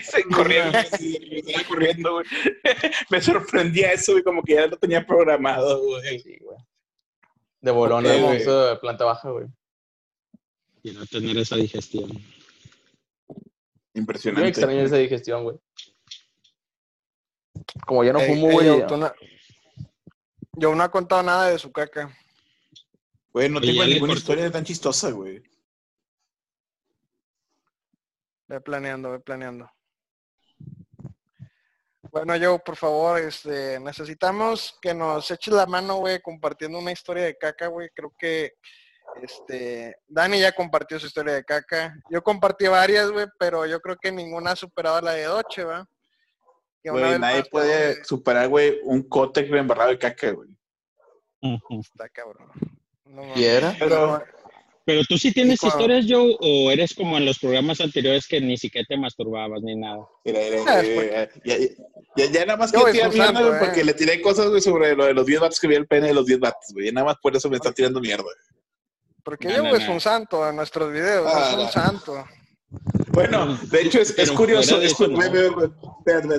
Se 0.02 0.22
regresaba 0.22 1.64
corriendo, 1.68 2.12
güey. 2.14 2.26
Me 3.10 3.20
sorprendía 3.20 3.92
eso, 3.92 4.12
güey, 4.12 4.24
como 4.24 4.42
que 4.42 4.54
ya 4.54 4.66
lo 4.66 4.76
tenía 4.78 5.06
programado, 5.06 5.82
güey. 5.82 6.20
Sí, 6.20 6.38
güey. 6.40 6.58
De 7.60 7.70
bolón, 7.70 8.04
Ok, 8.04 8.10
hemos 8.12 8.22
güey. 8.26 8.36
visto 8.38 8.66
de 8.66 8.76
planta 8.76 9.04
baja, 9.04 9.30
güey. 9.30 9.46
Quiero 10.82 11.04
tener 11.06 11.36
esa 11.38 11.56
digestión. 11.56 12.10
Yo 12.10 13.40
Impresionante. 13.94 14.48
extraño 14.48 14.80
esa 14.82 14.96
digestión, 14.96 15.42
güey. 15.44 15.56
Como 17.86 18.04
ya 18.04 18.12
no 18.12 18.20
ey, 18.20 18.28
fumo, 18.28 18.48
ey, 18.48 18.54
güey. 18.68 18.80
yo, 18.88 18.96
no- 18.96 19.12
yo 20.52 20.74
no 20.74 20.84
he 20.84 20.90
contado 20.90 21.22
nada 21.22 21.48
de 21.50 21.58
su 21.58 21.72
caca. 21.72 22.14
Güey, 23.32 23.48
no 23.48 23.60
tengo 23.60 23.84
ninguna 23.84 24.14
historia 24.14 24.50
tan 24.50 24.64
chistosa, 24.64 25.10
güey. 25.10 25.42
Ve 28.48 28.60
planeando, 28.60 29.10
ve 29.10 29.18
planeando. 29.20 29.68
Bueno, 32.16 32.34
yo, 32.36 32.58
por 32.58 32.76
favor, 32.76 33.20
este, 33.20 33.78
necesitamos 33.78 34.78
que 34.80 34.94
nos 34.94 35.30
eches 35.30 35.52
la 35.52 35.66
mano, 35.66 35.96
güey, 35.96 36.18
compartiendo 36.22 36.78
una 36.78 36.90
historia 36.90 37.24
de 37.24 37.36
caca, 37.36 37.66
güey. 37.66 37.90
Creo 37.94 38.10
que, 38.18 38.54
este, 39.22 39.98
Dani 40.08 40.40
ya 40.40 40.52
compartió 40.52 40.98
su 40.98 41.08
historia 41.08 41.34
de 41.34 41.44
caca. 41.44 41.94
Yo 42.08 42.22
compartí 42.22 42.68
varias, 42.68 43.10
güey, 43.10 43.26
pero 43.38 43.66
yo 43.66 43.80
creo 43.82 43.96
que 43.96 44.10
ninguna 44.10 44.52
ha 44.52 44.56
superado 44.56 44.98
la 45.02 45.12
de 45.12 45.24
Doche, 45.24 45.64
¿va? 45.64 45.86
Güey, 46.82 47.18
nadie 47.18 47.18
más, 47.18 47.48
puede 47.50 48.02
superar, 48.02 48.48
güey, 48.48 48.80
un 48.84 49.02
cótex 49.06 49.50
embarrado 49.50 49.90
de 49.90 49.98
caca, 49.98 50.30
güey. 50.30 50.48
Está 51.68 52.08
cabrón. 52.08 52.48
No 53.04 53.20
mames. 53.22 53.34
¿Piedra? 53.34 53.76
Pero- 53.78 54.24
Pero 54.86 55.02
tú 55.08 55.18
sí 55.18 55.32
tienes 55.32 55.58
cuando- 55.58 55.80
historias, 55.80 56.06
Joe, 56.08 56.36
o 56.40 56.70
eres 56.70 56.94
como 56.94 57.18
en 57.18 57.24
los 57.26 57.40
programas 57.40 57.80
anteriores 57.80 58.26
que 58.28 58.40
ni 58.40 58.56
siquiera 58.56 58.86
te 58.88 58.96
masturbabas 58.96 59.60
ni 59.62 59.74
nada. 59.74 60.06
Mira, 60.24 60.38
mira, 60.40 60.62
Ah, 60.68 60.80
mira, 60.82 61.28
ya, 61.44 61.58
ya, 61.58 61.66
ya, 62.16 62.30
ya 62.30 62.46
nada 62.46 62.56
más 62.56 62.70
que 62.70 62.78
mierda, 62.92 63.32
güey, 63.32 63.48
eh. 63.48 63.58
porque 63.58 63.82
le 63.84 63.94
tiré 63.94 64.22
cosas, 64.22 64.48
güey, 64.48 64.60
sobre 64.62 64.94
lo 64.94 65.04
de 65.06 65.12
los 65.14 65.26
10 65.26 65.40
vatos 65.40 65.58
que 65.58 65.66
vi 65.66 65.74
el 65.74 65.88
pene 65.88 66.06
de 66.06 66.14
los 66.14 66.24
10 66.24 66.38
vatos, 66.38 66.72
güey. 66.72 66.88
Y 66.88 66.92
nada 66.92 67.04
más 67.06 67.16
por 67.20 67.34
eso 67.36 67.50
me 67.50 67.56
está 67.56 67.72
tirando 67.72 68.00
mierda. 68.00 68.24
Porque 69.24 69.48
No, 69.48 69.56
yo 69.56 69.62
no, 69.64 69.74
es 69.76 69.86
no. 69.88 69.94
un 69.94 70.00
santo 70.00 70.48
en 70.48 70.54
nuestros 70.54 70.92
videos, 70.92 71.26
Ah, 71.34 71.48
es 71.50 71.56
un 71.56 71.62
no. 71.64 71.70
santo. 71.72 72.24
Bueno, 73.08 73.58
de 73.70 73.82
hecho 73.82 74.00
es, 74.00 74.16
es 74.16 74.30
curioso, 74.30 74.80
es, 74.80 74.92
eso, 74.92 75.04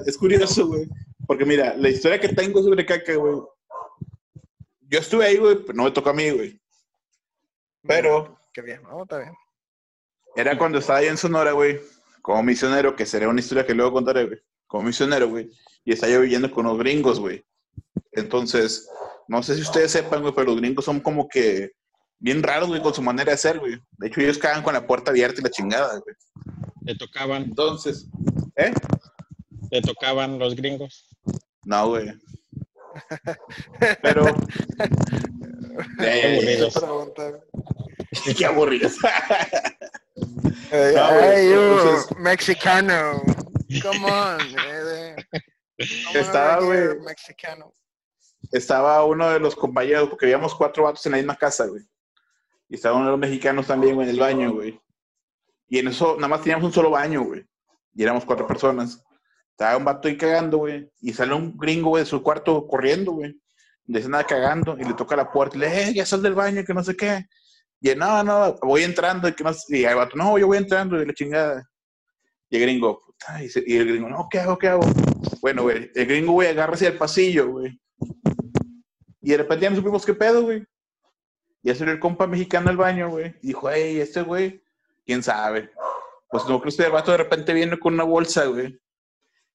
es 0.05 0.17
curioso, 0.17 0.67
güey. 0.67 0.87
Porque 1.25 1.43
mira, 1.43 1.75
la 1.75 1.89
historia 1.89 2.17
que 2.17 2.29
tengo 2.29 2.63
sobre 2.63 2.85
caca, 2.85 3.13
güey. 3.15 3.41
Yo 4.89 4.99
estuve 4.99 5.25
ahí, 5.25 5.35
güey, 5.35 5.57
pero 5.65 5.73
no 5.73 5.83
me 5.83 5.91
tocó 5.91 6.11
a 6.11 6.13
mí, 6.13 6.29
güey. 6.29 6.57
Pero 7.85 8.36
Qué 8.57 8.63
bien, 8.63 8.81
no, 8.81 9.03
está 9.03 9.19
bien. 9.19 9.35
era 10.35 10.57
cuando 10.57 10.79
estaba 10.79 10.97
ahí 10.97 11.05
en 11.05 11.15
Sonora, 11.15 11.51
güey, 11.51 11.79
como 12.23 12.41
misionero, 12.41 12.95
que 12.95 13.05
sería 13.05 13.29
una 13.29 13.39
historia 13.39 13.67
que 13.67 13.75
luego 13.75 13.93
contaré, 13.93 14.25
güey. 14.25 14.39
Como 14.65 14.85
misionero, 14.85 15.29
güey. 15.29 15.51
Y 15.85 15.93
estaba 15.93 16.11
yo 16.11 16.21
viviendo 16.21 16.49
con 16.49 16.65
unos 16.65 16.79
gringos, 16.79 17.19
güey. 17.19 17.45
Entonces, 18.13 18.89
no 19.27 19.43
sé 19.43 19.53
si 19.53 19.61
ustedes 19.61 19.91
sepan, 19.91 20.23
güey, 20.23 20.33
pero 20.33 20.47
los 20.47 20.55
gringos 20.59 20.85
son 20.85 20.99
como 21.01 21.27
que 21.29 21.73
bien 22.17 22.41
raros, 22.41 22.69
güey, 22.69 22.81
con 22.81 22.95
su 22.95 23.03
manera 23.03 23.31
de 23.31 23.37
ser, 23.37 23.59
güey. 23.59 23.79
De 23.91 24.07
hecho, 24.07 24.21
ellos 24.21 24.39
cagan 24.39 24.63
con 24.63 24.73
la 24.73 24.87
puerta 24.87 25.11
abierta 25.11 25.39
y 25.39 25.43
la 25.43 25.51
chingada, 25.51 25.99
güey. 25.99 26.15
Te 26.83 26.95
tocaban, 26.95 27.43
Entonces, 27.43 28.07
¿eh? 28.55 28.73
te 29.69 29.81
tocaban 29.81 30.39
los 30.39 30.55
gringos. 30.55 31.07
No, 31.63 31.89
güey. 31.89 32.11
Pero. 34.01 34.25
Qué 35.99 36.53
Eh. 36.55 36.71
qué 38.38 38.45
aburrido. 38.45 38.89
Eh, 40.72 40.93
hey, 40.95 41.49
you, 41.49 42.15
mexicano. 42.20 43.22
Come 43.82 44.05
on. 44.05 44.39
come 44.39 46.20
Estaba, 46.20 46.63
güey. 46.63 46.99
Mexicano. 46.99 47.74
estaba 48.51 49.05
uno 49.05 49.30
de 49.30 49.39
los 49.39 49.55
compañeros, 49.55 50.09
porque 50.09 50.26
habíamos 50.26 50.55
cuatro 50.55 50.84
vatos 50.84 51.05
en 51.05 51.13
la 51.13 51.18
misma 51.18 51.36
casa, 51.36 51.65
güey. 51.65 51.84
Y 52.70 52.76
estaba 52.76 52.95
uno 52.95 53.05
de 53.05 53.11
los 53.11 53.20
mexicanos 53.20 53.68
también, 53.68 53.95
güey, 53.95 54.07
en 54.07 54.15
el 54.15 54.20
baño, 54.20 54.53
güey. 54.53 54.80
Y 55.70 55.80
en 55.80 55.89
eso, 55.89 56.15
nada 56.15 56.28
más 56.28 56.41
teníamos 56.41 56.65
un 56.65 56.74
solo 56.74 56.89
baño, 56.89 57.24
güey. 57.24 57.45
Y 57.93 58.03
éramos 58.03 58.26
cuatro 58.26 58.47
personas. 58.47 59.03
Estaba 59.51 59.78
un 59.78 59.86
vato 59.86 60.07
ahí 60.07 60.18
cagando, 60.18 60.57
güey. 60.59 60.89
Y 61.01 61.13
sale 61.13 61.34
un 61.34 61.57
gringo, 61.57 61.89
güey, 61.89 62.03
de 62.03 62.09
su 62.09 62.22
cuarto 62.22 62.68
corriendo, 62.68 63.13
güey. 63.13 63.39
De 63.86 64.07
nada 64.07 64.24
cagando. 64.24 64.78
Y 64.80 64.84
le 64.84 64.93
toca 64.93 65.15
la 65.15 65.32
puerta. 65.32 65.57
Y 65.57 65.59
le, 65.59 65.89
eh, 65.89 65.93
ya 65.93 66.05
sal 66.05 66.22
del 66.22 66.36
baño, 66.36 66.63
que 66.63 66.74
no 66.74 66.84
sé 66.84 66.95
qué. 66.95 67.26
Y 67.80 67.93
no, 67.95 68.23
no, 68.23 68.55
voy 68.61 68.84
entrando. 68.84 69.28
Y, 69.28 69.34
que 69.34 69.43
no, 69.43 69.51
y 69.69 69.84
el 69.84 69.95
vato, 69.95 70.15
no, 70.15 70.38
yo 70.38 70.47
voy 70.47 70.57
entrando. 70.57 71.01
Y 71.01 71.05
la 71.05 71.13
chingada. 71.13 71.69
Y 72.49 72.57
el 72.57 72.61
gringo, 72.63 73.01
puta. 73.05 73.43
Y, 73.43 73.49
se- 73.49 73.63
y 73.65 73.78
el 73.78 73.88
gringo, 73.88 74.09
no, 74.09 74.28
¿qué 74.30 74.39
hago, 74.39 74.57
qué 74.57 74.67
hago? 74.69 74.82
Bueno, 75.41 75.63
güey, 75.63 75.91
el 75.93 76.05
gringo, 76.05 76.34
güey, 76.34 76.49
agarra 76.49 76.73
hacia 76.73 76.89
el 76.89 76.97
pasillo, 76.97 77.49
güey. 77.49 77.80
Y 79.21 79.32
de 79.32 79.38
repente 79.38 79.63
ya 79.63 79.69
no 79.69 79.75
supimos 79.75 80.05
qué 80.05 80.13
pedo, 80.13 80.43
güey. 80.43 80.63
Ya 81.61 81.75
salió 81.75 81.93
el 81.93 81.99
compa 81.99 82.28
mexicano 82.28 82.69
al 82.69 82.78
baño, 82.78 83.09
güey. 83.09 83.36
Y 83.41 83.47
dijo, 83.47 83.69
hey, 83.69 83.99
este 83.99 84.21
güey, 84.21 84.63
quién 85.05 85.21
sabe. 85.21 85.69
Pues 86.30 86.43
no 86.47 86.61
creo 86.61 86.73
que 86.75 86.84
el 86.84 86.91
vato 86.91 87.11
de 87.11 87.17
repente 87.17 87.53
viene 87.53 87.78
con 87.78 87.93
una 87.93 88.03
bolsa, 88.03 88.45
güey. 88.45 88.80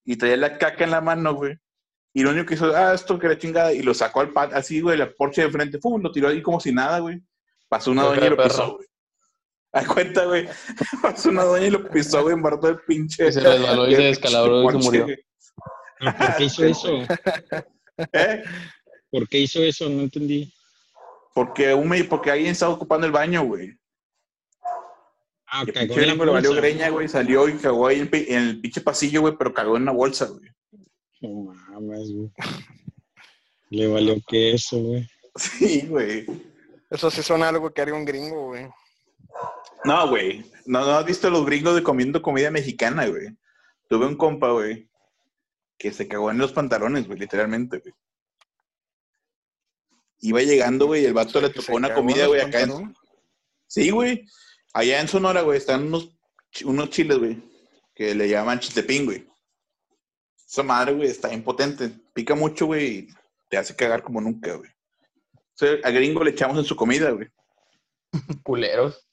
Y 0.04 0.16
traía 0.16 0.36
la 0.36 0.58
caca 0.58 0.84
en 0.84 0.90
la 0.90 1.00
mano, 1.00 1.34
güey. 1.34 1.56
Y 2.12 2.22
lo 2.22 2.30
único 2.30 2.46
que 2.46 2.54
hizo, 2.54 2.76
ah, 2.76 2.92
esto 2.92 3.18
que 3.18 3.28
la 3.28 3.38
chingada. 3.38 3.72
Y 3.72 3.82
lo 3.82 3.94
sacó 3.94 4.20
al 4.20 4.30
pat, 4.30 4.52
así, 4.52 4.80
güey, 4.80 4.98
la 4.98 5.10
porche 5.10 5.42
de 5.42 5.50
frente, 5.50 5.78
pum, 5.78 6.02
lo 6.02 6.12
tiró 6.12 6.28
ahí 6.28 6.42
como 6.42 6.60
si 6.60 6.72
nada, 6.72 6.98
güey. 6.98 7.22
Pasó 7.72 7.90
una 7.90 8.02
doña 8.02 8.26
y 8.26 8.28
lo 8.28 8.36
pisó, 8.36 8.76
güey. 8.76 8.86
A 9.72 9.86
cuenta, 9.86 10.26
güey. 10.26 10.46
Pasó 11.02 11.30
una 11.30 11.44
doña 11.44 11.68
y 11.68 11.70
lo 11.70 11.88
pisó, 11.88 12.20
güey, 12.20 12.34
embarró 12.34 12.68
el 12.68 12.80
pinche. 12.80 13.28
Y 13.28 13.32
se 13.32 13.40
resbaló 13.40 13.88
y 13.88 13.94
se 13.94 14.02
descalabró 14.12 14.64
y 14.64 14.72
se 14.72 14.78
murió. 14.78 15.04
güey. 15.04 15.16
¿Pero 15.98 16.12
¿Por 16.18 16.36
qué 16.36 16.44
hizo 16.44 16.64
eso? 16.66 16.98
¿Eh? 18.12 18.42
¿Por 19.10 19.26
qué 19.26 19.38
hizo 19.38 19.62
eso? 19.62 19.88
No 19.88 20.02
entendí. 20.02 20.52
Porque, 21.34 21.72
un, 21.72 21.88
me- 21.88 22.04
porque 22.04 22.30
alguien 22.30 22.50
estaba 22.50 22.74
ocupando 22.74 23.06
el 23.06 23.12
baño, 23.12 23.44
güey. 23.44 23.74
Ah, 25.46 25.64
Y 25.66 25.70
el 25.70 25.74
cagó 25.74 25.94
en 25.98 26.18
la 26.18 26.32
valió 26.32 26.52
greña, 26.52 26.90
güey. 26.90 27.08
Salió 27.08 27.48
y 27.48 27.54
cagó 27.54 27.86
ahí 27.86 28.00
en, 28.00 28.34
el 28.48 28.60
pinche 28.60 28.82
pasillo, 28.82 29.22
güey, 29.22 29.34
pero 29.38 29.54
cagó 29.54 29.76
en 29.78 29.84
una 29.84 29.92
bolsa, 29.92 30.26
güey. 30.26 30.50
No 31.22 31.54
mames, 31.54 32.12
güey. 32.12 32.30
Le 33.70 33.86
valió 33.86 34.16
que 34.28 34.52
eso, 34.52 34.76
güey. 34.76 35.08
Sí, 35.36 35.86
güey. 35.88 36.26
Eso 36.92 37.10
sí 37.10 37.22
suena 37.22 37.48
algo 37.48 37.72
que 37.72 37.80
haría 37.80 37.94
un 37.94 38.04
gringo, 38.04 38.48
güey. 38.48 38.68
No, 39.82 40.10
güey. 40.10 40.44
No, 40.66 40.84
no 40.84 40.92
has 40.92 41.06
visto 41.06 41.30
los 41.30 41.46
gringos 41.46 41.74
de 41.74 41.82
comiendo 41.82 42.20
comida 42.20 42.50
mexicana, 42.50 43.06
güey. 43.06 43.34
Tuve 43.88 44.06
un 44.06 44.14
compa, 44.14 44.50
güey, 44.50 44.90
que 45.78 45.90
se 45.90 46.06
cagó 46.06 46.30
en 46.30 46.36
los 46.36 46.52
pantalones, 46.52 47.06
güey, 47.06 47.18
literalmente, 47.18 47.78
güey. 47.78 47.94
Iba 50.20 50.42
llegando, 50.42 50.86
güey, 50.86 51.02
y 51.02 51.06
el 51.06 51.14
vato 51.14 51.40
le 51.40 51.48
tocó 51.48 51.76
una 51.76 51.94
comida, 51.94 52.26
güey, 52.26 52.42
acá 52.42 52.60
en... 52.60 52.94
Sí, 53.66 53.88
güey. 53.88 54.26
Allá 54.74 55.00
en 55.00 55.08
Sonora, 55.08 55.40
güey, 55.40 55.56
están 55.56 55.86
unos, 55.86 56.14
unos 56.66 56.90
chiles, 56.90 57.18
güey, 57.18 57.42
que 57.94 58.14
le 58.14 58.28
llaman 58.28 58.60
chiltepín, 58.60 59.06
güey. 59.06 59.26
Esa 60.46 60.62
madre, 60.62 60.92
güey, 60.92 61.08
está 61.08 61.32
impotente. 61.32 61.90
Pica 62.12 62.34
mucho, 62.34 62.66
güey, 62.66 62.84
y 62.84 63.08
te 63.48 63.56
hace 63.56 63.74
cagar 63.74 64.02
como 64.02 64.20
nunca, 64.20 64.54
güey. 64.56 64.70
A 65.84 65.90
gringo 65.90 66.24
le 66.24 66.30
echamos 66.30 66.58
en 66.58 66.64
su 66.64 66.74
comida, 66.74 67.10
güey. 67.10 67.28
Culeros. 68.42 69.06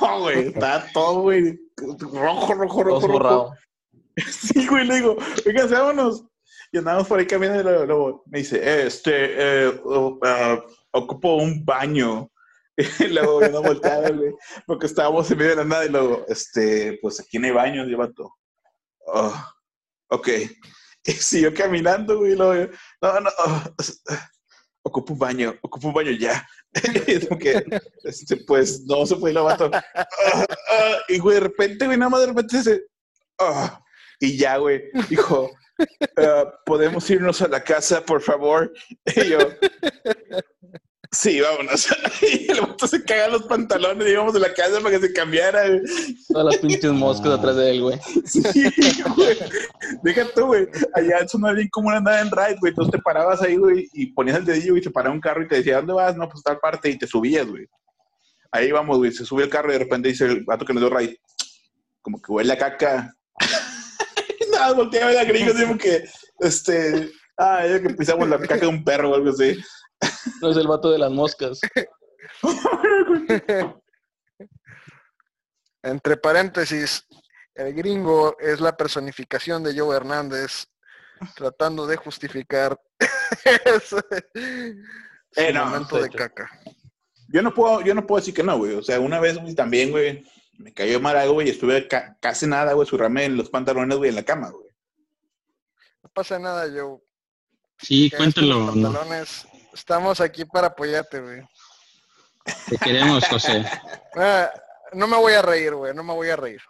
Oh, 0.00 0.20
güey, 0.20 0.48
está 0.48 0.86
todo, 0.92 1.22
güey, 1.22 1.58
rojo, 1.76 2.54
rojo, 2.54 2.84
rojo, 2.84 3.18
rojo. 3.18 3.54
Sí, 4.30 4.66
güey, 4.66 4.86
le 4.86 4.96
digo, 4.96 5.16
oigan, 5.44 5.70
vámonos. 5.70 6.24
Y 6.72 6.78
andamos 6.78 7.06
por 7.06 7.18
ahí 7.18 7.26
caminando 7.26 7.84
y 7.84 7.86
luego, 7.86 8.22
me 8.26 8.38
dice, 8.38 8.56
eh, 8.56 8.86
este, 8.86 9.66
eh, 9.66 9.80
oh, 9.84 10.18
ah, 10.22 10.64
ocupo 10.92 11.36
un 11.36 11.64
baño. 11.64 12.30
Y 13.00 13.08
luego 13.08 13.40
yo 13.40 13.48
no 13.48 13.62
volteaba, 13.62 14.10
güey, 14.10 14.34
porque 14.66 14.84
estábamos 14.84 15.30
en 15.30 15.38
medio 15.38 15.50
de 15.52 15.56
la 15.56 15.64
nada 15.64 15.86
y 15.86 15.88
luego, 15.88 16.26
este, 16.28 16.98
pues 17.00 17.18
aquí 17.18 17.38
no 17.38 17.46
hay 17.46 17.52
baño, 17.52 17.86
y 17.86 17.88
el 17.88 17.96
vato. 17.96 18.36
Oh, 19.06 19.34
ok. 20.10 20.28
Y 21.04 21.12
siguió 21.12 21.54
caminando, 21.54 22.18
güey, 22.18 22.32
y 22.32 22.36
luego 22.36 22.54
yo, 22.54 22.76
no, 23.00 23.20
no, 23.20 23.30
oh, 23.38 23.62
ocupo 24.86 25.12
un 25.14 25.18
baño, 25.18 25.54
ocupo 25.62 25.88
un 25.88 25.94
baño 25.94 26.12
ya. 26.12 26.46
Que, 27.40 27.64
este, 28.04 28.36
pues, 28.36 28.82
no 28.84 29.04
se 29.06 29.16
fue 29.16 29.30
el 29.30 29.38
vato. 29.38 29.70
Ah, 29.72 29.84
ah, 30.70 30.96
y, 31.08 31.18
güey, 31.18 31.34
de 31.36 31.40
repente, 31.40 31.86
güey, 31.86 31.98
nada 31.98 32.10
más 32.10 32.20
de 32.20 32.26
repente 32.26 32.62
se... 32.62 32.82
ah, 33.40 33.82
y 34.20 34.36
ya, 34.36 34.58
güey, 34.58 34.84
dijo, 35.08 35.50
"Ah, 36.16 36.44
¿podemos 36.64 37.08
irnos 37.10 37.42
a 37.42 37.48
la 37.48 37.62
casa, 37.64 38.04
por 38.04 38.22
favor? 38.22 38.72
Y 39.16 39.30
yo, 39.30 39.38
sí, 41.12 41.40
vámonos. 41.40 41.88
Y 42.22 42.50
el 42.50 42.60
vato 42.60 42.86
se 42.86 43.02
caga 43.04 43.28
los 43.28 43.42
pantalones 43.44 44.06
y 44.06 44.10
íbamos 44.10 44.34
a 44.34 44.38
la 44.38 44.52
casa 44.52 44.80
para 44.80 44.98
que 44.98 45.06
se 45.06 45.12
cambiara. 45.12 45.62
Todas 46.28 46.46
las 46.46 46.56
pinches 46.58 46.92
moscas 46.92 47.32
atrás 47.32 47.56
de 47.56 47.70
él, 47.70 47.82
güey. 47.82 47.98
Sí, 48.24 48.42
güey. 49.16 49.36
Deja 50.02 50.26
tú, 50.34 50.46
güey. 50.46 50.66
Allá 50.94 51.18
eso 51.18 51.38
no 51.38 51.50
es 51.50 51.56
bien 51.56 51.68
como 51.70 51.90
andar 51.90 52.24
en 52.24 52.30
ride, 52.30 52.56
güey. 52.60 52.70
Entonces 52.70 52.92
te 52.92 52.98
parabas 52.98 53.42
ahí, 53.42 53.56
güey, 53.56 53.88
y 53.92 54.06
ponías 54.12 54.38
el 54.38 54.44
dedillo 54.44 54.76
y 54.76 54.80
te 54.80 54.90
paraba 54.90 55.14
un 55.14 55.20
carro 55.20 55.42
y 55.42 55.48
te 55.48 55.56
decía, 55.56 55.76
¿dónde 55.76 55.92
vas? 55.92 56.16
No, 56.16 56.28
pues 56.28 56.42
tal 56.42 56.58
parte 56.58 56.90
y 56.90 56.98
te 56.98 57.06
subías, 57.06 57.46
güey. 57.46 57.66
Ahí 58.50 58.72
vamos, 58.72 58.98
güey. 58.98 59.12
Se 59.12 59.24
sube 59.24 59.44
el 59.44 59.50
carro 59.50 59.70
y 59.70 59.72
de 59.74 59.80
repente 59.80 60.08
dice 60.08 60.24
el 60.24 60.44
vato 60.44 60.64
que 60.64 60.72
nos 60.72 60.82
dio 60.82 60.96
ride, 60.96 61.20
como 62.00 62.20
que 62.20 62.32
huele 62.32 62.52
a 62.52 62.58
caca. 62.58 63.14
Nada, 64.52 64.72
volteaba 64.72 65.12
la 65.12 65.24
gringa, 65.24 65.52
así 65.52 65.62
como 65.62 65.76
que, 65.76 66.04
este, 66.40 67.10
ah, 67.36 67.66
ya 67.66 67.82
que 67.82 67.94
pisamos 67.94 68.28
la 68.28 68.38
caca 68.38 68.56
de 68.56 68.66
un 68.66 68.84
perro 68.84 69.10
o 69.10 69.14
algo 69.14 69.30
así. 69.30 69.58
No 70.40 70.50
es 70.50 70.56
el 70.56 70.66
vato 70.68 70.90
de 70.90 70.98
las 70.98 71.10
moscas. 71.10 71.60
Entre 75.82 76.16
paréntesis, 76.16 77.06
el 77.54 77.74
gringo 77.74 78.36
es 78.38 78.60
la 78.60 78.76
personificación 78.76 79.62
de 79.62 79.78
Joe 79.78 79.96
Hernández 79.96 80.66
tratando 81.34 81.86
de 81.86 81.96
justificar 81.96 82.78
ese- 83.64 84.02
Eh, 85.36 85.52
no, 85.52 85.66
momento 85.66 85.98
de 86.00 86.10
caca. 86.10 86.50
Yo 87.28 87.42
no 87.42 87.52
puedo, 87.54 87.80
yo 87.82 87.94
no 87.94 88.06
puedo 88.06 88.20
decir 88.20 88.34
que 88.34 88.42
no, 88.42 88.56
güey. 88.58 88.74
O 88.74 88.82
sea, 88.82 89.00
una 89.00 89.20
vez, 89.20 89.36
güey, 89.38 89.54
también, 89.54 89.90
güey, 89.90 90.24
me 90.58 90.72
cayó 90.72 91.00
mal 91.00 91.16
algo, 91.16 91.34
güey, 91.34 91.48
y 91.48 91.50
estuve 91.50 91.88
ca- 91.88 92.16
casi 92.20 92.46
nada, 92.46 92.72
güey, 92.72 92.86
surrame 92.86 93.24
en 93.24 93.36
los 93.36 93.50
pantalones, 93.50 93.96
güey, 93.98 94.10
en 94.10 94.16
la 94.16 94.24
cama, 94.24 94.50
güey. 94.50 94.66
No 96.02 96.08
pasa 96.10 96.38
nada, 96.38 96.66
Joe. 96.68 96.98
Sí, 97.78 98.08
los 98.10 98.16
cuéntalo. 98.18 98.66
Pantalones. 98.66 99.46
Estamos 99.76 100.20
aquí 100.22 100.44
para 100.46 100.68
apoyarte, 100.68 101.20
güey. 101.20 101.42
te 102.68 102.78
queremos, 102.78 103.24
José. 103.28 103.64
Ah, 104.18 104.50
no 104.94 105.06
me 105.06 105.16
voy 105.18 105.34
a 105.34 105.42
reír, 105.42 105.74
güey. 105.74 105.94
No 105.94 106.02
me 106.02 106.14
voy 106.14 106.30
a 106.30 106.36
reír. 106.36 106.60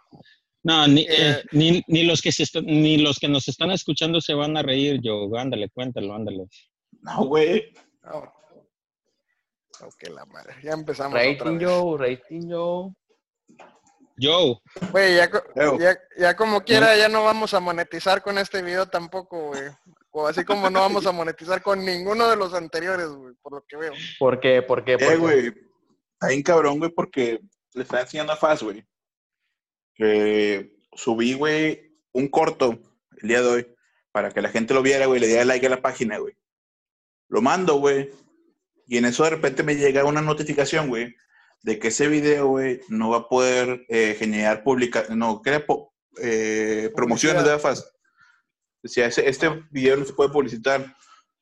No, 0.63 0.85
ni, 0.85 1.03
Eh. 1.03 1.07
eh, 1.09 1.43
ni, 1.53 1.81
ni 1.87 2.03
los 2.03 2.21
que 2.21 2.33
se 2.33 2.43
ni 2.61 2.97
los 2.97 3.19
que 3.19 3.29
nos 3.29 3.47
están 3.47 3.71
escuchando 3.71 4.19
se 4.19 4.33
van 4.33 4.57
a 4.57 4.61
reír, 4.63 4.99
yo. 5.01 5.29
Ándale, 5.37 5.69
cuéntalo, 5.69 6.13
ándale. 6.13 6.47
No, 6.99 7.25
güey. 7.25 7.71
No. 8.03 8.17
Ok, 9.79 10.09
la 10.13 10.25
madre. 10.25 10.55
Ya 10.61 10.71
empezamos 10.73 11.13
otra 11.13 11.23
Rating 11.31 11.57
vez. 11.57 11.61
yo, 11.61 11.97
rating 11.97 12.49
yo. 12.49 12.93
Joe, 14.19 14.59
Güey, 14.91 15.15
ya, 15.15 15.29
ya, 15.79 15.99
ya 16.17 16.35
como 16.35 16.61
quiera, 16.61 16.97
ya 16.97 17.07
no 17.07 17.23
vamos 17.23 17.53
a 17.53 17.59
monetizar 17.59 18.21
con 18.21 18.37
este 18.37 18.61
video 18.61 18.87
tampoco, 18.87 19.49
güey. 19.49 19.63
O 20.11 20.27
así 20.27 20.43
como 20.43 20.69
no 20.69 20.79
vamos 20.79 21.05
a 21.05 21.11
monetizar 21.11 21.61
con 21.61 21.85
ninguno 21.85 22.27
de 22.27 22.35
los 22.35 22.53
anteriores, 22.53 23.07
güey, 23.09 23.35
por 23.41 23.53
lo 23.53 23.65
que 23.67 23.77
veo. 23.77 23.93
¿Por 24.17 24.39
qué? 24.39 24.63
¿Por 24.63 24.83
qué? 24.83 24.97
¿Por 24.97 25.13
Eh, 25.13 25.17
güey. 25.17 25.47
Está 26.13 26.29
bien 26.29 26.41
cabrón, 26.41 26.79
güey, 26.79 26.89
porque 26.89 27.39
le 27.73 27.83
está 27.83 28.01
enseñando 28.01 28.33
a 28.33 28.37
Faz, 28.37 28.63
güey. 28.63 28.83
Que 29.93 30.75
subí, 30.93 31.33
güey, 31.33 31.95
un 32.13 32.27
corto 32.27 32.79
el 33.21 33.27
día 33.27 33.41
de 33.41 33.47
hoy 33.47 33.75
para 34.11 34.31
que 34.31 34.41
la 34.41 34.49
gente 34.49 34.73
lo 34.73 34.81
viera, 34.81 35.05
güey, 35.05 35.19
le 35.19 35.27
diera 35.27 35.45
like 35.45 35.67
a 35.67 35.69
la 35.69 35.81
página, 35.81 36.17
güey. 36.17 36.35
Lo 37.29 37.41
mando, 37.41 37.75
güey. 37.75 38.09
Y 38.87 38.97
en 38.97 39.05
eso 39.05 39.23
de 39.23 39.29
repente 39.29 39.61
me 39.61 39.75
llega 39.75 40.05
una 40.05 40.21
notificación, 40.21 40.87
güey, 40.87 41.15
de 41.63 41.79
que 41.79 41.89
ese 41.89 42.07
video, 42.07 42.47
güey, 42.47 42.81
no 42.89 43.09
va 43.09 43.17
a 43.17 43.27
poder 43.29 43.85
eh, 43.89 44.15
generar 44.17 44.63
publica 44.63 45.05
no, 45.09 45.41
crea 45.41 45.65
po- 45.65 45.93
eh, 46.21 46.91
promociones 46.95 47.43
de. 47.43 47.51
AFAS. 47.53 47.91
Decía, 48.83 49.07
ese, 49.07 49.27
este 49.27 49.49
video 49.71 49.97
no 49.97 50.05
se 50.05 50.13
puede 50.13 50.29
publicitar. 50.29 50.95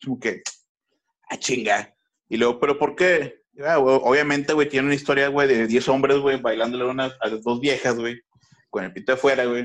Como 0.03 0.19
que, 0.19 0.41
ah, 1.29 1.37
chinga. 1.37 1.93
Y 2.29 2.37
luego, 2.37 2.59
¿pero 2.59 2.77
por 2.79 2.95
qué? 2.95 3.41
Ah, 3.63 3.77
güey, 3.77 3.99
obviamente, 4.03 4.53
güey, 4.53 4.67
tiene 4.67 4.87
una 4.87 4.95
historia, 4.95 5.27
güey, 5.27 5.47
de 5.47 5.67
10 5.67 5.87
hombres, 5.89 6.17
güey, 6.17 6.41
bailándole 6.41 6.83
a, 6.83 6.87
unas- 6.87 7.15
a 7.21 7.27
las 7.27 7.43
dos 7.43 7.59
viejas, 7.59 7.95
güey, 7.95 8.19
con 8.69 8.83
el 8.83 8.93
pito 8.93 9.13
afuera, 9.13 9.45
güey. 9.45 9.63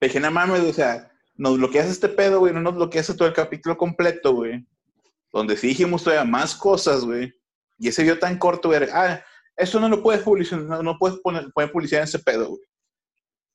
Le 0.00 0.08
dije, 0.08 0.18
no 0.18 0.30
mames, 0.30 0.60
o 0.62 0.72
sea, 0.72 1.12
nos 1.34 1.58
bloqueas 1.58 1.88
este 1.88 2.08
pedo, 2.08 2.38
güey, 2.40 2.52
no 2.54 2.60
nos 2.60 2.74
bloqueas 2.74 3.06
todo 3.16 3.28
el 3.28 3.34
capítulo 3.34 3.76
completo, 3.76 4.32
güey. 4.34 4.66
Donde 5.32 5.56
sí 5.56 5.68
dijimos 5.68 6.02
todavía 6.02 6.24
más 6.24 6.54
cosas, 6.54 7.04
güey. 7.04 7.32
Y 7.78 7.88
ese 7.88 8.02
video 8.02 8.18
tan 8.18 8.38
corto, 8.38 8.68
güey, 8.68 8.82
ah, 8.92 9.22
eso 9.60 9.80
no 9.80 9.88
lo 9.88 10.02
puedes 10.02 10.22
publicar, 10.22 10.60
no, 10.60 10.82
no 10.82 10.98
puedes 10.98 11.18
poner, 11.20 11.50
poner 11.52 11.72
publicidad 11.72 12.02
en 12.02 12.08
ese 12.08 12.18
pedo, 12.18 12.48
güey. 12.48 12.62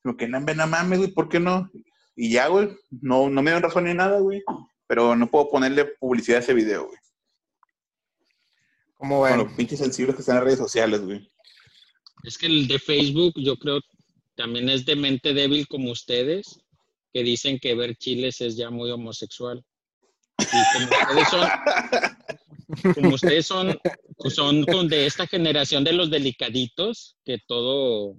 Como 0.04 0.18
que 0.18 0.28
no, 0.28 0.40
no 0.40 0.68
mames, 0.68 1.00
güey, 1.00 1.12
¿por 1.12 1.30
qué 1.30 1.40
no? 1.40 1.70
Y 2.16 2.32
ya, 2.32 2.48
güey, 2.48 2.70
no, 3.02 3.30
no 3.30 3.42
me 3.42 3.52
dieron 3.52 3.64
razón 3.64 3.86
ni 3.86 3.94
nada, 3.94 4.20
güey. 4.20 4.44
Pero 4.88 5.16
no 5.16 5.30
puedo 5.30 5.50
ponerle 5.50 5.86
publicidad 6.00 6.38
a 6.38 6.42
ese 6.42 6.54
video, 6.54 6.86
güey. 6.86 6.98
Como 8.94 9.20
Con 9.20 9.30
ven. 9.30 9.38
los 9.40 9.54
pinches 9.54 9.80
sensibles 9.80 10.16
que 10.16 10.22
están 10.22 10.38
en 10.38 10.44
redes 10.44 10.60
sociales, 10.60 11.02
güey. 11.02 11.30
Es 12.24 12.38
que 12.38 12.46
el 12.48 12.68
de 12.68 12.80
Facebook, 12.80 13.34
yo 13.36 13.58
creo, 13.58 13.80
también 14.36 14.70
es 14.70 14.86
de 14.86 14.96
mente 14.96 15.34
débil 15.34 15.68
como 15.68 15.92
ustedes, 15.92 16.60
que 17.14 17.24
dicen 17.24 17.60
que 17.60 17.76
ver 17.76 17.96
chiles 17.98 18.42
es 18.42 18.56
ya 18.56 18.70
muy 18.70 18.92
homosexual. 18.92 19.64
Y 20.40 20.46
como 20.74 20.86
ustedes 20.86 21.28
son, 21.30 21.50
como 22.94 23.16
ustedes 23.16 23.46
son, 23.46 23.80
son 24.34 24.64
con- 24.66 24.88
de 24.88 25.06
esta 25.06 25.28
generación 25.28 25.84
de 25.84 25.94
los 25.94 26.10
delicaditos, 26.10 27.18
que 27.26 27.38
todo, 27.48 28.16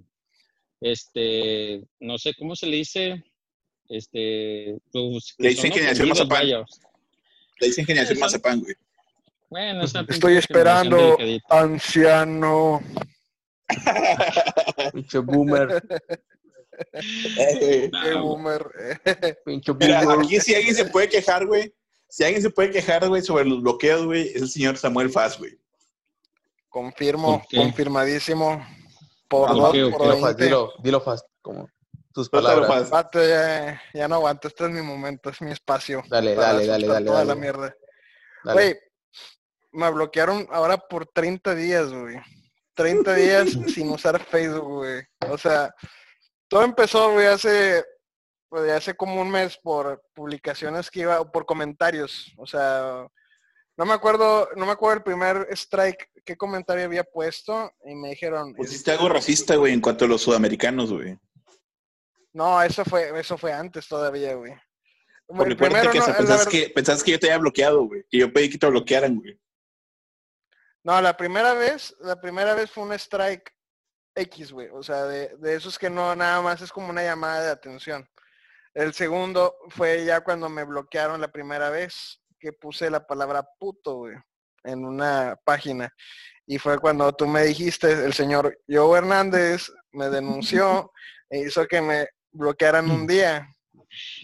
este, 0.81 1.83
no 1.99 2.17
sé 2.17 2.33
cómo 2.37 2.55
se 2.55 2.67
le 2.67 2.77
dice, 2.77 3.23
este, 3.89 4.77
pues, 4.91 5.35
Le 5.37 5.49
dicen 5.49 5.71
generación 5.71 6.09
mazapán. 6.09 6.47
Le 6.47 7.67
dicen 7.67 7.85
generación 7.85 8.19
mazapán, 8.19 8.59
güey. 8.61 8.75
Bueno, 9.49 9.83
esa 9.83 10.01
Estoy 10.01 10.17
pinche 10.33 10.39
esperando, 10.39 11.17
anciano. 11.49 12.81
Pinche 14.93 15.19
boomer. 15.19 15.83
Eh, 16.93 17.89
Qué 17.91 18.11
Ah, 18.13 18.21
boomer. 18.21 18.61
Pinche 19.45 19.73
Mira, 19.73 20.03
boomer. 20.03 20.25
aquí 20.25 20.39
si 20.39 20.53
alguien 20.55 20.75
se 20.75 20.85
puede 20.85 21.09
quejar, 21.09 21.45
güey. 21.45 21.73
Si 22.09 22.23
alguien 22.23 22.41
se 22.41 22.49
puede 22.49 22.71
quejar, 22.71 23.07
güey, 23.07 23.21
sobre 23.21 23.45
los 23.45 23.61
bloqueos, 23.61 24.05
güey, 24.05 24.27
es 24.29 24.41
el 24.41 24.49
señor 24.49 24.77
Samuel 24.77 25.09
Faz, 25.09 25.37
güey. 25.37 25.57
Confirmo, 26.69 27.43
confirmadísimo. 27.53 28.65
Por 29.27 29.49
Ah, 29.49 29.53
dos, 29.53 29.69
ok, 29.69 29.75
ok. 29.85 29.91
por 29.97 30.01
Dilo 30.01 30.13
fast, 30.19 30.23
20. 30.39 30.43
dilo, 30.45 30.73
dilo 30.79 31.01
fast, 31.01 31.27
como 31.41 31.69
tus 32.13 32.29
palabras. 32.29 32.89
Vato, 32.89 33.19
ya, 33.25 33.81
ya 33.93 34.07
no 34.07 34.15
aguanto, 34.15 34.47
este 34.47 34.65
es 34.65 34.71
mi 34.71 34.81
momento, 34.81 35.29
es 35.29 35.41
mi 35.41 35.51
espacio. 35.51 36.03
Dale, 36.07 36.33
dale, 36.35 36.65
dale, 36.65 36.87
dale, 36.87 37.05
Toda 37.05 37.17
dale. 37.19 37.27
la 37.29 37.35
mierda. 37.35 37.75
Güey, 38.43 38.77
me 39.73 39.91
bloquearon 39.91 40.47
ahora 40.51 40.77
por 40.77 41.05
30 41.07 41.55
días, 41.55 41.91
güey. 41.91 42.17
30 42.75 43.13
días 43.15 43.49
sin 43.75 43.89
usar 43.89 44.23
Facebook, 44.23 44.77
güey. 44.83 45.03
O 45.29 45.37
sea, 45.37 45.73
todo 46.47 46.63
empezó, 46.63 47.11
güey, 47.11 47.27
hace, 47.27 47.83
pues, 48.49 48.71
hace 48.71 48.95
como 48.95 49.21
un 49.21 49.29
mes 49.29 49.57
por 49.57 50.01
publicaciones 50.13 50.89
que 50.89 51.01
iba, 51.01 51.19
o 51.21 51.31
por 51.31 51.45
comentarios. 51.45 52.33
O 52.37 52.45
sea, 52.45 53.07
no 53.77 53.85
me 53.85 53.93
acuerdo, 53.93 54.49
no 54.55 54.65
me 54.65 54.71
acuerdo 54.71 54.97
el 54.97 55.03
primer 55.03 55.47
strike, 55.51 56.09
qué 56.25 56.35
comentario 56.35 56.85
había 56.85 57.03
puesto, 57.03 57.71
y 57.85 57.95
me 57.95 58.09
dijeron, 58.09 58.53
Pusiste 58.53 58.91
algo 58.91 59.09
racista, 59.09 59.55
güey, 59.55 59.73
en 59.73 59.81
cuanto 59.81 60.05
a 60.05 60.07
los 60.07 60.21
sudamericanos, 60.21 60.91
güey. 60.91 61.17
no, 62.33 62.61
eso 62.61 62.83
fue, 62.85 63.17
eso 63.19 63.37
fue 63.37 63.51
antes 63.53 63.87
todavía, 63.87 64.33
güey. 64.35 64.53
Porque 65.27 65.55
primero, 65.57 65.91
que 65.91 65.99
no, 65.99 66.05
verdad- 66.05 66.47
que 66.47 66.69
pensabas 66.69 67.03
que 67.03 67.11
yo 67.11 67.19
te 67.19 67.27
había 67.27 67.39
bloqueado, 67.39 67.83
güey. 67.85 68.05
Que 68.09 68.19
yo 68.19 68.31
pedí 68.31 68.49
que 68.49 68.57
te 68.57 68.67
bloquearan, 68.67 69.17
güey. 69.19 69.37
No, 70.83 71.01
la 71.01 71.17
primera 71.17 71.53
vez, 71.53 71.93
la 71.99 72.19
primera 72.21 72.53
vez 72.53 72.71
fue 72.71 72.83
un 72.85 72.93
strike 72.93 73.51
X, 74.15 74.53
güey. 74.53 74.69
O 74.71 74.81
sea, 74.81 75.03
de, 75.03 75.35
de 75.35 75.55
esos 75.55 75.77
que 75.77 75.89
no, 75.89 76.15
nada 76.15 76.41
más 76.41 76.61
es 76.61 76.71
como 76.71 76.89
una 76.89 77.03
llamada 77.03 77.43
de 77.43 77.51
atención. 77.51 78.09
El 78.77 78.93
segundo 78.93 79.55
fue 79.69 80.05
ya 80.05 80.21
cuando 80.21 80.49
me 80.49 80.63
bloquearon 80.63 81.19
la 81.19 81.31
primera 81.31 81.71
vez, 81.71 82.21
que 82.39 82.53
puse 82.53 82.91
la 82.91 83.07
palabra 83.07 83.43
puto, 83.59 83.95
güey, 83.95 84.13
en 84.65 84.85
una 84.85 85.35
página. 85.43 85.91
Y 86.45 86.59
fue 86.59 86.77
cuando 86.77 87.11
tú 87.11 87.25
me 87.25 87.43
dijiste, 87.43 87.91
el 87.91 88.13
señor 88.13 88.55
Joe 88.69 88.99
Hernández 88.99 89.71
me 89.93 90.11
denunció 90.11 90.91
e 91.31 91.39
hizo 91.39 91.65
que 91.65 91.81
me 91.81 92.07
bloquearan 92.31 92.91
un 92.91 93.07
día. 93.07 93.49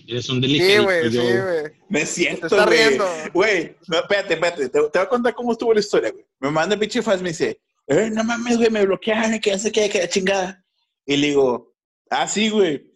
Eres 0.07 0.29
un 0.29 0.35
Sí, 0.35 0.41
delicadito, 0.41 0.83
güey, 0.83 1.11
sí, 1.11 1.17
güey. 1.17 1.63
No 1.89 1.97
es 1.97 2.09
cierto, 2.09 2.47
Te 2.47 2.55
está 2.55 2.65
güey. 2.67 2.77
riendo. 2.77 3.07
Güey, 3.33 3.77
no, 3.87 3.97
espérate, 4.01 4.33
espérate. 4.35 4.69
Te, 4.69 4.81
te 4.83 4.99
voy 4.99 5.05
a 5.05 5.09
contar 5.09 5.33
cómo 5.33 5.53
estuvo 5.53 5.73
la 5.73 5.79
historia, 5.79 6.11
güey. 6.11 6.25
Me 6.39 6.51
manda 6.51 6.75
el 6.75 6.79
pinche 6.79 7.01
Faz, 7.01 7.23
me 7.23 7.29
dice, 7.29 7.59
eh, 7.87 8.11
no 8.11 8.23
mames, 8.23 8.57
güey, 8.57 8.69
me 8.69 8.85
bloquearon, 8.85 9.31
que 9.39 9.57
queda, 9.71 9.89
que 9.89 9.99
la 9.99 10.07
chingada. 10.07 10.63
Y 11.07 11.17
le 11.17 11.27
digo, 11.29 11.73
ah, 12.11 12.27
sí, 12.27 12.51
güey. 12.51 12.92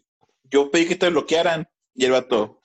Yo 0.49 0.71
pedí 0.71 0.85
que 0.87 0.95
te 0.95 1.09
bloquearan. 1.09 1.67
Y 1.93 2.05
el 2.05 2.11
vato, 2.11 2.61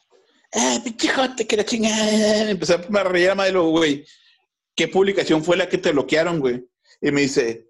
ah, 0.54 0.78
pinche 0.84 1.08
jote, 1.08 1.46
que 1.46 1.56
la 1.56 1.64
chingada. 1.64 2.50
Empezó 2.50 2.74
a 2.74 3.04
reír 3.04 3.30
a 3.30 3.48
luego, 3.48 3.70
güey. 3.70 4.04
¿Qué 4.74 4.88
publicación 4.88 5.44
fue 5.44 5.56
la 5.56 5.68
que 5.68 5.78
te 5.78 5.92
bloquearon, 5.92 6.40
güey? 6.40 6.64
Y 7.00 7.10
me 7.10 7.22
dice, 7.22 7.68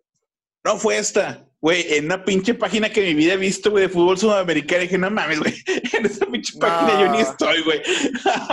no 0.65 0.77
fue 0.77 0.99
esta. 0.99 1.49
Güey, 1.61 1.95
en 1.95 2.07
una 2.07 2.25
pinche 2.25 2.55
página 2.55 2.91
que 2.91 3.09
en 3.09 3.17
mi 3.17 3.23
vida 3.23 3.35
he 3.35 3.37
visto, 3.37 3.71
güey, 3.71 3.85
de 3.85 3.89
fútbol 3.89 4.19
sudamericano. 4.19 4.83
Y 4.83 4.87
dije, 4.87 4.99
no 4.99 5.11
mames, 5.11 5.39
güey. 5.39 5.55
En 5.93 6.07
esa 6.07 6.27
pinche 6.27 6.59
página 6.59 7.01
yo 7.01 7.13
ni 7.13 7.21
estoy, 7.21 7.63
güey. 7.63 7.81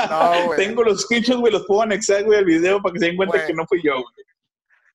No. 0.10 0.50
Tengo 0.58 0.84
los 0.84 1.02
screenshots, 1.02 1.40
güey, 1.40 1.52
los 1.52 1.66
puedo 1.66 1.82
anexar, 1.82 2.24
güey, 2.24 2.38
al 2.38 2.46
video 2.46 2.82
para 2.82 2.94
que 2.94 3.00
se 3.00 3.06
den 3.08 3.16
cuenta 3.16 3.46
que 3.46 3.54
no 3.54 3.66
fui 3.68 3.82
yo, 3.84 3.94
güey. 3.94 4.29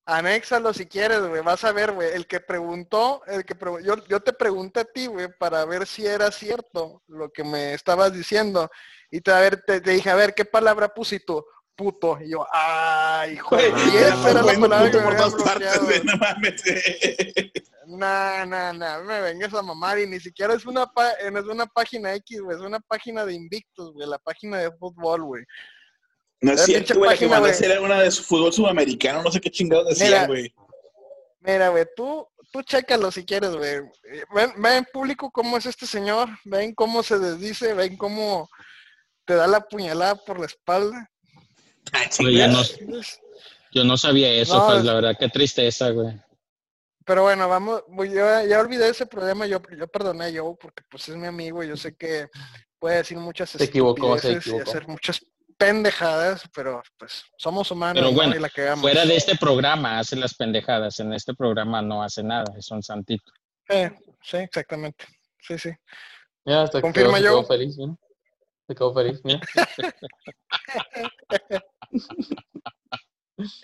Anéxalo 0.05 0.73
si 0.73 0.85
quieres, 0.85 1.21
güey. 1.21 1.41
Vas 1.41 1.63
a 1.63 1.71
ver, 1.71 1.91
güey. 1.91 2.11
El 2.13 2.27
que 2.27 2.39
preguntó, 2.39 3.21
el 3.27 3.43
que 3.43 3.57
pregu- 3.57 3.81
yo, 3.83 3.95
yo 4.07 4.19
te 4.21 4.33
pregunté 4.33 4.81
a 4.81 4.85
ti, 4.85 5.07
güey, 5.07 5.27
para 5.39 5.65
ver 5.65 5.87
si 5.87 6.05
era 6.05 6.31
cierto 6.31 7.01
lo 7.07 7.31
que 7.31 7.43
me 7.43 7.73
estabas 7.73 8.13
diciendo. 8.13 8.69
Y 9.09 9.21
te, 9.21 9.31
a 9.31 9.39
ver, 9.39 9.63
te, 9.65 9.81
te 9.81 9.91
dije, 9.91 10.09
a 10.11 10.15
ver, 10.15 10.33
¿qué 10.35 10.45
palabra 10.45 10.89
pusiste 10.89 11.25
tú? 11.25 11.43
Puto. 11.75 12.19
Y 12.21 12.29
yo, 12.31 12.45
ay. 12.53 13.37
Güey, 13.49 13.69
Y 13.93 13.97
esa 13.97 14.29
era 14.31 14.41
la 14.43 14.53
palabra 14.53 14.91
que 14.91 14.97
me 14.97 15.03
partes, 15.15 15.33
bloqueado. 15.33 15.87
no 16.03 16.17
mames. 16.17 16.63
Nah, 17.87 18.45
nah, 18.45 18.73
nah, 18.73 18.97
me 19.03 19.21
vengas 19.21 19.53
a 19.53 19.61
mamar. 19.61 19.99
Y 19.99 20.07
ni 20.07 20.19
siquiera 20.19 20.55
es 20.55 20.65
una, 20.65 20.87
pa- 20.87 21.11
es 21.11 21.31
una 21.45 21.67
página 21.67 22.15
X, 22.15 22.41
güey. 22.41 22.55
Es 22.57 22.61
una 22.63 22.79
página 22.79 23.23
de 23.25 23.33
Invictus, 23.35 23.93
güey. 23.93 24.07
La 24.07 24.17
página 24.17 24.57
de 24.57 24.71
fútbol, 24.71 25.23
güey. 25.23 25.43
No 26.45 26.51
es 26.53 26.65
cierto, 26.65 26.97
güey, 26.99 27.17
que 27.17 27.27
güey. 27.27 27.53
era 27.63 27.81
una 27.81 28.01
de 28.01 28.11
su 28.11 28.23
fútbol 28.23 28.53
sudamericano, 28.53 29.23
no 29.23 29.31
sé 29.31 29.39
qué 29.41 29.49
chingados 29.49 29.89
decía, 29.89 30.05
Mira, 30.05 30.27
güey. 30.27 30.53
Mira, 31.39 31.69
güey, 31.69 31.85
tú, 31.95 32.27
tú 32.51 32.61
chécalo 32.63 33.11
si 33.11 33.23
quieres, 33.25 33.51
güey. 33.55 33.81
Ven, 34.33 34.53
ven 34.57 34.87
público 34.91 35.31
cómo 35.31 35.57
es 35.57 35.65
este 35.65 35.85
señor, 35.85 36.29
ven 36.43 36.73
cómo 36.73 37.03
se 37.03 37.19
desdice, 37.19 37.73
ven 37.73 37.97
cómo 37.97 38.49
te 39.25 39.35
da 39.35 39.47
la 39.47 39.61
puñalada 39.61 40.15
por 40.15 40.39
la 40.39 40.45
espalda. 40.47 41.09
Oye, 42.19 42.37
yo 42.39 42.47
no, 42.47 42.61
Es- 42.61 43.19
yo 43.71 43.83
no 43.83 43.97
sabía 43.97 44.31
eso, 44.31 44.57
No, 44.57 44.65
pues, 44.67 44.79
es- 44.79 44.85
la 44.85 44.93
verdad, 44.95 45.15
qué 45.19 45.29
tristeza, 45.29 45.89
güey. 45.91 46.19
Pero 47.05 47.21
bueno, 47.21 47.47
vamos, 47.47 47.83
yo 47.89 48.43
ya 48.47 48.59
olvidé 48.59 48.89
ese 48.89 49.05
problema, 49.05 49.45
yo, 49.45 49.61
yo 49.77 49.87
perdoné 49.87 50.25
a 50.25 50.31
Joe 50.41 50.55
porque 50.59 50.81
pues 50.89 51.07
es 51.07 51.15
mi 51.15 51.27
amigo, 51.27 51.63
yo 51.63 51.77
sé 51.77 51.95
que 51.95 52.27
puede 52.79 52.97
decir 52.97 53.17
muchas 53.17 53.51
Se 53.51 53.63
equivocó, 53.63 54.17
se 54.17 54.29
estupideces 54.31 54.47
y 54.47 54.49
equivocó. 54.49 54.69
hacer 54.71 54.87
muchas 54.87 55.25
pendejadas, 55.57 56.43
pero 56.53 56.81
pues 56.97 57.23
somos 57.37 57.69
humanos 57.71 58.03
Pero 58.03 58.27
¿no? 58.29 58.35
y 58.35 58.39
la 58.39 58.49
cagamos. 58.49 58.81
Fuera 58.81 59.05
de 59.05 59.15
este 59.15 59.35
programa 59.35 59.99
hace 59.99 60.15
las 60.15 60.33
pendejadas, 60.35 60.99
en 60.99 61.13
este 61.13 61.33
programa 61.33 61.81
no 61.81 62.03
hace 62.03 62.23
nada, 62.23 62.53
es 62.57 62.69
un 62.71 62.83
santito. 62.83 63.31
Eh, 63.69 63.91
sí, 64.21 64.37
exactamente. 64.37 65.05
Sí, 65.39 65.57
sí. 65.57 65.71
Mira, 66.45 66.63
hasta 66.63 66.79
que 66.79 66.83
Confirma 66.83 67.17
se 67.17 67.23
quedó 67.23 67.41
yo. 67.41 67.47
feliz, 67.47 67.77
mira. 67.77 67.95
Se 68.67 68.75
quedó 68.75 68.93
feliz, 68.93 69.21
mira. 69.23 69.39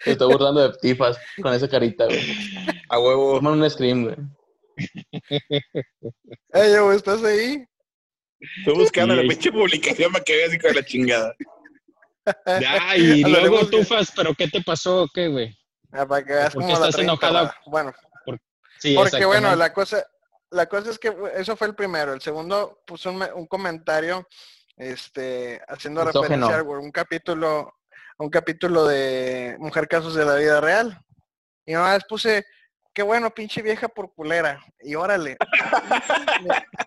Se 0.04 0.12
está 0.12 0.26
burlando 0.26 0.68
de 0.68 0.78
tifas 0.80 1.18
con 1.42 1.54
esa 1.54 1.68
carita, 1.68 2.06
güey. 2.06 2.22
A 2.90 3.00
huevo. 3.00 3.36
Toman 3.36 3.62
un 3.62 3.70
scream, 3.70 4.04
güey. 4.04 4.16
¿estás 6.96 7.24
ahí? 7.24 7.66
Estoy 8.58 8.76
buscando 8.76 9.16
Sí, 9.16 9.22
la 9.22 9.30
pinche 9.30 9.52
publicación 9.52 10.12
para 10.12 10.24
que 10.24 10.36
veas 10.36 10.54
hijo 10.54 10.68
de 10.68 10.74
la 10.74 10.84
chingada. 10.84 11.36
Ya, 12.60 12.96
y 12.98 13.24
luego 13.24 13.68
tufas, 13.68 14.12
¿pero 14.16 14.34
qué 14.36 14.48
te 14.48 14.62
pasó 14.62 15.04
o 15.04 15.08
qué, 15.14 15.28
güey? 15.28 15.58
Ah, 15.92 16.06
para 16.06 16.24
que 16.24 16.34
veas 16.34 16.54
¿Por 16.54 16.64
qué 16.64 16.68
cómo 16.68 16.80
la 16.80 16.90
estás 16.90 17.02
enojada? 17.04 17.32
cargada. 17.34 17.62
Bueno, 17.68 17.94
Sí, 18.80 18.96
Porque 18.96 19.26
bueno, 19.26 19.56
la 19.56 19.72
cosa, 19.74 20.04
la 20.50 20.66
cosa 20.66 20.90
es 20.90 20.98
que 20.98 21.16
eso 21.36 21.56
fue 21.56 21.68
el 21.68 21.76
primero. 21.76 22.14
El 22.14 22.22
segundo 22.22 22.82
puso 22.88 23.12
un, 23.12 23.18
me- 23.18 23.32
un 23.32 23.46
comentario, 23.46 24.28
este, 24.76 25.62
haciendo 25.68 26.04
Misógeno. 26.04 26.48
referencia 26.48 26.60
a 26.60 26.80
un 26.80 26.92
capítulo, 26.92 27.76
a 28.18 28.24
un 28.24 28.30
capítulo 28.32 28.88
de 28.88 29.56
Mujer 29.60 29.88
Casos 29.88 30.16
de 30.16 30.26
la 30.26 30.34
Vida 30.36 30.60
Real. 30.62 31.00
Y 31.64 31.74
nada 31.74 31.94
más 31.94 32.06
puse, 32.10 32.44
qué 32.92 33.04
bueno, 33.04 33.30
pinche 33.30 33.62
vieja 33.62 33.88
por 33.88 34.12
culera. 34.16 34.60
Y 34.80 34.96
órale. 34.96 35.38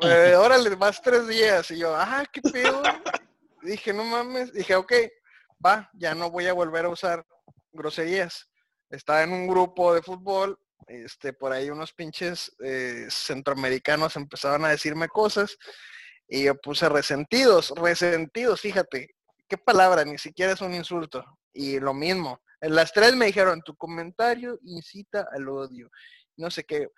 Eh, 0.00 0.34
órale, 0.36 0.76
más 0.76 1.02
tres 1.02 1.26
días. 1.26 1.70
Y 1.72 1.78
yo, 1.78 1.92
ah, 1.96 2.24
qué 2.32 2.40
pedo. 2.40 2.82
Dije, 3.62 3.92
no 3.92 4.04
mames, 4.04 4.52
dije, 4.52 4.74
ok, 4.76 4.92
va, 5.64 5.90
ya 5.94 6.14
no 6.14 6.30
voy 6.30 6.46
a 6.46 6.52
volver 6.52 6.84
a 6.84 6.90
usar 6.90 7.26
groserías. 7.72 8.48
Estaba 8.90 9.22
en 9.22 9.32
un 9.32 9.46
grupo 9.46 9.94
de 9.94 10.02
fútbol, 10.02 10.58
este, 10.86 11.32
por 11.32 11.52
ahí 11.52 11.70
unos 11.70 11.92
pinches 11.92 12.54
eh, 12.64 13.06
centroamericanos 13.10 14.16
empezaban 14.16 14.64
a 14.64 14.70
decirme 14.70 15.08
cosas 15.08 15.56
y 16.26 16.44
yo 16.44 16.54
puse 16.56 16.88
resentidos, 16.88 17.72
resentidos, 17.76 18.60
fíjate, 18.60 19.14
qué 19.48 19.58
palabra, 19.58 20.04
ni 20.04 20.18
siquiera 20.18 20.52
es 20.52 20.60
un 20.60 20.74
insulto. 20.74 21.24
Y 21.52 21.80
lo 21.80 21.94
mismo, 21.94 22.40
en 22.60 22.74
las 22.74 22.92
tres 22.92 23.16
me 23.16 23.26
dijeron, 23.26 23.62
tu 23.62 23.74
comentario 23.76 24.58
incita 24.62 25.26
al 25.32 25.48
odio. 25.48 25.90
No 26.36 26.50
sé 26.50 26.64
qué. 26.64 26.88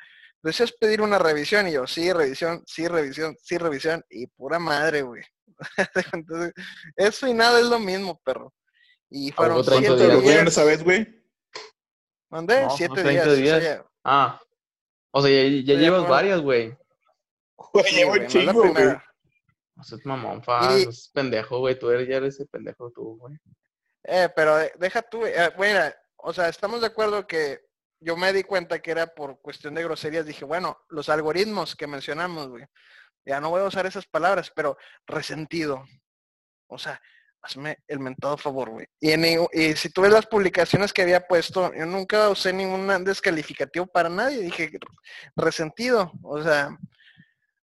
Deseas 0.43 0.73
pedir 0.73 1.01
una 1.01 1.19
revisión 1.19 1.69
y 1.69 1.73
yo, 1.73 1.87
sí, 1.87 2.13
revisión, 2.13 2.63
sí, 2.67 2.89
revisión, 2.89 3.37
sí, 3.43 3.59
revisión. 3.59 4.05
Y 4.11 4.27
pura 4.27 4.59
madre, 4.59 5.03
güey. 5.03 5.23
Entonces, 6.13 6.53
eso 6.97 7.27
y 7.29 7.35
nada 7.35 7.59
es 7.61 7.67
lo 7.67 7.79
mismo, 7.79 8.21
perro. 8.25 8.53
Y 9.09 9.33
fueron 9.33 9.65
siete 9.65 9.97
días, 9.97 10.23
días. 10.23 10.47
esa 10.47 10.65
vez, 10.65 10.83
güey? 10.85 11.21
¿Mandé? 12.31 12.63
No, 12.63 12.71
siete 12.71 12.95
no, 12.97 13.03
30 13.03 13.13
días. 13.13 13.27
o 13.27 13.31
sea, 13.35 13.59
días. 13.61 13.63
ya- 13.79 13.87
Ah. 14.05 14.41
O 15.13 15.21
sea, 15.23 15.31
ya, 15.31 15.49
ya 15.49 15.63
Ya 15.75 15.81
llevas 15.81 16.01
fueron- 16.01 16.11
varias, 16.11 16.41
güey. 16.41 16.77
Güey, 17.57 17.85
sí, 17.85 17.97
llevo 17.97 18.13
un 18.13 18.27
chingo, 18.27 18.53
güey. 18.53 18.73
primera. 18.73 19.05
O 19.79 19.83
sea, 19.83 19.99
es 19.99 20.07
mamón, 20.07 20.43
fa, 20.43 20.79
Y- 20.79 20.83
es 20.83 21.11
pendejo, 21.13 21.59
güey. 21.59 21.79
Tú 21.79 21.91
eres, 21.91 22.09
ya 22.09 22.17
eres 22.17 22.39
el 22.41 22.47
pendejo 22.49 22.91
tú, 22.93 23.17
güey. 23.19 23.37
Eh, 24.05 24.29
pero 24.35 24.57
de- 24.57 24.73
deja 24.79 25.03
tú, 25.03 25.25
eh, 25.27 25.53
bueno, 25.57 25.81
o 26.17 26.33
sea, 26.33 26.49
estamos 26.49 26.81
de 26.81 26.87
acuerdo 26.87 27.27
que 27.27 27.61
yo 27.99 28.17
me 28.17 28.33
di 28.33 28.45
cuenta 28.45 28.79
que 28.81 28.93
era 28.93 29.07
por 29.09 29.41
cuestión 29.41 29.75
de 29.75 29.83
groserías. 29.83 30.25
Dije, 30.25 30.45
bueno, 30.45 30.79
los 30.89 31.09
algoritmos 31.09 31.75
que 31.77 31.87
mencionamos, 31.87 32.49
güey. 32.49 32.65
Ya 33.25 33.41
no 33.41 33.51
voy 33.51 33.61
a 33.63 33.67
usar 33.67 33.87
esas 33.87 34.07
palabras, 34.07 34.51
pero 34.55 34.77
resentido. 35.07 35.85
O 36.69 36.79
sea, 36.79 37.01
hazme 37.43 37.79
el 37.87 38.01
mentado 38.01 38.37
favor, 38.37 38.71
güey. 38.71 38.87
Y, 39.01 39.13
y 39.53 39.77
si 39.77 39.91
tú 39.91 40.03
ves 40.03 40.13
las 40.13 40.27
publicaciones 40.27 40.93
que 40.93 41.03
había 41.03 41.27
puesto, 41.27 41.73
yo 41.75 41.87
nunca 41.87 42.29
usé 42.29 42.53
ningún 42.53 42.87
descalificativo 43.05 43.87
para 43.87 44.09
nadie. 44.09 44.39
Dije, 44.39 44.71
resentido. 45.37 46.13
O 46.23 46.43
sea, 46.43 46.71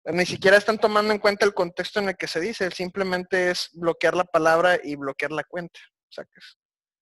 ni 0.05 0.27
siquiera 0.27 0.57
están 0.57 0.79
tomando 0.79 1.13
en 1.13 1.19
cuenta 1.19 1.45
el 1.45 1.55
contexto 1.55 2.01
en 2.01 2.11
el 2.11 2.17
que 2.17 2.27
se 2.27 2.41
dice. 2.41 2.71
Simplemente 2.71 3.51
es 3.51 3.71
bloquear 3.73 4.15
la 4.15 4.25
palabra 4.25 4.79
y 4.83 4.97
bloquear 4.97 5.33
la 5.33 5.45
cuenta. 5.45 5.81
Sacas. 6.09 6.59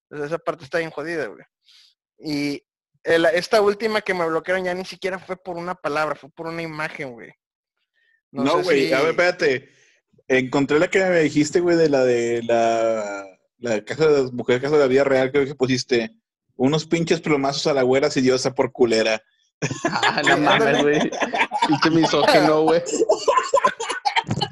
Entonces 0.09 0.31
esa 0.31 0.39
parte 0.39 0.63
está 0.63 0.77
bien 0.77 0.91
jodida, 0.91 1.27
güey. 1.27 1.43
Y 2.19 2.63
esta 3.03 3.61
última 3.61 4.01
que 4.01 4.13
me 4.13 4.25
bloquearon 4.25 4.63
ya 4.63 4.73
ni 4.73 4.85
siquiera 4.85 5.19
fue 5.19 5.35
por 5.35 5.57
una 5.57 5.75
palabra, 5.75 6.15
fue 6.15 6.29
por 6.29 6.47
una 6.47 6.61
imagen, 6.61 7.11
güey. 7.11 7.33
No, 8.33 8.61
güey, 8.63 8.87
si- 8.87 8.93
a 8.93 8.99
ver, 9.01 9.11
espérate. 9.11 9.69
Encontré 10.27 10.79
la 10.79 10.87
que 10.89 10.99
me 11.03 11.19
dijiste, 11.19 11.59
güey, 11.59 11.75
de 11.77 11.89
la 11.89 12.03
de 12.03 12.41
la, 12.43 13.25
la 13.59 13.83
casa 13.83 14.07
de 14.07 14.23
las 14.23 14.31
mujeres, 14.33 14.61
casa 14.61 14.75
de 14.75 14.81
la 14.81 14.87
vida 14.87 15.03
real, 15.03 15.31
creo 15.31 15.45
que 15.45 15.55
pusiste 15.55 16.11
unos 16.55 16.85
pinches 16.85 17.19
plomazos 17.21 17.67
a 17.67 17.73
la 17.73 17.83
güera 17.83 18.09
sidiosa 18.09 18.53
por 18.55 18.71
culera. 18.71 19.21
Ah, 19.85 20.21
no 20.27 20.37
mames, 20.37 20.81
güey. 20.81 20.99
Pinche 21.67 21.89
misógino, 21.91 22.63
güey. 22.63 22.81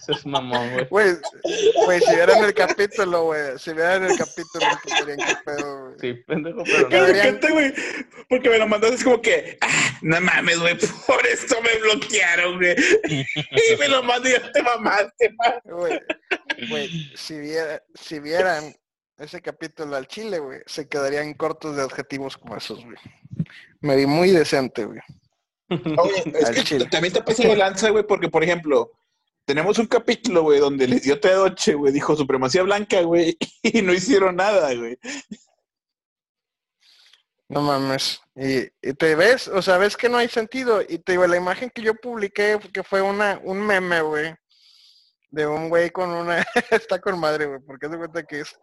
Ese 0.01 0.13
es 0.13 0.25
mamón, 0.25 0.71
güey. 0.73 0.87
Güey, 0.89 2.01
si 2.01 2.15
vieran 2.15 2.43
el 2.43 2.53
capítulo, 2.53 3.25
güey, 3.25 3.59
si 3.59 3.71
vieran 3.73 4.03
el 4.03 4.17
capítulo, 4.17 4.65
entenderían 4.83 5.27
qué 5.27 5.35
pedo, 5.45 5.85
güey. 5.85 5.95
Sí, 5.99 6.13
pendejo, 6.25 6.63
pero 6.63 6.89
Que 6.89 6.95
no. 6.97 7.01
me 7.03 7.07
deberían- 7.07 7.27
encanta, 7.27 7.51
güey, 7.51 7.73
porque 8.29 8.49
me 8.49 8.57
lo 8.57 8.67
mandaste 8.67 8.95
es 8.95 9.03
como 9.03 9.21
que, 9.21 9.57
ah, 9.61 9.99
no 10.01 10.19
mames, 10.21 10.59
güey, 10.59 10.75
por 11.05 11.25
esto 11.27 11.55
me 11.61 11.77
bloquearon, 11.81 12.57
güey. 12.57 12.75
y 13.05 13.77
me 13.79 13.87
lo 13.89 14.01
mandé 14.03 14.29
y 14.29 14.33
ya 14.33 14.51
te 14.51 14.63
mamaste. 14.63 15.35
Güey, 15.65 15.99
güey, 16.69 17.11
si, 17.15 17.39
viera- 17.39 17.83
si 17.93 18.19
vieran 18.19 18.75
ese 19.19 19.39
capítulo 19.41 19.95
al 19.95 20.07
chile, 20.07 20.39
güey, 20.39 20.61
se 20.65 20.87
quedarían 20.87 21.33
cortos 21.35 21.75
de 21.75 21.83
adjetivos 21.83 22.37
como 22.37 22.57
esos, 22.57 22.83
güey. 22.83 22.97
Me 23.81 23.95
vi 23.95 24.07
muy 24.07 24.31
decente, 24.31 24.85
güey. 24.85 24.99
Oye, 25.69 26.23
es 26.39 26.45
Al 26.49 26.55
que 26.55 26.63
chile. 26.63 26.87
también 26.91 27.13
te 27.13 27.21
pasé 27.21 27.47
de 27.47 27.55
lanza, 27.55 27.89
güey, 27.91 28.05
porque, 28.05 28.27
por 28.29 28.43
ejemplo, 28.43 28.91
tenemos 29.45 29.77
un 29.79 29.87
capítulo, 29.87 30.43
güey, 30.43 30.59
donde 30.59 30.87
les 30.87 31.03
dio 31.03 31.19
T8, 31.19 31.77
güey, 31.77 31.93
dijo 31.93 32.15
supremacía 32.15 32.63
blanca, 32.63 33.01
güey, 33.01 33.37
y 33.63 33.81
no 33.81 33.93
hicieron 33.93 34.35
nada, 34.35 34.73
güey. 34.73 34.97
No 37.49 37.61
mames. 37.61 38.21
Y, 38.35 38.61
y 38.81 38.93
te 38.93 39.13
ves, 39.15 39.49
o 39.49 39.61
sea, 39.61 39.77
ves 39.77 39.97
que 39.97 40.07
no 40.07 40.17
hay 40.17 40.29
sentido. 40.29 40.81
Y 40.81 40.99
te 40.99 41.13
digo, 41.13 41.27
la 41.27 41.35
imagen 41.35 41.69
que 41.69 41.81
yo 41.81 41.95
publiqué, 41.95 42.57
que 42.73 42.81
fue 42.81 43.01
una, 43.01 43.41
un 43.43 43.59
meme, 43.59 44.01
güey, 44.01 44.33
de 45.31 45.47
un 45.47 45.67
güey 45.69 45.89
con 45.89 46.09
una, 46.11 46.45
está 46.71 46.99
con 47.01 47.19
madre, 47.19 47.47
güey, 47.47 47.59
porque 47.61 47.89
se 47.89 47.97
cuenta 47.97 48.23
que 48.23 48.41
es, 48.41 48.55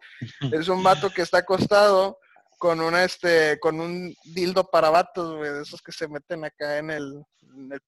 es 0.51 0.67
un 0.69 0.81
vato 0.81 1.09
que 1.09 1.21
está 1.21 1.39
acostado 1.39 2.17
con 2.57 2.79
una, 2.81 3.03
este, 3.03 3.59
con 3.59 3.79
un 3.79 4.13
dildo 4.23 4.69
para 4.69 4.89
vatos, 4.89 5.37
güey, 5.37 5.51
de 5.51 5.61
esos 5.61 5.81
que 5.81 5.91
se 5.91 6.07
meten 6.07 6.45
acá 6.45 6.77
en 6.77 6.91
el, 6.91 7.23
en 7.41 7.71
el, 7.73 7.81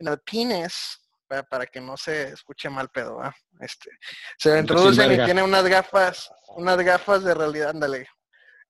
en 0.00 0.08
el 0.08 0.18
pines, 0.20 1.03
para, 1.34 1.42
para 1.42 1.66
que 1.66 1.80
no 1.80 1.96
se 1.96 2.28
escuche 2.28 2.68
mal 2.70 2.88
pedo. 2.90 3.20
Este, 3.60 3.90
se 4.38 4.58
introducen 4.58 5.12
y 5.12 5.24
tiene 5.24 5.42
unas 5.42 5.64
gafas, 5.64 6.30
unas 6.56 6.78
gafas 6.78 7.24
de 7.24 7.34
realidad, 7.34 7.70
ándale, 7.70 8.08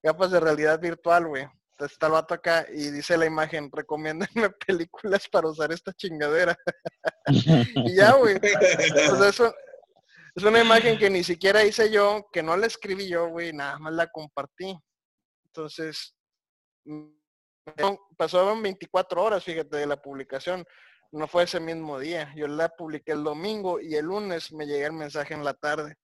gafas 0.03 0.31
de 0.31 0.41
realidad 0.41 0.81
virtual, 0.81 1.27
güey. 1.27 1.47
Entonces 1.73 1.95
está 1.95 2.07
el 2.07 2.13
vato 2.13 2.35
acá 2.35 2.67
y 2.73 2.91
dice 2.91 3.17
la 3.17 3.27
imagen, 3.27 3.71
recomiéndenme 3.73 4.51
películas 4.67 5.29
para 5.29 5.49
usar 5.49 5.73
esta 5.73 5.93
chingadera. 5.93 6.57
y 7.27 7.97
ya, 7.97 8.13
güey. 8.13 8.37
O 8.37 9.17
sea, 9.17 9.29
eso, 9.29 9.55
es 10.35 10.43
una 10.43 10.61
imagen 10.61 10.99
que 10.99 11.11
ni 11.11 11.25
siquiera 11.25 11.65
hice 11.65 11.91
yo, 11.91 12.27
que 12.33 12.43
no 12.43 12.57
la 12.57 12.67
escribí 12.67 13.09
yo, 13.09 13.29
güey, 13.29 13.53
nada 13.53 13.79
más 13.79 13.93
la 13.93 14.07
compartí. 14.07 14.77
Entonces, 15.47 16.15
mm, 16.85 17.09
pasaban 18.17 18.63
24 18.63 19.23
horas, 19.23 19.43
fíjate, 19.43 19.77
de 19.77 19.87
la 19.87 20.01
publicación. 20.01 20.65
No 21.15 21.29
fue 21.29 21.45
ese 21.45 21.61
mismo 21.61 22.01
día. 22.01 22.33
Yo 22.35 22.49
la 22.49 22.69
publiqué 22.69 23.13
el 23.13 23.23
domingo 23.23 23.81
y 23.81 23.95
el 23.95 24.07
lunes 24.07 24.53
me 24.53 24.67
llega 24.67 24.89
el 24.89 24.93
mensaje 24.93 25.33
en 25.33 25.45
la 25.45 25.55
tarde 25.55 25.95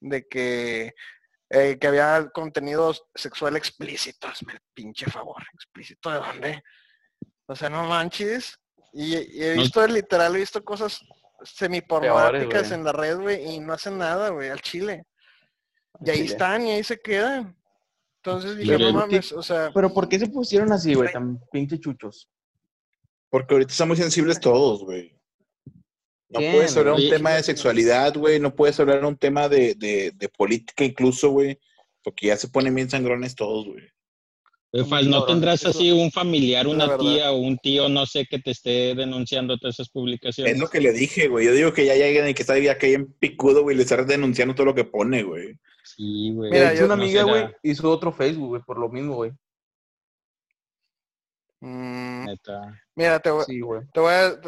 de 0.00 0.26
que, 0.26 0.94
eh, 1.50 1.78
que 1.78 1.86
había 1.86 2.30
contenido 2.32 2.94
sexual 3.14 3.56
explícito. 3.56 4.28
Hazme 4.28 4.54
el 4.54 4.60
pinche 4.72 5.10
favor. 5.10 5.42
¿Explícito 5.52 6.10
de 6.10 6.16
dónde? 6.16 6.62
O 7.46 7.54
sea, 7.54 7.68
no 7.68 7.84
manches. 7.84 8.58
Y, 8.94 9.14
y 9.16 9.44
he 9.44 9.52
visto, 9.52 9.86
literal, 9.86 10.34
he 10.34 10.38
visto 10.38 10.64
cosas 10.64 11.00
semipornográficas 11.42 12.70
en 12.72 12.82
la 12.82 12.92
red, 12.92 13.18
güey, 13.18 13.44
y 13.44 13.60
no 13.60 13.74
hacen 13.74 13.98
nada, 13.98 14.30
güey, 14.30 14.48
al 14.48 14.62
chile. 14.62 15.04
Y 16.00 16.08
ahí 16.08 16.16
Chile. 16.16 16.30
están 16.30 16.66
y 16.66 16.70
ahí 16.70 16.82
se 16.82 16.98
quedan. 16.98 17.54
Entonces 18.22 18.56
dije, 18.56 18.72
Pero 18.78 18.92
no 18.92 19.00
mames, 19.00 19.32
o 19.32 19.42
sea, 19.42 19.70
Pero 19.74 19.92
¿por 19.92 20.08
qué 20.08 20.18
se 20.18 20.28
pusieron 20.28 20.72
así, 20.72 20.94
güey? 20.94 21.12
Tan 21.12 21.38
pinche 21.52 21.78
chuchos. 21.78 22.26
Porque 23.30 23.54
ahorita 23.54 23.72
están 23.72 23.88
muy 23.88 23.96
sensibles 23.96 24.40
todos, 24.40 24.82
güey. 24.84 25.14
No 26.28 26.38
¿Quién? 26.38 26.52
puedes 26.52 26.76
hablar 26.76 26.94
un 26.94 27.08
tema 27.08 27.30
de 27.30 27.42
sexualidad, 27.42 28.14
güey. 28.14 28.38
No 28.38 28.54
puedes 28.54 28.78
hablar 28.78 29.04
un 29.04 29.16
tema 29.16 29.48
de, 29.48 29.74
de, 29.74 30.12
de 30.14 30.28
política 30.28 30.84
incluso, 30.84 31.30
güey. 31.30 31.58
Porque 32.02 32.28
ya 32.28 32.36
se 32.36 32.48
ponen 32.48 32.74
bien 32.74 32.90
sangrones 32.90 33.34
todos, 33.34 33.66
güey. 33.66 33.84
¿no 34.72 35.24
tendrás 35.24 35.64
así 35.66 35.90
un 35.90 36.12
familiar, 36.12 36.66
una 36.68 36.96
tía 36.96 37.32
o 37.32 37.38
un 37.38 37.58
tío, 37.58 37.88
no 37.88 38.06
sé, 38.06 38.26
que 38.26 38.38
te 38.38 38.52
esté 38.52 38.94
denunciando 38.94 39.58
todas 39.58 39.74
esas 39.76 39.88
publicaciones? 39.88 40.54
Es 40.54 40.60
lo 40.60 40.68
que 40.70 40.80
le 40.80 40.92
dije, 40.92 41.26
güey. 41.26 41.46
Yo 41.46 41.52
digo 41.52 41.72
que 41.72 41.84
ya 41.86 41.94
lleguen 41.96 42.28
y 42.28 42.34
que 42.34 42.42
está 42.42 42.56
ya 42.58 42.78
que 42.78 42.92
en 42.92 43.12
picudo, 43.14 43.62
güey, 43.62 43.76
le 43.76 43.82
está 43.82 44.02
denunciando 44.04 44.54
todo 44.54 44.66
lo 44.66 44.74
que 44.74 44.84
pone, 44.84 45.24
güey. 45.24 45.56
Sí, 45.84 46.30
güey. 46.32 46.52
Mira, 46.52 46.72
yo- 46.74 46.84
una 46.84 46.94
no 46.96 47.02
amiga, 47.02 47.24
será- 47.24 47.32
güey, 47.32 47.54
hizo 47.64 47.90
otro 47.90 48.12
Facebook, 48.12 48.48
güey, 48.50 48.62
por 48.62 48.78
lo 48.78 48.88
mismo, 48.88 49.16
güey. 49.16 49.32
Mm, 51.60 52.24
Neta. 52.26 52.60
mira, 52.94 53.20
te, 53.20 53.30
voy- 53.30 53.44
Sí, 53.44 53.60
te 53.92 54.00
voy 54.00 54.12
a- 54.14 54.40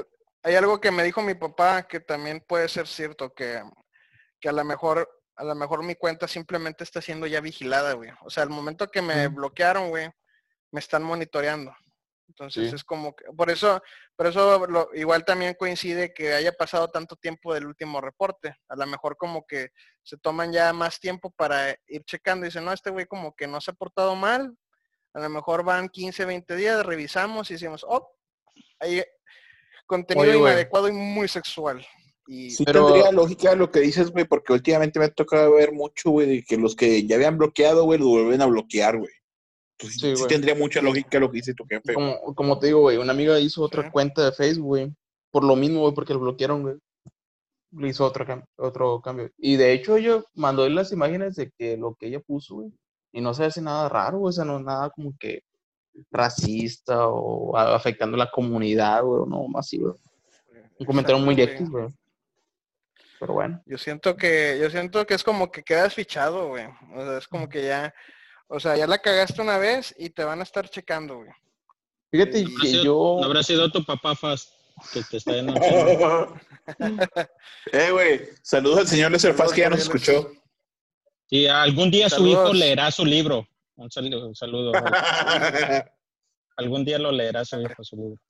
hay 0.44 0.54
algo 0.54 0.80
que 0.80 0.90
me 0.90 1.02
dijo 1.04 1.22
mi 1.22 1.34
papá 1.34 1.82
que 1.84 2.00
también 2.00 2.40
puede 2.46 2.68
ser 2.68 2.86
cierto, 2.86 3.32
que, 3.32 3.62
que 4.40 4.48
a 4.48 4.52
lo 4.52 4.64
mejor, 4.64 5.08
a 5.36 5.44
lo 5.44 5.54
mejor 5.54 5.82
mi 5.84 5.94
cuenta 5.94 6.26
simplemente 6.26 6.84
está 6.84 7.00
siendo 7.00 7.26
ya 7.26 7.40
vigilada, 7.40 7.92
güey. 7.94 8.10
O 8.22 8.30
sea, 8.30 8.42
al 8.42 8.50
momento 8.50 8.88
que 8.90 9.02
me 9.02 9.28
Mm. 9.28 9.34
bloquearon, 9.34 9.88
güey, 9.90 10.10
me 10.72 10.80
están 10.80 11.02
monitoreando. 11.04 11.74
Entonces 12.28 12.70
Sí. 12.70 12.76
es 12.76 12.82
como 12.84 13.14
que, 13.14 13.26
por 13.36 13.50
eso, 13.50 13.82
por 14.16 14.26
eso 14.26 14.66
lo- 14.66 14.88
igual 14.94 15.22
también 15.24 15.54
coincide 15.54 16.14
que 16.14 16.32
haya 16.32 16.52
pasado 16.52 16.88
tanto 16.88 17.14
tiempo 17.16 17.52
del 17.52 17.66
último 17.66 18.00
reporte. 18.00 18.56
A 18.68 18.76
lo 18.76 18.86
mejor 18.86 19.16
como 19.18 19.44
que 19.46 19.68
se 20.02 20.16
toman 20.16 20.50
ya 20.50 20.72
más 20.72 20.98
tiempo 20.98 21.30
para 21.30 21.76
ir 21.86 22.02
checando 22.04 22.46
y 22.46 22.48
dicen, 22.48 22.64
no, 22.64 22.72
este 22.72 22.90
güey 22.90 23.04
como 23.06 23.34
que 23.36 23.46
no 23.46 23.60
se 23.60 23.70
ha 23.70 23.74
portado 23.74 24.16
mal. 24.16 24.56
A 25.14 25.20
lo 25.20 25.28
mejor 25.28 25.62
van 25.64 25.88
15, 25.88 26.24
20 26.24 26.56
días, 26.56 26.84
revisamos 26.86 27.50
y 27.50 27.54
decimos, 27.54 27.84
oh, 27.88 28.10
hay 28.80 29.02
contenido 29.86 30.28
Oye, 30.28 30.38
inadecuado 30.38 30.88
y 30.88 30.92
muy 30.92 31.28
sexual. 31.28 31.84
Y 32.26 32.50
Sí 32.50 32.64
Pero- 32.64 32.86
tendría 32.86 33.12
lógica 33.12 33.54
lo 33.54 33.70
que 33.70 33.80
dices, 33.80 34.10
güey, 34.10 34.24
porque 34.24 34.52
últimamente 34.52 34.98
me 34.98 35.06
ha 35.06 35.10
tocado 35.10 35.54
ver 35.54 35.72
mucho, 35.72 36.10
güey, 36.10 36.26
de 36.28 36.42
que 36.44 36.56
los 36.56 36.74
que 36.76 37.04
ya 37.06 37.16
habían 37.16 37.36
bloqueado, 37.36 37.84
güey, 37.84 37.98
lo 37.98 38.06
vuelven 38.06 38.40
a 38.40 38.46
bloquear, 38.46 38.96
güey. 38.98 39.12
Entonces, 39.78 40.00
Sí, 40.00 40.16
sí, 40.16 40.28
tendría 40.28 40.54
mucha 40.54 40.80
lógica 40.80 41.18
lo 41.18 41.30
que 41.30 41.38
dice 41.38 41.54
tu 41.54 41.64
jefe. 41.66 41.92
Como, 41.92 42.34
como 42.34 42.58
te 42.58 42.68
digo, 42.68 42.80
güey, 42.80 42.96
una 42.98 43.12
amiga 43.12 43.38
hizo 43.40 43.62
otra 43.62 43.82
Sí. 43.84 43.90
cuenta 43.90 44.24
de 44.24 44.32
Facebook, 44.32 44.66
güey. 44.66 44.92
Por 45.30 45.44
lo 45.44 45.56
mismo, 45.56 45.80
güey, 45.80 45.92
porque 45.94 46.12
lo 46.14 46.20
bloquearon, 46.20 46.62
güey. 46.62 46.76
le 47.74 47.88
hizo 47.88 48.04
otro, 48.04 48.26
otro 48.58 49.00
cambio. 49.00 49.30
Y 49.38 49.56
de 49.56 49.72
hecho, 49.72 49.96
yo 49.96 50.26
mandó 50.34 50.68
las 50.68 50.92
imágenes 50.92 51.36
de 51.36 51.50
que 51.58 51.78
lo 51.78 51.94
que 51.94 52.08
ella 52.08 52.20
puso, 52.20 52.56
güey. 52.56 52.70
Y 53.12 53.20
no 53.20 53.34
se 53.34 53.44
hace 53.44 53.60
nada 53.60 53.88
raro, 53.88 54.18
güey, 54.18 54.30
o 54.30 54.32
sea, 54.32 54.44
no 54.44 54.58
nada 54.58 54.90
como 54.90 55.14
que 55.18 55.42
racista 56.10 57.06
o 57.08 57.56
afectando 57.56 58.14
a 58.16 58.24
la 58.24 58.30
comunidad, 58.30 59.02
güey, 59.02 59.28
no, 59.28 59.46
más 59.48 59.66
así, 59.66 59.78
güey. 59.78 59.94
Un 60.78 60.86
comentario 60.86 61.20
muy 61.20 61.40
X, 61.40 61.68
güey. 61.70 61.86
Pero 63.20 63.34
bueno. 63.34 63.62
Yo 63.66 63.78
siento 63.78 64.16
que, 64.16 64.58
yo 64.60 64.68
siento 64.70 65.06
que 65.06 65.14
es 65.14 65.22
como 65.22 65.50
que 65.50 65.62
quedas 65.62 65.94
fichado, 65.94 66.48
güey. 66.48 66.66
O 66.94 67.04
sea, 67.04 67.18
es 67.18 67.28
como 67.28 67.48
que 67.48 67.64
ya, 67.66 67.94
o 68.48 68.58
sea, 68.58 68.76
ya 68.76 68.86
la 68.86 68.98
cagaste 68.98 69.40
una 69.40 69.58
vez 69.58 69.94
y 69.96 70.10
te 70.10 70.24
van 70.24 70.40
a 70.40 70.42
estar 70.42 70.68
checando, 70.68 71.18
güey. 71.18 71.30
Fíjate 72.10 72.40
Y- 72.40 72.44
¿No 72.44 72.60
que 72.60 72.66
sido- 72.68 72.84
yo... 72.84 73.16
¿No 73.20 73.26
habrá 73.26 73.42
sido 73.42 73.70
tu 73.70 73.84
papá 73.84 74.16
Fast 74.16 74.50
que 74.92 75.02
te 75.04 75.18
está 75.18 75.32
denunciando? 75.34 76.34
eh, 77.72 77.90
güey, 77.92 78.22
saludos 78.42 78.78
al 78.80 78.88
señor 78.88 79.12
Lester 79.12 79.34
Faz 79.34 79.52
que 79.52 79.60
ya 79.60 79.70
nos 79.70 79.80
escuchó. 79.80 80.32
Sí, 81.32 81.46
algún 81.48 81.90
día 81.90 82.10
su 82.10 82.26
hijo 82.26 82.52
leerá 82.52 82.90
su 82.90 83.06
libro. 83.06 83.48
Un 83.76 83.90
saludo. 83.90 84.28
un 84.28 84.34
saludo. 84.36 84.72
Algún 86.58 86.84
día 86.84 86.98
lo 86.98 87.10
leerá 87.10 87.42
su 87.46 87.58
hijo 87.58 87.82
su 87.82 87.96
libro. 87.96 88.20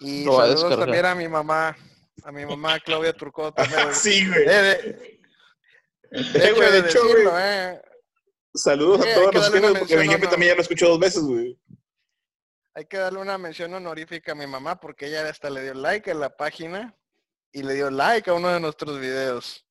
Y 0.00 0.24
saludos 0.24 0.78
también 0.78 1.06
a 1.06 1.14
mi 1.14 1.26
mamá, 1.26 1.74
a 2.22 2.32
mi 2.32 2.44
mamá 2.44 2.78
Claudia 2.80 3.14
Turcot. 3.14 3.54
también, 3.54 3.82
güey. 3.84 3.94
sí, 3.94 4.28
güey. 4.28 4.42
Eh, 4.42 4.46
de, 6.10 6.20
de 6.20 6.38
Eh, 6.38 6.50
hecho, 6.50 6.54
güey, 6.56 6.72
de 6.72 6.82
de 6.82 6.88
hecho, 6.90 7.02
decirlo, 7.04 7.30
güey. 7.30 7.42
eh. 7.42 7.80
Saludos 8.54 9.00
Sí, 9.02 9.08
a 9.08 9.14
todos 9.14 9.30
que 9.30 9.36
los 9.38 9.50
jefes, 9.50 9.78
porque 9.78 9.96
jefe 9.96 10.08
honor- 10.16 10.30
también 10.30 10.50
ya 10.52 10.56
lo 10.56 10.60
escuchó 10.62 10.88
dos 10.90 10.98
veces, 11.00 11.22
güey. 11.22 11.58
Hay 12.74 12.84
que 12.84 12.98
darle 12.98 13.18
una 13.20 13.38
mención 13.38 13.72
honorífica 13.72 14.32
a 14.32 14.34
mi 14.34 14.46
mamá 14.46 14.78
porque 14.78 15.06
ella 15.06 15.26
hasta 15.26 15.48
le 15.48 15.62
dio 15.62 15.72
like 15.72 16.10
a 16.10 16.14
la 16.14 16.36
página 16.36 16.94
y 17.52 17.62
le 17.62 17.72
dio 17.72 17.90
like 17.90 18.28
a 18.28 18.34
uno 18.34 18.48
de 18.50 18.60
nuestros 18.60 19.00
videos. 19.00 19.64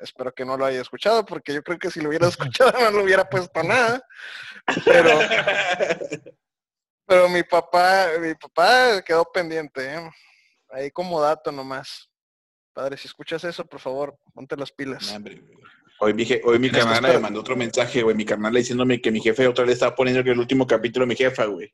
Espero 0.00 0.32
que 0.32 0.44
no 0.44 0.56
lo 0.56 0.64
haya 0.64 0.80
escuchado 0.80 1.24
porque 1.24 1.54
yo 1.54 1.62
creo 1.62 1.78
que 1.78 1.90
si 1.90 2.00
lo 2.00 2.08
hubiera 2.08 2.28
escuchado 2.28 2.72
no 2.78 2.98
le 2.98 3.04
hubiera 3.04 3.28
puesto 3.28 3.62
nada. 3.62 4.02
Pero, 4.84 5.10
pero 7.06 7.28
mi 7.28 7.42
papá, 7.42 8.08
mi 8.20 8.34
papá 8.34 9.02
quedó 9.02 9.24
pendiente, 9.32 9.94
¿eh? 9.94 10.10
Ahí 10.70 10.90
como 10.90 11.20
dato 11.20 11.52
nomás. 11.52 12.10
Padre, 12.72 12.96
si 12.96 13.06
escuchas 13.08 13.42
eso, 13.44 13.64
por 13.64 13.80
favor, 13.80 14.18
ponte 14.34 14.56
las 14.56 14.70
pilas. 14.70 15.10
Hombre. 15.12 15.42
Hoy 15.98 16.12
mi, 16.12 16.26
hoy 16.44 16.58
mi 16.58 16.70
carnal 16.70 17.14
me 17.14 17.18
mandó 17.18 17.40
otro 17.40 17.56
mensaje, 17.56 18.02
güey. 18.02 18.14
Mi 18.14 18.26
carnal 18.26 18.52
diciéndome 18.52 19.00
que 19.00 19.10
mi 19.10 19.20
jefe 19.20 19.48
otra 19.48 19.64
vez 19.64 19.74
estaba 19.74 19.94
poniendo 19.94 20.22
que 20.22 20.30
el 20.30 20.38
último 20.38 20.66
capítulo 20.66 21.04
de 21.04 21.08
mi 21.08 21.16
jefa, 21.16 21.46
güey. 21.46 21.72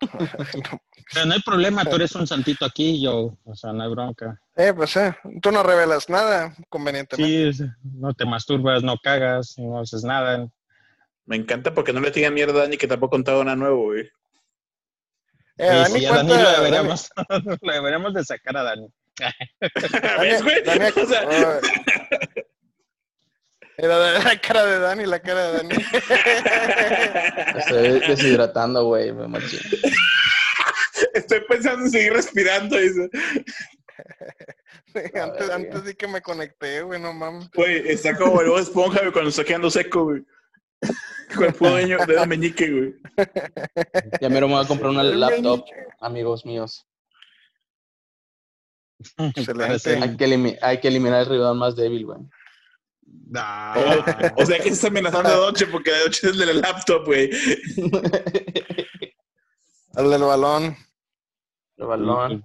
Pero 1.14 1.26
no 1.26 1.34
hay 1.34 1.42
problema, 1.42 1.84
tú 1.84 1.96
eres 1.96 2.14
un 2.14 2.26
santito 2.26 2.64
aquí, 2.64 3.00
yo. 3.02 3.36
O 3.44 3.54
sea, 3.54 3.72
no 3.72 3.82
hay 3.84 3.90
bronca. 3.90 4.40
eh, 4.56 4.72
pues 4.74 4.96
eh, 4.96 5.14
tú 5.40 5.50
no 5.52 5.62
revelas 5.62 6.08
nada 6.08 6.54
convenientemente. 6.68 7.52
Sí, 7.52 7.64
no 7.94 8.12
te 8.14 8.24
masturbas, 8.24 8.82
no 8.82 8.96
cagas, 9.02 9.54
no 9.58 9.80
haces 9.80 10.02
nada. 10.04 10.48
Me 11.24 11.36
encanta 11.36 11.72
porque 11.74 11.92
no 11.92 12.00
le 12.00 12.10
digan 12.10 12.34
mierda 12.34 12.54
a 12.58 12.62
Dani 12.62 12.76
que 12.76 12.86
tampoco 12.88 13.14
ha 13.14 13.18
contado 13.18 13.44
nada 13.44 13.56
nuevo, 13.56 13.84
güey. 13.84 14.08
Eh, 15.58 15.84
Sí, 15.86 15.92
Dani 15.92 15.98
sí, 16.00 16.06
a 16.06 16.12
Dani 16.12 16.28
cuenta- 16.28 16.42
lo 16.42 16.48
Dani- 16.50 16.56
deberíamos, 16.58 17.10
lo 17.62 17.72
deberíamos 17.72 18.14
de 18.14 18.24
sacar 18.24 18.56
a 18.56 18.62
Dani. 18.62 18.88
¿Ves, 20.20 20.42
güey? 20.42 20.62
Dani- 20.64 21.02
O 21.02 21.06
sea, 21.06 21.22
oh. 21.26 21.60
Era 23.78 23.98
de- 23.98 24.24
la 24.24 24.40
cara 24.40 24.64
de 24.64 24.78
Dani, 24.78 25.06
la 25.06 25.20
cara 25.20 25.52
de 25.52 25.56
Dani. 25.58 25.74
Estoy 27.58 28.00
deshidratando, 28.00 28.84
güey, 28.84 29.12
me 29.12 29.28
machín. 29.28 29.60
estoy 31.14 31.40
pensando 31.48 31.84
en 31.84 31.90
seguir 31.90 32.12
respirando. 32.12 32.76
Dice. 32.78 33.10
antes, 35.20 35.50
antes 35.50 35.82
sí 35.86 35.94
que 35.94 36.08
me 36.08 36.22
conecté, 36.22 36.82
güey, 36.82 37.00
no 37.00 37.12
mames. 37.12 37.50
Güey, 37.50 37.88
está 37.88 38.16
como 38.16 38.40
el 38.40 38.52
esponja, 38.60 39.00
güey, 39.00 39.12
cuando 39.12 39.30
está 39.30 39.44
quedando 39.44 39.70
seco, 39.70 40.04
güey. 40.04 40.22
Con 41.34 41.44
el 41.44 41.54
puro 41.54 41.74
dedo, 41.74 42.06
dedo 42.06 42.26
meñique, 42.26 42.70
güey. 42.70 42.94
Ya 44.20 44.28
mero 44.28 44.48
me 44.48 44.54
voy 44.54 44.64
a 44.64 44.68
comprar 44.68 44.90
una 44.90 45.02
laptop, 45.02 45.64
amigos 46.00 46.46
míos. 46.46 46.86
Excelente. 49.18 49.96
Hay 49.96 50.16
que, 50.16 50.58
hay 50.62 50.80
que 50.80 50.88
eliminar 50.88 51.20
el 51.22 51.26
rival 51.26 51.56
más 51.56 51.76
débil, 51.76 52.06
güey. 52.06 52.18
No. 53.28 53.72
O 54.36 54.46
sea 54.46 54.58
que 54.58 54.68
está 54.68 54.88
amenazando 54.88 55.28
a 55.28 55.36
Doche 55.36 55.66
porque 55.66 55.90
la 55.90 56.00
Doche 56.00 56.28
es 56.28 56.32
el 56.32 56.38
de 56.38 56.46
la 56.46 56.52
laptop, 56.54 57.04
güey. 57.04 57.30
El 59.96 60.10
del 60.10 60.22
balón. 60.22 60.76
el 61.78 61.86
balón. 61.86 62.44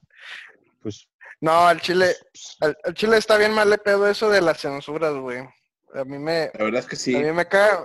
Pues, 0.81 1.05
No, 1.41 1.67
al 1.67 1.81
Chile, 1.81 2.15
al, 2.61 2.77
al 2.81 2.93
Chile 2.93 3.17
está 3.17 3.37
bien 3.37 3.51
mal 3.53 3.69
de 3.69 3.77
pedo 3.77 4.09
eso 4.09 4.29
de 4.29 4.39
las 4.39 4.61
censuras, 4.61 5.13
güey. 5.15 5.39
A 5.93 6.05
mí 6.05 6.17
me, 6.17 6.49
La 6.53 6.63
verdad 6.63 6.79
es 6.79 6.87
que 6.87 6.95
sí. 6.95 7.13
a 7.13 7.19
mí 7.19 7.31
me 7.33 7.45
cae. 7.45 7.77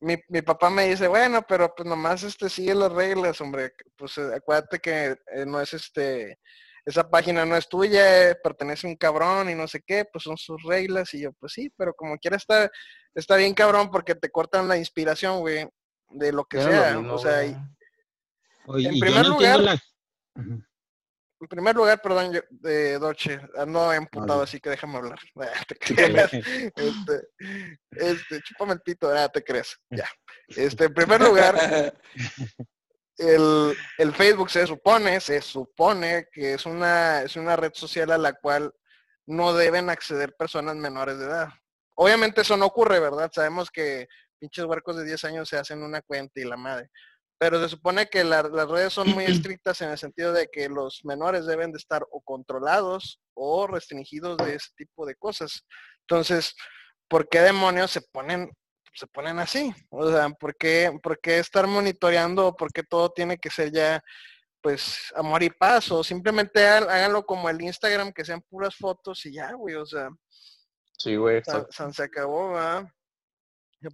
Mi, 0.00 0.16
mi 0.28 0.40
papá 0.42 0.70
me 0.70 0.88
dice, 0.88 1.06
bueno, 1.08 1.44
pero 1.46 1.72
pues 1.74 1.86
nomás 1.86 2.22
este 2.22 2.48
sigue 2.48 2.74
las 2.74 2.90
reglas, 2.90 3.40
hombre. 3.40 3.74
Pues 3.96 4.16
eh, 4.18 4.34
acuérdate 4.34 4.78
que 4.78 5.16
eh, 5.32 5.44
no 5.46 5.60
es 5.60 5.74
este, 5.74 6.38
esa 6.84 7.08
página 7.08 7.44
no 7.46 7.56
es 7.56 7.68
tuya, 7.68 8.30
eh, 8.30 8.34
pertenece 8.42 8.86
a 8.86 8.90
un 8.90 8.96
cabrón 8.96 9.48
y 9.50 9.54
no 9.54 9.68
sé 9.68 9.80
qué, 9.86 10.04
pues 10.04 10.24
son 10.24 10.36
sus 10.36 10.62
reglas. 10.64 11.12
Y 11.14 11.20
yo, 11.22 11.32
pues 11.34 11.52
sí, 11.52 11.72
pero 11.76 11.94
como 11.94 12.16
quiera 12.18 12.36
está, 12.36 12.70
está 13.14 13.36
bien 13.36 13.54
cabrón 13.54 13.90
porque 13.90 14.14
te 14.14 14.30
cortan 14.30 14.66
la 14.68 14.76
inspiración, 14.76 15.40
güey, 15.40 15.68
de 16.10 16.32
lo 16.32 16.44
que 16.44 16.56
no 16.58 16.62
sea. 16.64 16.94
mismo, 16.94 17.14
o 17.14 17.18
sea, 17.18 17.44
y- 17.44 17.56
oye, 18.66 18.88
En 18.88 18.94
y 18.96 19.00
primer 19.00 19.22
no 19.24 19.28
lugar- 19.36 19.60
la- 19.60 19.82
en 21.40 21.48
primer 21.48 21.74
lugar, 21.74 22.00
perdón, 22.00 22.32
yo, 22.32 22.40
de 22.50 22.98
Doche, 23.00 23.40
ando 23.56 23.92
emputado, 23.92 24.38
Vale. 24.38 24.44
así 24.44 24.60
que 24.60 24.70
déjame 24.70 24.96
hablar. 24.98 25.18
Ah, 25.36 25.64
te 25.66 25.74
creas. 25.74 26.32
este, 26.32 27.28
este, 27.90 28.40
chúpame 28.42 28.74
el 28.74 28.80
pito, 28.80 29.10
ah, 29.10 29.28
te 29.28 29.42
crees. 29.42 29.76
Ya. 29.90 30.08
Este, 30.48 30.84
en 30.84 30.94
primer 30.94 31.20
lugar, 31.20 31.94
el, 33.18 33.76
el 33.98 34.14
Facebook 34.14 34.50
se 34.50 34.66
supone, 34.66 35.20
se 35.20 35.40
supone 35.42 36.26
que 36.32 36.54
es 36.54 36.66
una, 36.66 37.22
es 37.22 37.36
una 37.36 37.56
red 37.56 37.72
social 37.74 38.10
a 38.12 38.18
la 38.18 38.32
cual 38.32 38.72
no 39.26 39.52
deben 39.54 39.90
acceder 39.90 40.34
personas 40.36 40.76
menores 40.76 41.18
de 41.18 41.26
edad. 41.26 41.48
Obviamente 41.94 42.40
eso 42.40 42.56
no 42.56 42.66
ocurre, 42.66 42.98
¿verdad? 43.00 43.30
Sabemos 43.32 43.70
que 43.70 44.08
pinches 44.38 44.64
huercos 44.64 44.96
de 44.96 45.04
10 45.04 45.24
años 45.24 45.48
se 45.48 45.56
hacen 45.58 45.82
una 45.82 46.02
cuenta 46.02 46.40
y 46.40 46.44
la 46.44 46.56
madre. 46.56 46.88
Pero 47.38 47.60
se 47.62 47.68
supone 47.68 48.06
que 48.06 48.24
la- 48.24 48.42
las 48.42 48.68
redes 48.68 48.92
son 48.92 49.08
muy 49.10 49.24
estrictas 49.56 49.80
en 49.82 49.90
el 49.90 49.98
sentido 49.98 50.32
de 50.32 50.48
que 50.50 50.68
los 50.68 51.00
menores 51.04 51.46
deben 51.46 51.70
de 51.72 51.78
estar 51.78 52.04
o 52.10 52.20
controlados 52.22 53.20
o 53.34 53.66
restringidos 53.66 54.38
de 54.38 54.54
ese 54.56 54.70
tipo 54.76 55.06
de 55.06 55.14
cosas. 55.16 55.64
Entonces, 56.08 56.54
¿por 57.08 57.28
qué 57.28 57.40
demonios 57.40 57.90
se 57.90 58.00
ponen 58.00 58.50
se 58.94 59.06
ponen 59.06 59.38
así? 59.38 59.72
O 59.90 60.10
sea, 60.10 60.28
¿por 60.30 60.56
qué, 60.56 60.96
por 61.02 61.18
qué 61.20 61.38
estar 61.38 61.66
monitoreando? 61.66 62.54
¿Por 62.54 62.72
qué 62.72 62.82
todo 62.82 63.10
tiene 63.10 63.38
que 63.38 63.50
ser 63.50 63.72
ya, 63.72 64.02
pues, 64.60 65.12
amor 65.16 65.42
y 65.42 65.50
paz? 65.50 65.90
O 65.90 66.04
simplemente 66.04 66.66
háganlo 66.66 67.24
como 67.24 67.48
el 67.48 67.60
Instagram, 67.60 68.12
que 68.12 68.24
sean 68.24 68.42
puras 68.42 68.74
fotos 68.76 69.24
y 69.26 69.32
ya, 69.34 69.52
güey. 69.52 69.74
O 69.76 69.86
sea, 69.86 70.08
Sí, 70.98 71.16
güey. 71.16 71.42
san- 71.70 71.92
se 71.92 72.02
acabó, 72.02 72.52
¿verdad? 72.52 72.86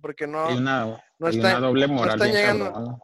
Porque 0.03 0.26
no, 0.26 0.49
una, 0.49 1.03
no 1.18 1.28
está- 1.28 1.59
doble 1.61 1.86
moral 1.86 2.14
están 2.16 2.30
bien 2.30 2.40
llegando-. 2.42 2.99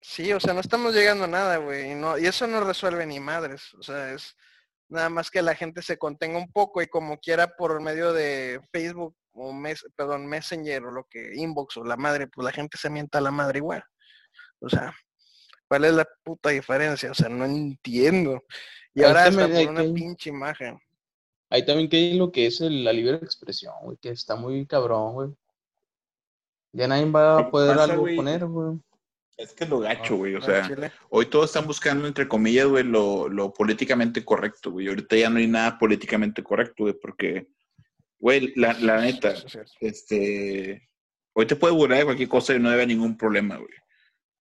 Sí, 0.00 0.32
o 0.32 0.40
sea, 0.40 0.52
no 0.52 0.58
estamos 0.60 0.92
llegando 0.94 1.24
a 1.24 1.28
nada, 1.28 1.58
güey. 1.58 1.92
Y, 1.92 1.94
no, 1.94 2.18
y 2.18 2.26
eso 2.26 2.46
no 2.48 2.60
resuelve 2.64 3.06
ni 3.06 3.20
madres. 3.20 3.72
O 3.74 3.82
sea, 3.84 4.10
es 4.12 4.34
nada 4.88 5.08
más 5.08 5.30
que 5.30 5.42
la 5.42 5.54
gente 5.54 5.80
se 5.80 5.96
contenga 5.96 6.38
un 6.38 6.50
poco 6.50 6.82
y 6.82 6.88
como 6.88 7.18
quiera 7.18 7.54
por 7.56 7.80
medio 7.80 8.12
de 8.12 8.60
Facebook 8.72 9.16
o 9.34 9.52
mes, 9.52 9.84
perdón, 9.96 10.26
Messenger 10.26 10.84
o 10.84 10.90
lo 10.90 11.04
que, 11.08 11.32
Inbox 11.34 11.76
o 11.78 11.84
la 11.84 11.96
madre, 11.96 12.26
pues 12.26 12.44
la 12.44 12.52
gente 12.52 12.76
se 12.78 12.90
mienta 12.90 13.18
a 13.18 13.22
la 13.22 13.30
madre 13.30 13.58
igual. 13.58 13.82
O 14.60 14.68
sea, 14.68 14.94
¿cuál 15.68 15.84
es 15.84 15.92
la 15.94 16.06
puta 16.22 16.50
diferencia? 16.50 17.10
O 17.10 17.14
sea, 17.14 17.28
no 17.28 17.44
entiendo. 17.44 18.42
Y 18.94 19.00
Ahí 19.00 19.06
ahora 19.08 19.24
hasta 19.24 19.48
por 19.48 19.68
una 19.68 19.82
que- 19.82 19.92
pinche 19.92 20.30
imagen. 20.30 20.78
Ahí 21.50 21.64
también 21.66 21.88
que 21.88 21.96
hay 21.96 22.14
lo 22.14 22.30
que 22.32 22.46
es 22.46 22.60
el- 22.60 22.84
la 22.84 22.92
libre 22.92 23.16
expresión, 23.16 23.74
güey, 23.82 23.96
que 23.98 24.10
está 24.10 24.36
muy 24.36 24.66
cabrón, 24.66 25.12
güey. 25.14 25.28
Ya 26.72 26.88
nadie 26.88 27.10
va 27.10 27.38
a 27.38 27.50
poder 27.50 27.76
pasa, 27.76 27.92
algo 27.92 28.06
poner, 28.16 28.46
güey. 28.46 28.78
Es 29.36 29.52
que 29.54 29.64
es 29.64 29.70
lo 29.70 29.80
gacho, 29.80 30.16
güey. 30.16 30.34
O 30.34 30.38
al 30.38 30.42
sea, 30.44 30.92
hoy 31.10 31.26
todos 31.26 31.46
están 31.46 31.66
buscando, 31.66 32.06
entre 32.06 32.28
comillas, 32.28 32.66
güey, 32.66 32.84
lo, 32.84 33.28
lo 33.28 33.52
políticamente 33.52 34.24
correcto, 34.24 34.70
güey. 34.70 34.88
Ahorita 34.88 35.16
ya 35.16 35.28
no 35.28 35.38
hay 35.38 35.46
nada 35.48 35.78
políticamente 35.78 36.42
correcto, 36.42 36.84
güey, 36.84 36.94
porque, 36.98 37.48
güey, 38.22 38.52
la, 38.54 38.72
la 38.74 39.00
neta, 39.00 39.34
este, 39.80 40.88
hoy 41.34 41.46
te 41.46 41.56
puedes 41.56 41.76
burlar 41.76 41.98
de 41.98 42.04
cualquier 42.04 42.28
cosa 42.28 42.54
y 42.54 42.58
no 42.60 42.68
debe 42.70 42.82
haber 42.82 42.88
ningún 42.88 43.16
problema, 43.16 43.56
güey. 43.56 43.74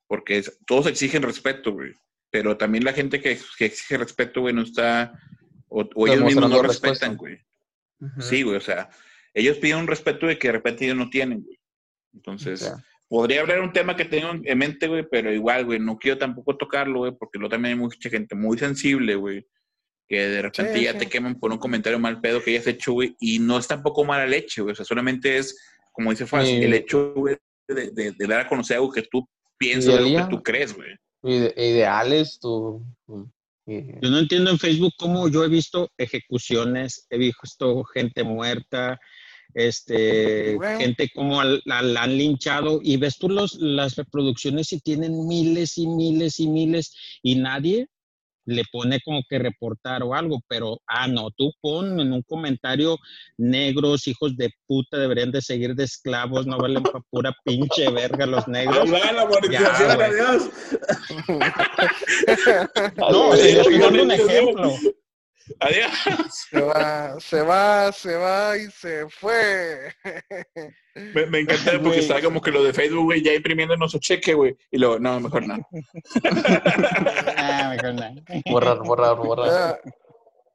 Porque 0.08 0.38
es- 0.38 0.60
todos 0.68 0.86
exigen 0.86 1.24
respeto, 1.24 1.72
güey. 1.74 1.94
Pero 2.30 2.56
también 2.58 2.84
la 2.86 2.94
gente 2.94 3.20
que, 3.20 3.40
que 3.58 3.66
exige 3.66 3.98
respeto, 3.98 4.42
güey, 4.42 4.54
no 4.54 4.62
está, 4.62 5.20
o, 5.68 5.82
o 5.96 6.08
ellos 6.08 6.24
mismos 6.24 6.50
no 6.50 6.62
respuesta. 6.62 7.08
respetan, 7.08 7.18
güey. 7.18 7.40
Sí, 8.20 8.44
güey, 8.44 8.58
o 8.58 8.62
sea, 8.62 8.90
ellos 9.34 9.58
piden 9.58 9.80
un 9.80 9.88
respeto 9.88 10.28
de 10.28 10.38
que 10.38 10.48
de 10.50 10.54
repente 10.54 10.86
ellos 10.86 10.98
no 10.98 11.10
tienen, 11.10 11.42
güey. 11.44 11.60
Entonces, 12.14 12.72
podría 13.10 13.42
hablar 13.42 13.62
un 13.62 13.74
tema 13.74 13.96
que 13.96 14.06
tengo 14.06 14.32
en 14.44 14.58
mente, 14.58 14.88
güey, 14.88 15.08
pero 15.10 15.34
igual, 15.34 15.66
güey, 15.66 15.80
no 15.80 15.98
quiero 15.98 16.18
tampoco 16.20 16.56
tocarlo, 16.56 17.00
güey, 17.00 17.12
porque 17.18 17.40
luego 17.40 17.50
también 17.52 17.74
hay 17.74 17.80
mucha 17.80 18.10
gente 18.10 18.36
muy 18.36 18.58
sensible, 18.58 19.16
güey, 19.16 19.46
que 20.12 20.28
de 20.28 20.42
repente 20.42 20.74
Sí, 20.78 20.84
ya 20.84 20.92
sí. 20.92 20.98
te 21.00 21.08
queman 21.08 21.40
por 21.40 21.52
un 21.54 21.58
comentario 21.58 21.98
mal 21.98 22.20
pedo 22.20 22.44
que 22.44 22.52
hayas 22.52 22.68
hecho, 22.68 22.92
güey, 22.92 23.16
y 23.22 23.40
no 23.40 23.58
es 23.58 23.68
tampoco 23.68 24.04
mala 24.04 24.26
leche, 24.28 24.62
güey, 24.62 24.74
o 24.74 24.76
sea, 24.76 24.84
solamente 24.86 25.38
es, 25.38 25.58
como 25.94 26.12
dice 26.12 26.26
Faz, 26.28 26.48
Sí. 26.48 26.56
el 26.56 26.74
hecho, 26.74 27.14
güey, 27.16 27.38
de, 27.68 27.92
de- 27.92 28.12
de 28.12 28.28
dar 28.28 28.42
a 28.42 28.48
conocer 28.50 28.76
algo 28.78 28.92
que 28.92 29.04
tú 29.04 29.26
piensas, 29.58 29.96
algo 29.96 30.18
que 30.18 30.30
tú 30.36 30.44
crees, 30.44 30.76
güey. 30.76 30.90
Ide- 31.24 31.54
ideales, 31.56 32.38
tu- 32.42 32.84
y- 33.66 33.94
Yo 34.02 34.10
no 34.10 34.20
entiendo 34.20 34.52
en 34.52 34.60
Facebook 34.60 34.94
cómo 34.98 35.30
yo 35.30 35.46
he 35.46 35.48
visto 35.48 35.90
ejecuciones, 35.98 37.06
he 37.10 37.18
visto 37.18 37.84
gente 37.86 38.24
muerta, 38.24 39.00
este, 39.54 40.56
Bueno. 40.56 40.80
gente 40.80 41.10
como 41.14 41.42
la 41.44 41.80
han 41.80 42.18
linchado 42.18 42.80
y 42.84 42.98
ves 42.98 43.18
tú 43.18 43.30
los, 43.30 43.56
las 43.56 43.96
reproducciones 43.96 44.72
y 44.74 44.80
tienen 44.80 45.28
miles 45.28 45.78
y 45.78 45.88
miles 45.88 46.40
y 46.40 46.48
miles 46.48 46.96
y 47.22 47.36
nadie 47.36 47.88
le 48.46 48.64
pone 48.72 49.00
como 49.04 49.22
que 49.28 49.40
reportar 49.40 50.04
o 50.04 50.14
algo, 50.14 50.40
pero, 50.48 50.80
ah, 50.88 51.08
no, 51.08 51.30
tú 51.32 51.52
pon 51.62 52.00
en 52.00 52.14
un 52.14 52.22
comentario, 52.24 52.98
negros, 53.38 54.08
hijos 54.08 54.36
de 54.38 54.52
puta, 54.68 54.98
deberían 54.98 55.32
de 55.32 55.42
seguir 55.42 55.76
de 55.76 55.84
esclavos, 55.84 56.46
no 56.48 56.58
valen 56.58 56.84
pa' 56.84 57.02
pura 57.10 57.36
pinche 57.44 57.90
verga 57.92 58.26
los 58.26 58.48
negros. 58.48 58.90
la 58.90 59.26
monetización, 59.26 59.96
güey. 59.96 60.10
adiós. 60.10 60.50
No, 63.12 63.34
estoy 63.34 63.78
dando 63.80 64.04
un 64.04 64.12
ejemplo. 64.12 64.74
Adiós. 65.60 65.92
Se 66.50 66.62
va, 66.62 67.20
se 67.20 67.42
va, 67.42 67.92
se 67.92 68.16
va 68.16 68.58
y 68.58 68.70
se 68.72 69.08
fue. 69.10 69.94
Me, 70.96 71.26
me 71.26 71.40
encanta 71.40 71.80
porque 71.82 72.00
está 72.00 72.22
como 72.22 72.42
que 72.42 72.52
lo 72.52 72.64
de 72.64 72.74
Facebook, 72.74 73.06
güey, 73.06 73.24
ya 73.24 73.34
imprimiendo 73.34 73.76
nuestro 73.78 74.00
cheque, 74.00 74.34
güey. 74.34 74.56
Y 74.72 74.78
luego, 74.78 75.00
no, 75.00 75.20
mejor 75.20 75.48
no. 75.48 75.56
Ah, 77.38 77.70
mejor 77.76 77.94
no. 77.94 78.16
Borrar, 78.46 78.78
borrar, 78.80 79.16
borrar. 79.16 79.80
Ya, 79.84 79.92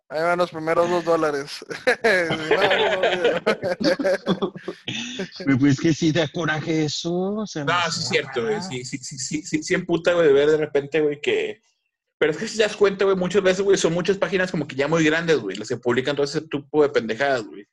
Ahí 0.08 0.22
van 0.22 0.38
los 0.38 0.50
primeros 0.50 0.88
dos 0.88 1.04
dólares. 1.04 1.64
Pues 5.58 5.80
que 5.80 5.92
sí 5.92 6.12
da 6.12 6.28
coraje 6.28 6.84
eso. 6.84 7.12
o 7.12 7.46
sea, 7.46 7.64
No, 7.64 7.72
no 7.72 7.90
sí 7.90 8.00
es 8.00 8.08
cierto, 8.08 8.42
güey. 8.42 8.62
Sí, 8.62 8.84
sí, 8.84 8.98
sí, 8.98 9.18
sí, 9.18 9.42
sí, 9.42 9.62
sí 9.62 9.74
emputa, 9.74 10.12
güey, 10.12 10.28
de 10.28 10.32
ver 10.32 10.50
de 10.50 10.56
repente, 10.58 11.00
güey, 11.00 11.20
que... 11.20 11.60
Pero 12.18 12.32
es 12.32 12.38
que 12.38 12.48
si 12.48 12.56
te 12.56 12.62
das 12.62 12.76
cuenta, 12.76 13.04
güey, 13.04 13.16
muchas 13.16 13.42
veces, 13.42 13.62
güey, 13.62 13.76
son 13.76 13.92
muchas 13.92 14.16
páginas 14.16 14.50
como 14.50 14.66
que 14.66 14.74
ya 14.74 14.88
muy 14.88 15.04
grandes, 15.04 15.38
güey, 15.38 15.56
las 15.56 15.68
que 15.68 15.76
publican 15.76 16.16
todo 16.16 16.24
ese 16.24 16.40
tipo 16.40 16.82
de 16.82 16.88
pendejadas, 16.88 17.46
güey. 17.46 17.66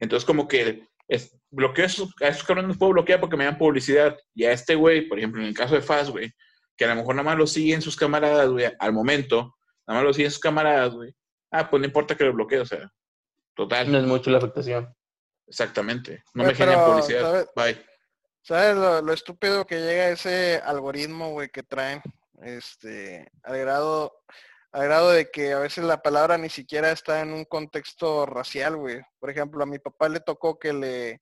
Entonces, 0.00 0.24
como 0.24 0.48
que 0.48 0.88
es, 1.08 1.36
bloqueo 1.50 1.84
a 1.84 1.86
esos, 1.86 2.10
a 2.22 2.28
esos 2.28 2.44
cabrones 2.44 2.68
los 2.68 2.78
puedo 2.78 2.92
bloquear 2.92 3.20
porque 3.20 3.36
me 3.36 3.44
dan 3.44 3.58
publicidad. 3.58 4.16
Y 4.34 4.44
a 4.44 4.52
este, 4.52 4.74
güey, 4.74 5.08
por 5.08 5.18
ejemplo, 5.18 5.42
en 5.42 5.48
el 5.48 5.54
caso 5.54 5.74
de 5.74 5.82
Faz, 5.82 6.10
güey, 6.10 6.32
que 6.76 6.84
a 6.86 6.88
lo 6.88 6.96
mejor 6.96 7.14
nada 7.14 7.24
más 7.24 7.38
lo 7.38 7.46
siguen 7.46 7.82
sus 7.82 7.96
camaradas, 7.96 8.48
güey, 8.48 8.72
al 8.78 8.92
momento, 8.92 9.54
nada 9.86 10.00
más 10.00 10.04
lo 10.04 10.14
siguen 10.14 10.30
sus 10.30 10.40
camaradas, 10.40 10.94
güey. 10.94 11.14
Ah, 11.50 11.68
pues 11.68 11.80
no 11.80 11.86
importa 11.86 12.16
que 12.16 12.24
lo 12.24 12.32
bloquee, 12.32 12.60
o 12.60 12.66
sea, 12.66 12.90
total, 13.54 13.92
No 13.92 13.98
es 13.98 14.04
mucho 14.04 14.30
la 14.30 14.38
afectación. 14.38 14.92
exactamente. 15.46 16.22
No 16.32 16.44
Güey, 16.44 16.54
me 16.54 16.54
generan 16.54 16.86
publicidad. 16.86 17.20
¿sabes? 17.20 17.46
Bye. 17.54 17.86
¿Sabes 18.40 18.74
lo, 18.74 19.02
lo 19.02 19.12
estúpido 19.12 19.66
que 19.66 19.76
llega 19.80 20.08
ese 20.08 20.60
algoritmo, 20.64 21.30
güey, 21.32 21.50
que 21.50 21.62
traen? 21.62 22.02
Este, 22.42 23.30
al 23.44 23.58
grado, 23.58 24.12
al 24.72 24.84
grado 24.84 25.10
de 25.10 25.30
que 25.30 25.52
a 25.52 25.58
veces 25.58 25.84
la 25.84 26.02
palabra 26.02 26.38
ni 26.38 26.48
siquiera 26.48 26.90
está 26.90 27.20
en 27.20 27.32
un 27.32 27.44
contexto 27.44 28.26
racial, 28.26 28.76
güey. 28.76 29.00
Por 29.18 29.30
ejemplo, 29.30 29.62
a 29.62 29.66
mi 29.66 29.78
papá 29.78 30.08
le 30.08 30.20
tocó 30.20 30.58
que 30.58 30.72
le, 30.72 31.20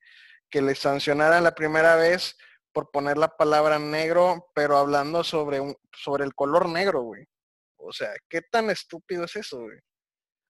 que 0.49 0.63
le 0.63 0.75
sancionaran 0.75 1.45
la 1.45 1.55
primera 1.55 1.97
vez 1.97 2.37
por 2.73 2.91
poner 2.91 3.19
la 3.19 3.29
palabra 3.29 3.79
negro, 3.79 4.51
pero 4.55 4.77
hablando 4.77 5.25
sobre 5.25 5.61
un, 5.61 5.77
sobre 5.93 6.25
el 6.25 6.35
color 6.35 6.69
negro, 6.69 7.03
güey. 7.03 7.25
O 7.77 7.93
sea, 7.93 8.13
¿qué 8.29 8.43
tan 8.43 8.71
estúpido 8.71 9.25
es 9.25 9.37
eso, 9.37 9.61
güey? 9.61 9.79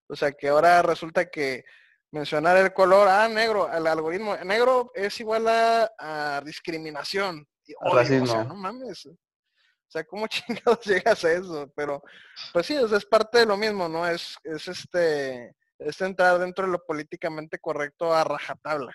O 0.07 0.15
sea, 0.15 0.31
que 0.31 0.49
ahora 0.49 0.81
resulta 0.81 1.29
que 1.29 1.63
mencionar 2.11 2.57
el 2.57 2.73
color, 2.73 3.07
ah, 3.07 3.27
negro, 3.29 3.71
el 3.71 3.87
algoritmo, 3.87 4.35
negro 4.37 4.91
es 4.93 5.19
igual 5.19 5.47
a, 5.47 5.89
a 5.97 6.41
discriminación. 6.41 7.47
y 7.65 7.73
odio, 7.79 7.95
racismo. 7.95 8.23
O 8.23 8.27
sea, 8.27 8.43
no 8.43 8.55
mames. 8.55 9.07
O 9.91 9.93
sea, 9.93 10.05
¿cómo 10.05 10.25
chingados 10.27 10.85
llegas 10.85 11.25
a 11.25 11.33
eso? 11.33 11.69
Pero, 11.75 12.01
pues 12.53 12.65
sí, 12.65 12.77
o 12.77 12.87
sea, 12.87 12.97
es 12.97 13.05
parte 13.05 13.39
de 13.39 13.45
lo 13.45 13.57
mismo, 13.57 13.89
¿no? 13.89 14.07
Es, 14.07 14.37
es 14.45 14.65
este, 14.69 15.53
es 15.79 15.99
entrar 15.99 16.39
dentro 16.39 16.65
de 16.65 16.71
lo 16.71 16.85
políticamente 16.85 17.59
correcto 17.59 18.13
a 18.13 18.23
rajatabla. 18.23 18.93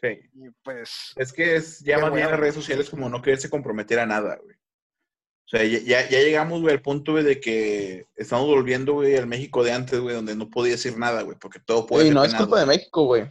Sí. 0.00 0.18
Y 0.34 0.50
pues, 0.64 1.12
Es 1.14 1.32
que 1.32 1.54
es 1.54 1.78
ya 1.80 1.98
más 1.98 2.12
bien 2.12 2.28
las 2.28 2.40
redes 2.40 2.56
sociales 2.56 2.90
como 2.90 3.08
no 3.08 3.22
quererse 3.22 3.48
comprometer 3.48 4.00
a 4.00 4.06
nada, 4.06 4.36
güey. 4.42 4.56
O 4.56 5.48
sea, 5.50 5.62
ya, 5.62 5.78
ya, 5.78 6.08
ya 6.08 6.18
llegamos, 6.18 6.60
güey, 6.60 6.74
al 6.74 6.82
punto, 6.82 7.12
güey, 7.12 7.22
de 7.22 7.38
que 7.40 8.06
estamos 8.16 8.46
volviendo, 8.46 8.94
güey, 8.94 9.16
al 9.16 9.28
México 9.28 9.62
de 9.62 9.72
antes, 9.72 10.00
güey, 10.00 10.16
donde 10.16 10.34
no 10.34 10.50
podía 10.50 10.72
decir 10.72 10.98
nada, 10.98 11.22
güey, 11.22 11.38
porque 11.38 11.60
todo 11.60 11.86
puede 11.86 12.06
ser 12.06 12.14
no 12.14 12.24
es 12.24 12.34
culpa 12.34 12.58
de 12.58 12.66
México, 12.66 13.04
güey. 13.04 13.30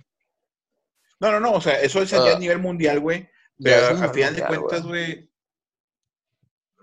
No, 1.20 1.30
no, 1.32 1.42
no, 1.42 1.52
o 1.52 1.62
sea, 1.62 1.82
eso 1.82 2.02
es 2.02 2.10
ya 2.10 2.20
Ah. 2.20 2.36
a 2.36 2.40
nivel 2.40 2.60
mundial, 2.60 3.02
güey. 3.02 3.30
Pero 3.62 3.76
es 3.76 3.84
a 3.84 3.90
a 3.90 3.94
nivel 3.94 4.10
final 4.12 4.36
de 4.36 4.46
cuentas, 4.46 4.84
güey, 4.84 5.29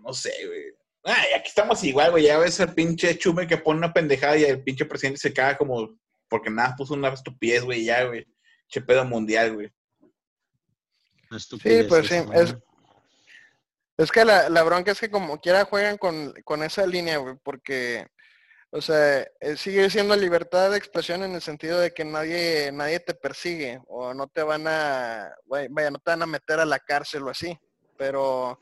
no 0.06 0.12
sé, 0.12 0.32
güey. 0.46 0.64
Ay, 1.02 1.32
aquí 1.34 1.48
estamos 1.48 1.82
igual, 1.84 2.12
güey. 2.12 2.24
Ya 2.24 2.38
ves 2.38 2.60
al 2.60 2.74
pinche 2.74 3.18
chume 3.18 3.46
que 3.46 3.58
pone 3.58 3.78
una 3.78 3.92
pendejada 3.92 4.36
y 4.36 4.44
el 4.44 4.62
pinche 4.62 4.84
presidente 4.84 5.20
se 5.20 5.32
caga 5.32 5.58
como 5.58 5.98
porque 6.28 6.50
nada 6.50 6.74
puso 6.76 6.94
una 6.94 7.08
estupidez, 7.08 7.62
güey, 7.62 7.84
ya, 7.84 8.04
güey. 8.04 8.26
Che 8.68 8.80
pedo 8.80 9.04
mundial, 9.04 9.54
güey. 9.54 9.68
Sí, 9.68 9.72
pues 11.28 11.42
sí, 11.42 12.14
Estupideces, 12.14 12.26
es-. 12.34 12.56
Es 13.98 14.12
que 14.12 14.24
la, 14.24 14.48
la 14.50 14.62
bronca 14.62 14.92
es 14.92 15.00
que 15.00 15.10
como 15.10 15.40
quiera 15.40 15.64
juegan 15.64 15.96
con, 15.96 16.34
con 16.44 16.62
esa 16.62 16.86
línea, 16.86 17.16
güey, 17.16 17.36
porque, 17.42 18.06
o 18.70 18.82
sea, 18.82 19.26
eh, 19.40 19.56
sigue 19.56 19.88
siendo 19.88 20.14
libertad 20.14 20.70
de 20.70 20.76
expresión 20.76 21.22
en 21.22 21.34
el 21.34 21.40
sentido 21.40 21.78
de 21.80 21.92
que 21.94 22.04
nadie, 22.04 22.70
nadie 22.72 23.00
te 23.00 23.14
persigue 23.14 23.80
o 23.86 24.12
no 24.12 24.26
te 24.28 24.42
van 24.42 24.66
a, 24.68 25.34
vaya, 25.46 25.90
no 25.90 25.98
te 25.98 26.10
van 26.10 26.22
a 26.22 26.26
meter 26.26 26.60
a 26.60 26.66
la 26.66 26.78
cárcel 26.78 27.22
o 27.22 27.30
así, 27.30 27.58
pero 27.96 28.58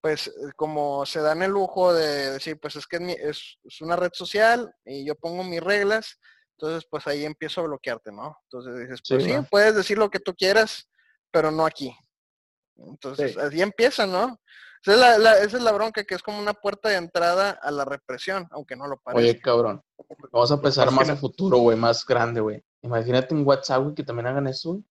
pues 0.00 0.28
eh, 0.28 0.32
como 0.56 1.04
se 1.06 1.20
dan 1.20 1.42
el 1.42 1.50
lujo 1.50 1.92
de 1.92 2.32
decir, 2.32 2.58
pues 2.60 2.76
es 2.76 2.86
que 2.86 2.96
es, 2.96 3.02
mi- 3.02 3.12
es, 3.18 3.58
es 3.64 3.80
una 3.80 3.96
red 3.96 4.10
social 4.14 4.72
y 4.84 5.04
yo 5.04 5.14
pongo 5.16 5.42
mis 5.44 5.62
reglas, 5.62 6.18
entonces 6.56 6.86
pues 6.90 7.06
ahí 7.06 7.24
empiezo 7.24 7.60
a 7.60 7.64
bloquearte, 7.64 8.12
¿no? 8.12 8.36
Entonces 8.44 8.78
dices, 8.78 9.00
Sí, 9.02 9.14
pues 9.14 9.24
sí, 9.24 9.32
¿no? 9.32 9.44
puedes 9.50 9.74
decir 9.74 9.98
lo 9.98 10.10
que 10.10 10.20
tú 10.20 10.34
quieras, 10.34 10.88
pero 11.30 11.50
no 11.50 11.66
aquí. 11.66 11.96
Entonces, 12.76 13.32
Sí. 13.34 13.40
así 13.40 13.60
empieza, 13.62 14.06
¿no? 14.06 14.38
Esa 14.82 14.92
es, 14.92 14.98
la, 15.00 15.18
la- 15.18 15.38
esa 15.40 15.56
es 15.56 15.62
la 15.64 15.72
bronca, 15.72 16.04
que 16.04 16.14
es 16.14 16.22
como 16.22 16.38
una 16.38 16.54
puerta 16.54 16.88
de 16.88 16.94
entrada 16.96 17.50
a 17.60 17.70
la 17.72 17.84
represión, 17.84 18.46
aunque 18.52 18.76
no 18.76 18.86
lo 18.86 18.98
parezca. 19.00 19.18
Oye, 19.20 19.40
cabrón. 19.40 19.82
Vamos 20.30 20.52
a 20.52 20.60
pensar 20.62 20.84
pasa 20.86 20.94
es 20.94 20.96
más 21.00 21.08
a 21.08 21.14
no- 21.14 21.18
futuro, 21.20 21.58
güey, 21.58 21.76
más 21.76 22.06
grande, 22.06 22.40
güey. 22.40 22.62
Imagínate 22.82 23.34
un 23.34 23.44
WhatsApp, 23.44 23.82
güey, 23.82 23.94
que 23.96 24.04
también 24.04 24.28
hagan 24.28 24.46
eso, 24.46 24.70
güey. 24.74 24.84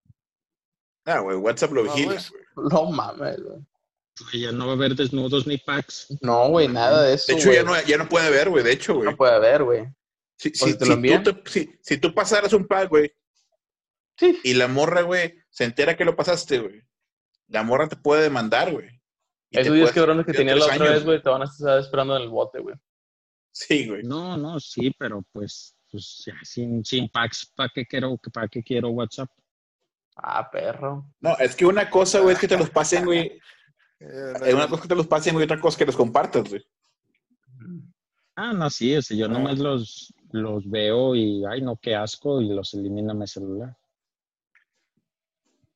Ah, 1.05 1.19
güey, 1.19 1.37
WhatsApp 1.37 1.71
lo 1.71 1.85
No, 1.85 1.93
vigila, 1.93 2.13
pues, 2.15 2.29
güey. 2.53 2.67
No 2.69 2.91
mames, 2.91 3.41
güey. 3.41 3.65
Güey, 4.19 4.41
Ya 4.43 4.51
no 4.51 4.65
va 4.65 4.73
a 4.73 4.75
haber 4.75 4.95
desnudos 4.95 5.45
ni 5.47 5.57
packs. 5.57 6.07
No, 6.21 6.49
güey, 6.49 6.67
nada 6.67 7.03
de 7.03 7.13
eso. 7.15 7.25
De 7.31 7.33
hecho, 7.37 7.45
güey. 7.49 7.57
ya 7.57 7.63
no, 7.63 7.81
ya 7.83 7.97
no 7.97 8.09
puede 8.09 8.27
haber, 8.27 8.49
güey. 8.49 8.63
De 8.63 8.71
hecho, 8.71 8.95
güey. 8.95 9.05
No 9.09 9.15
puede 9.15 9.33
haber, 9.35 9.63
güey. 9.63 9.85
Si, 10.37 10.49
¿O 10.49 10.51
si- 10.53 10.71
si 10.73 10.77
tú 10.77 11.33
te- 11.43 11.49
si- 11.51 11.79
si 11.81 11.97
tú 11.97 12.13
pasaras 12.13 12.53
un 12.53 12.67
pack, 12.67 12.89
güey, 12.89 13.11
Sí. 14.17 14.39
y 14.43 14.53
la 14.53 14.67
morra, 14.67 15.01
güey, 15.01 15.35
se 15.49 15.63
entera 15.63 15.95
que 15.97 16.05
lo 16.05 16.15
pasaste, 16.15 16.59
güey, 16.59 16.81
la 17.47 17.63
morra 17.63 17.87
te 17.87 17.95
puede 17.95 18.23
demandar, 18.23 18.71
güey. 18.71 18.87
Esos 19.51 19.73
10 19.73 19.85
puede- 19.85 19.95
cabrones 19.95 20.25
que 20.25 20.31
de 20.33 20.37
tenías 20.39 20.57
la 20.59 20.65
otra 20.65 20.75
años, 20.75 20.89
vez, 20.89 21.03
güey, 21.05 21.21
te 21.23 21.29
van 21.29 21.41
a 21.41 21.45
estar 21.45 21.79
esperando 21.79 22.15
en 22.17 22.23
el 22.23 22.29
bote, 22.29 22.59
güey. 22.59 22.75
Sí, 23.51 23.87
güey. 23.87 24.03
No, 24.03 24.35
no, 24.37 24.59
sí, 24.59 24.93
pero 24.99 25.23
pues, 25.31 25.75
pues 25.89 26.23
ya, 26.25 26.35
sin, 26.43 26.83
sin 26.83 27.09
packs, 27.09 27.51
¿para 27.55 27.69
qué 27.73 27.85
quiero, 27.85 28.19
para 28.33 28.47
qué 28.47 28.61
quiero 28.61 28.89
WhatsApp? 28.89 29.29
Ah, 30.17 30.49
perro. 30.51 31.05
No, 31.19 31.37
es 31.37 31.55
que 31.55 31.65
una 31.65 31.89
cosa, 31.89 32.19
güey, 32.19 32.33
es 32.35 32.39
que 32.41 32.47
te 32.47 32.57
los 32.57 32.69
pasen, 32.69 33.05
güey. 33.05 33.39
Eh, 33.99 34.33
Es 34.45 34.53
una 34.53 34.67
cosa 34.67 34.81
que 34.83 34.87
te 34.87 34.95
los 34.95 35.07
pasen, 35.07 35.33
güey, 35.33 35.45
otra 35.45 35.59
cosa 35.59 35.77
que 35.77 35.85
los 35.85 35.95
compartas, 35.95 36.49
güey. 36.49 36.65
Ah, 38.35 38.53
no, 38.53 38.69
sí, 38.69 38.95
o 38.95 39.01
sea, 39.01 39.17
yo 39.17 39.27
nomás 39.27 39.57
los, 39.57 40.13
los 40.31 40.69
veo 40.69 41.15
y, 41.15 41.43
ay, 41.45 41.61
no, 41.61 41.75
qué 41.77 41.95
asco, 41.95 42.39
y 42.41 42.49
los 42.49 42.73
elimino 42.73 43.11
en 43.11 43.17
mi 43.17 43.27
celular. 43.27 43.75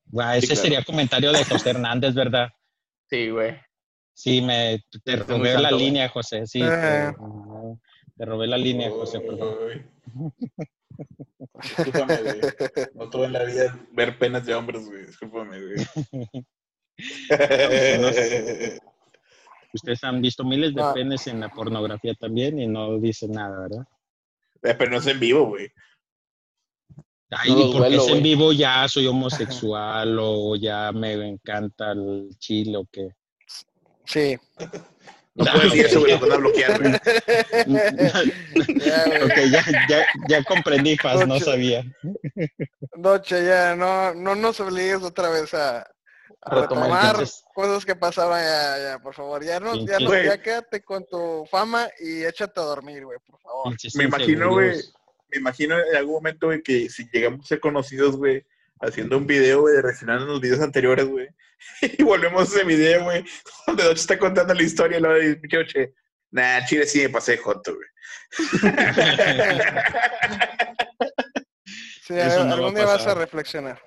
Guau, 0.06 0.38
ese 0.38 0.48
claro. 0.48 0.62
sería 0.62 0.84
comentario 0.84 1.32
de 1.32 1.44
José 1.44 1.72
Hernández, 1.72 2.14
¿verdad? 2.14 2.50
Sí, 3.10 3.30
güey. 3.30 3.58
Sí, 4.14 4.42
me, 4.42 4.84
te 5.04 5.16
robé 5.16 5.54
la 5.54 5.62
santo, 5.62 5.76
güey. 5.76 5.86
línea, 5.86 6.10
José, 6.10 6.46
sí. 6.46 6.62
Eh. 6.62 7.12
Te, 7.12 8.14
te 8.18 8.26
robé 8.26 8.46
la 8.46 8.58
línea, 8.58 8.92
José, 8.92 9.22
perdón. 9.22 9.56
Uy. 9.66 9.86
Discúlpame, 11.62 12.18
güey. 12.22 12.40
No 12.94 13.10
tuve 13.10 13.26
en 13.26 13.34
la 13.34 13.44
vida 13.44 13.80
ver 13.92 14.20
penas 14.20 14.46
de 14.46 14.54
hombres, 14.54 14.86
güey. 14.86 15.06
Discúlpame, 15.06 15.60
güey. 15.60 15.86
Ustedes 19.74 20.04
han 20.04 20.22
visto 20.22 20.44
miles 20.44 20.76
de 20.76 20.82
Ah. 20.82 20.94
penes 20.94 21.26
en 21.28 21.40
la 21.40 21.48
pornografía 21.50 22.14
también 22.16 22.60
y 22.60 22.68
no 22.68 22.98
dicen 23.00 23.32
nada, 23.32 23.62
¿verdad? 23.62 23.86
Eh, 24.64 24.76
Pero 24.78 24.92
no 24.92 24.98
es 24.98 25.08
en 25.08 25.18
vivo, 25.20 25.46
güey. 25.48 25.70
Ay, 27.30 27.52
No 27.52 27.72
porque 27.72 27.96
es 27.96 28.08
en 28.10 28.22
vivo 28.22 28.52
ya 28.52 28.86
soy 28.90 29.08
homosexual 29.08 30.18
o 30.20 30.58
ya 30.58 30.92
me 30.92 31.14
encanta 31.14 31.94
el 31.94 32.30
chile 32.38 32.76
o 32.78 32.86
qué. 32.92 33.12
Sí, 34.06 34.38
No 35.36 35.46
puedo 35.46 35.60
decir 35.62 35.86
eso, 35.86 36.02
güey, 36.02 36.12
lo 36.12 36.20
van 36.20 36.32
a 36.34 36.38
bloquear, 36.38 36.80
güey. 36.82 36.94
Ok, 39.24 39.36
ya, 39.50 39.64
ya, 39.88 40.06
ya 40.28 40.44
comprendí, 40.44 40.98
Faz, 40.98 41.26
no 41.26 41.40
sabía. 41.40 41.86
Noche, 42.98 43.46
ya, 43.46 43.74
no, 43.78 44.14
no 44.14 44.36
nos 44.36 44.60
obligues 44.60 45.02
otra 45.02 45.30
vez 45.30 45.54
a 45.54 45.90
Retomar, 46.44 46.64
retomar 46.64 47.06
entonces. 47.12 47.44
cosas 47.54 47.86
que 47.86 47.96
pasaban 47.96 48.44
ya, 48.44 48.78
ya, 48.80 49.00
por 49.00 49.14
favor. 49.14 49.44
Ya 49.44 49.60
no, 49.60 49.76
ya 49.86 50.00
no, 50.00 50.24
ya 50.24 50.42
quédate 50.42 50.82
con 50.82 51.06
tu 51.08 51.46
fama 51.50 51.88
y 52.00 52.24
échate 52.24 52.60
a 52.60 52.64
dormir, 52.64 53.06
güey, 53.06 53.20
por 53.20 53.40
favor. 53.40 53.76
Me 53.94 54.04
imagino, 54.06 54.50
güey, 54.50 54.82
me 55.30 55.38
imagino 55.38 55.80
en 55.80 55.96
algún 55.96 56.16
momento, 56.16 56.48
güey, 56.48 56.64
que 56.64 56.90
si 56.90 57.08
llegamos 57.12 57.46
a 57.46 57.48
ser 57.48 57.60
conocidos, 57.60 58.18
güey, 58.18 58.44
haciendo 58.80 59.18
un 59.18 59.28
video, 59.28 59.62
güey, 59.62 59.76
de 59.76 59.82
reaccionando 59.84 60.26
los 60.26 60.42
videos 60.42 60.62
anteriores, 60.62 61.08
güey, 61.08 61.28
y 61.82 62.04
volvemos 62.04 62.42
a 62.42 62.56
ese 62.56 62.66
video, 62.66 63.04
güey, 63.04 63.24
donde 63.68 63.84
Noche 63.84 64.02
está 64.02 64.18
contando 64.18 64.54
la 64.54 64.64
historia, 64.64 64.98
y 64.98 65.02
lo 65.02 65.14
de 65.14 65.36
pinche 65.36 65.58
Noche, 65.58 65.94
nah, 66.32 66.66
chile 66.66 66.88
sí 66.88 67.02
me 67.02 67.10
pasé 67.10 67.34
de 67.34 67.38
joto, 67.38 67.76
güey. 67.76 67.88
Sí, 72.04 72.18
Eso 72.18 72.44
no 72.44 72.46
va 72.46 72.52
a 72.52 72.54
algún 72.56 72.76
día 72.76 72.84
vas 72.84 73.08
a 73.08 73.14
reflexionar. 73.14 73.82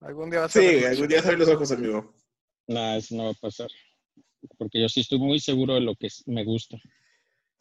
Algún 0.00 0.30
día 0.30 0.40
vas 0.40 0.56
a 0.56 0.60
Sí, 0.60 0.84
algún 0.84 1.08
día 1.08 1.20
abre 1.20 1.36
los 1.36 1.48
ojos, 1.48 1.70
amigo. 1.72 2.14
No, 2.66 2.94
eso 2.94 3.14
no 3.14 3.24
va 3.24 3.30
a 3.30 3.34
pasar. 3.34 3.68
Porque 4.56 4.80
yo 4.80 4.88
sí 4.88 5.00
estoy 5.00 5.18
muy 5.18 5.38
seguro 5.40 5.74
de 5.74 5.80
lo 5.82 5.94
que 5.94 6.08
me 6.26 6.44
gusta. 6.44 6.78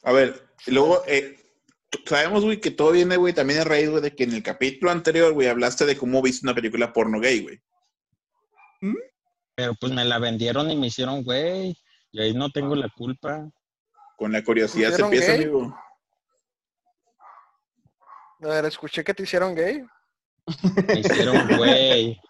A 0.04 0.14
ver, 0.14 0.50
y 0.66 0.72
luego, 0.72 1.04
eh, 1.08 1.38
sabemos, 2.06 2.46
güey, 2.46 2.62
que 2.62 2.72
todo 2.72 2.92
viene, 2.92 3.18
güey, 3.18 3.34
también 3.34 3.60
a 3.60 3.64
raíz, 3.66 3.90
güey, 3.90 4.02
de 4.02 4.16
que 4.16 4.24
en 4.24 4.34
el 4.34 4.44
capítulo 4.44 4.92
anterior, 4.92 5.34
güey, 5.34 5.50
hablaste 5.50 5.86
de 5.86 5.98
cómo 5.98 6.22
viste 6.22 6.46
una 6.46 6.56
película 6.56 6.94
porno 6.94 7.20
gay, 7.20 7.42
güey. 7.42 7.62
Pero 9.56 9.76
pues 9.76 9.92
me 9.92 10.06
la 10.06 10.20
vendieron 10.20 10.72
y 10.72 10.78
me 10.78 10.88
hicieron, 10.88 11.22
güey. 11.24 11.78
Y 12.12 12.22
ahí 12.22 12.34
no 12.34 12.50
tengo 12.50 12.76
la 12.76 12.88
culpa. 12.88 13.52
Con 14.16 14.32
la 14.32 14.42
curiosidad 14.42 14.88
se 14.90 14.94
¿Hicieron 14.94 15.14
empieza, 15.14 15.34
gay? 15.34 15.44
amigo. 15.44 15.78
A 18.42 18.48
ver, 18.48 18.66
escuché 18.66 19.04
que 19.04 19.14
te 19.14 19.24
hicieron 19.24 19.54
gay. 19.54 19.84
Me 20.88 21.00
hicieron, 21.02 21.58
güey. 21.58 22.22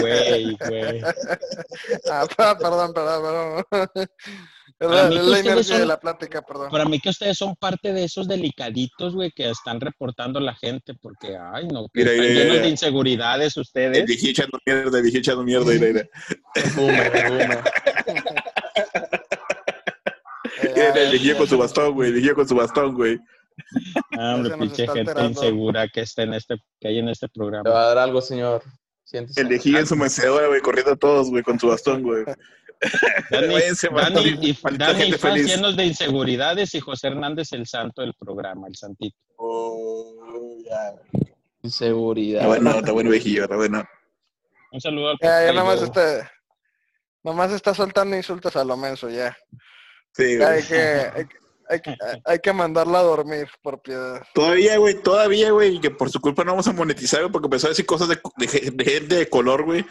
Güey, 0.00 0.56
güey. 0.68 1.00
Ah, 2.10 2.26
perdón, 2.58 2.92
perdón, 2.92 3.64
perdón. 3.70 4.08
Es 4.80 4.88
Para 4.88 5.02
la, 5.04 5.08
mí 5.08 5.14
la 5.14 5.22
ustedes 5.22 5.44
inercia 5.44 5.74
de 5.74 5.80
son- 5.82 5.88
la 5.88 6.00
plática, 6.00 6.42
perdón. 6.42 6.70
Para 6.70 6.84
mí 6.84 6.98
que 6.98 7.08
ustedes 7.10 7.38
son 7.38 7.54
parte 7.54 7.92
de 7.92 8.04
esos 8.04 8.26
delicaditos, 8.26 9.14
güey, 9.14 9.30
que 9.30 9.48
están 9.48 9.80
reportando 9.80 10.40
la 10.40 10.54
gente, 10.56 10.94
porque, 11.00 11.36
ay, 11.36 11.68
no, 11.68 11.86
Mira, 11.94 12.10
están 12.10 12.26
mira, 12.26 12.34
llenos 12.34 12.52
mira. 12.52 12.62
de 12.64 12.68
inseguridades 12.70 13.56
El 13.56 13.60
ustedes. 13.62 14.04
viejillo 14.04 14.30
echando 14.32 14.58
mierda, 14.66 14.98
el 14.98 15.16
echando 15.16 15.42
mierda, 15.44 15.72
mira, 15.72 15.86
mira. 15.92 16.08
Mira, 20.74 20.92
ah, 20.94 20.98
el 20.98 21.36
con 21.36 21.46
su 21.48 21.58
bastón, 21.58 21.94
güey, 21.94 22.10
el 22.12 22.34
con 22.34 22.48
su 22.48 22.54
bastón, 22.54 22.94
güey. 22.94 23.18
Ah, 24.18 24.34
hombre, 24.34 24.56
pinche 24.56 24.86
gente 24.86 25.00
alterando. 25.00 25.28
insegura 25.30 25.88
que 25.88 26.00
está 26.00 26.22
en 26.22 26.34
este, 26.34 26.56
que 26.80 26.88
hay 26.88 26.98
en 26.98 27.08
este 27.08 27.26
Te 27.28 27.32
programa. 27.34 27.68
va 27.70 27.82
a 27.84 27.86
dar 27.88 27.98
algo, 27.98 28.20
señor. 28.20 28.62
El 29.12 29.46
viejillo 29.48 29.78
en 29.78 29.86
su 29.86 29.96
mecedora, 29.96 30.48
güey, 30.48 30.60
corriendo 30.60 30.92
a 30.92 30.96
todos, 30.96 31.30
güey, 31.30 31.42
con 31.42 31.58
su 31.60 31.68
bastón, 31.68 32.02
güey. 32.02 32.24
Dani, 33.30 33.54
Dani, 33.92 34.38
y, 34.42 34.58
Dani 34.76 35.12
feliz. 35.12 35.46
llenos 35.46 35.76
de 35.76 35.86
inseguridades 35.86 36.74
y 36.74 36.80
José 36.80 37.08
Hernández 37.08 37.52
el 37.52 37.66
santo 37.66 38.02
del 38.02 38.14
programa, 38.14 38.66
el 38.66 38.74
santito. 38.74 39.16
Oh, 39.36 40.56
ya. 40.64 40.94
Inseguridad. 41.62 42.40
Está 42.42 42.48
bueno, 42.48 42.78
está 42.78 42.92
bueno, 42.92 43.10
viejillo, 43.10 43.44
está 43.44 43.56
bueno. 43.56 43.84
Un 44.72 44.80
saludo 44.80 45.10
al 45.10 45.16
Ya, 45.22 45.28
ya 45.28 45.46
papá 45.46 45.52
nada 45.54 45.64
más 45.64 45.76
Joe. 45.78 45.84
está, 45.86 46.32
nomás 47.22 47.52
está 47.52 47.74
soltando 47.74 48.16
insultos 48.16 48.56
a 48.56 48.64
lo 48.64 48.76
menso, 48.76 49.08
ya. 49.08 49.36
Sí, 50.12 50.36
güey. 50.36 50.42
hay 50.48 50.62
que, 50.62 50.76
hay, 51.14 51.26
que- 51.26 51.36
hay, 51.68 51.80
que- 51.80 51.96
hay 52.24 52.38
que 52.38 52.52
mandarla 52.52 53.00
a 53.00 53.02
dormir 53.02 53.48
por 53.62 53.80
piedad. 53.82 54.22
Todavía, 54.34 54.76
güey, 54.78 54.94
todavía, 55.02 55.50
güey, 55.50 55.80
que 55.80 55.90
por 55.90 56.10
su 56.10 56.20
culpa 56.20 56.44
no 56.44 56.52
vamos 56.52 56.66
a 56.68 56.72
monetizar, 56.72 57.20
güey, 57.20 57.32
porque 57.32 57.46
empezó 57.46 57.66
a 57.66 57.70
decir 57.70 57.86
cosas 57.86 58.08
de, 58.08 58.18
de- 58.36 58.70
de 58.70 58.84
gente 58.84 59.14
de 59.16 59.28
color, 59.28 59.64
güey. 59.64 59.84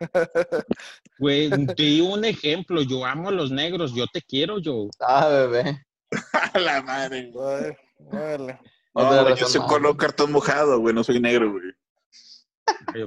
Güey, 1.18 1.48
te 1.76 1.82
di 1.82 2.00
un 2.00 2.24
ejemplo. 2.24 2.82
Yo 2.82 3.04
amo 3.04 3.28
a 3.28 3.32
los 3.32 3.52
negros. 3.52 3.94
Yo 3.94 4.06
te 4.12 4.20
quiero, 4.20 4.58
yo. 4.58 4.88
Ah, 5.00 5.28
bebé. 5.28 5.84
A 6.32 6.58
la 6.58 6.82
madre. 6.82 7.30
güey. 7.30 7.64
Ay, 7.66 7.74
órale. 8.10 8.60
No 8.94 9.02
No, 9.04 9.10
te 9.10 9.22
güey, 9.22 9.36
yo 9.36 9.46
soy 9.46 9.60
color 9.62 9.96
cartón 9.96 10.32
mojado, 10.32 10.78
güey, 10.80 10.94
no 10.94 11.04
soy 11.04 11.20
negro, 11.20 11.52
güey. 11.52 11.64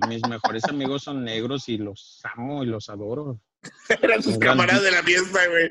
Mis 0.07 0.27
mejores 0.27 0.63
amigos 0.65 1.03
son 1.03 1.23
negros 1.23 1.69
y 1.69 1.77
los 1.77 2.21
amo 2.33 2.63
y 2.63 2.67
los 2.67 2.89
adoro. 2.89 3.39
Eran 4.01 4.21
sus 4.23 4.37
camaradas 4.37 4.83
de 4.83 4.91
la 4.91 5.03
fiesta, 5.03 5.39
güey. 5.47 5.69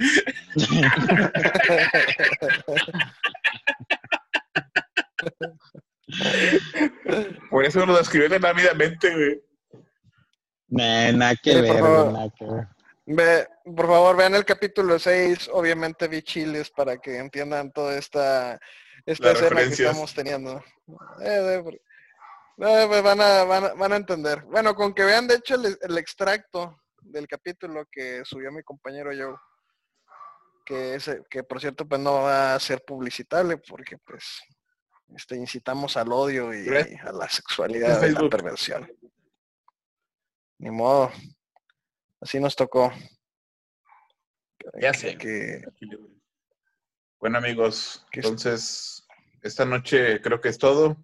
Por 7.50 7.64
eso 7.64 7.86
lo 7.86 7.96
describió 7.96 8.38
rápidamente, 8.38 9.10
güey. 9.14 9.42
Nah, 10.68 11.12
nada 11.12 11.34
que 11.42 11.52
Sí, 11.52 11.56
por 11.56 11.62
ver, 11.62 11.78
favor. 11.78 12.02
güey, 12.02 12.12
nada 12.12 12.32
que 12.36 12.44
ver. 12.44 12.68
Ve, 13.06 13.48
por 13.64 13.86
favor, 13.86 14.16
vean 14.16 14.34
el 14.34 14.44
capítulo 14.44 14.98
6. 14.98 15.50
Obviamente 15.52 16.08
vi 16.08 16.22
chiles 16.22 16.70
para 16.70 16.96
que 16.98 17.18
entiendan 17.18 17.72
toda 17.72 17.96
esta, 17.96 18.58
esta 19.04 19.32
Las 19.32 19.42
escena 19.42 19.60
que 19.60 19.66
estamos 19.68 20.14
teniendo. 20.14 20.64
Eh, 21.20 21.62
eh, 21.62 21.62
eh, 22.58 22.84
pues 22.88 23.02
van, 23.02 23.20
a, 23.20 23.44
van, 23.44 23.64
a, 23.64 23.74
van 23.74 23.92
a 23.92 23.96
entender. 23.96 24.42
Bueno, 24.44 24.74
con 24.74 24.94
que 24.94 25.04
vean 25.04 25.26
de 25.26 25.36
hecho 25.36 25.54
el, 25.56 25.76
el 25.80 25.98
extracto 25.98 26.80
del 27.04 27.28
capítulo 27.28 27.86
que 27.90 28.24
subió 28.24 28.50
mi 28.52 28.62
compañero 28.62 29.10
Joe, 29.16 29.36
que, 30.64 30.94
es, 30.94 31.10
que 31.30 31.42
por 31.44 31.60
cierto 31.60 31.86
pues 31.86 32.00
no 32.00 32.22
va 32.22 32.54
a 32.54 32.60
ser 32.60 32.82
publicitable 32.84 33.58
porque 33.58 33.98
pues 33.98 34.40
este, 35.14 35.36
incitamos 35.36 35.96
al 35.96 36.10
odio 36.12 36.52
y 36.54 36.66
a 36.68 37.12
la 37.12 37.28
sexualidad 37.28 38.02
y 38.06 38.10
la 38.12 38.28
perversión. 38.28 38.90
Ni 40.58 40.70
modo. 40.70 41.10
Así 42.20 42.40
nos 42.40 42.56
tocó. 42.56 42.90
Ya 44.80 44.92
Que- 44.92 44.98
sé. 44.98 45.18
que- 45.18 45.62
Bueno, 47.20 47.38
amigos, 47.38 48.06
entonces, 48.12 49.06
esta 49.42 49.64
noche 49.64 50.20
creo 50.22 50.40
que 50.40 50.48
es 50.48 50.58
todo. 50.58 50.96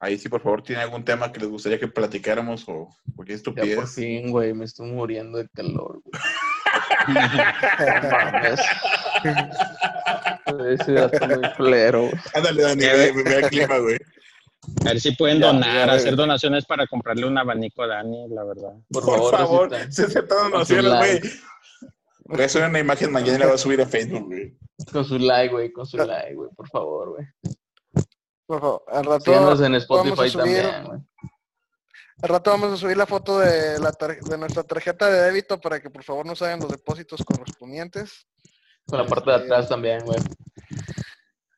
Ahí 0.00 0.16
sí, 0.18 0.28
por 0.28 0.40
favor, 0.40 0.62
tiene 0.62 0.82
algún 0.82 1.04
tema 1.04 1.32
que 1.32 1.40
les 1.40 1.48
gustaría 1.48 1.78
que 1.80 1.88
platicáramos 1.88 2.64
o 2.68 2.88
cualquier 3.16 3.38
Ya 3.38 3.44
por 3.44 3.54
estupidez. 3.58 3.94
fin, 3.94 4.30
güey, 4.30 4.54
me 4.54 4.64
estoy 4.64 4.90
muriendo 4.92 5.38
de 5.38 5.48
calor, 5.48 6.00
güey. 6.04 6.22
Ese 10.74 10.92
dato 10.92 11.26
muy 11.26 11.50
culero, 11.56 12.00
güey. 12.02 12.12
Ándale, 12.34 12.62
Dani, 12.62 12.84
ve, 12.86 13.12
ve- 13.12 13.22
ve 13.22 13.36
el 13.36 13.48
clima, 13.48 13.78
güey. 13.78 13.96
A 14.82 14.84
ver 14.90 15.00
si 15.00 15.12
pueden 15.12 15.40
Ya, 15.40 15.46
donar, 15.48 15.88
ya, 15.88 15.92
hacer 15.94 16.10
ya. 16.10 16.16
donaciones 16.16 16.64
para 16.66 16.86
comprarle 16.86 17.26
un 17.26 17.38
abanico 17.38 17.82
a 17.82 17.86
Dani, 17.88 18.28
la 18.28 18.44
verdad. 18.44 18.72
Por, 18.90 19.04
Por 19.04 19.30
favor, 19.36 19.70
se 19.90 20.04
aceptan 20.04 20.50
donaciones, 20.50 20.92
güey. 20.96 21.12
like. 21.12 21.30
Voy 22.26 22.42
a 22.42 22.44
hacer 22.44 22.68
una 22.68 22.78
imagen 22.78 23.10
mañana 23.10 23.36
y 23.36 23.38
la 23.40 23.46
voy 23.46 23.54
a 23.54 23.58
subir 23.58 23.80
a 23.80 23.86
Facebook, 23.86 24.26
güey. 24.26 24.54
Con 24.92 25.04
su 25.04 25.18
like, 25.18 25.52
güey, 25.52 25.72
con 25.72 25.86
su 25.86 25.96
like, 25.96 26.34
güey, 26.34 26.50
por 26.54 26.68
favor, 26.68 27.08
güey. 27.10 27.26
Por 28.48 28.60
favor, 28.60 28.82
al 28.88 29.04
rato, 29.04 29.24
Síganos 29.26 29.60
en 29.60 29.72
vamos 29.88 30.18
a 30.18 30.22
subir- 30.22 30.32
también, 30.32 30.84
güey. 30.84 31.00
al 32.22 32.28
rato 32.30 32.50
vamos 32.50 32.72
a 32.72 32.76
subir 32.78 32.96
la 32.96 33.06
foto 33.06 33.38
de, 33.40 33.78
la 33.78 33.92
tar- 33.92 34.18
de 34.20 34.38
nuestra 34.38 34.64
tarjeta 34.64 35.06
de 35.10 35.20
débito 35.20 35.60
para 35.60 35.80
que 35.80 35.90
por 35.90 36.02
favor 36.02 36.24
nos 36.24 36.40
hagan 36.42 36.58
los 36.60 36.70
depósitos 36.70 37.22
correspondientes. 37.24 38.26
Con 38.86 38.98
la 38.98 39.06
parte 39.06 39.30
de 39.30 39.36
atrás 39.36 39.68
también, 39.68 40.02
güey. 40.04 40.18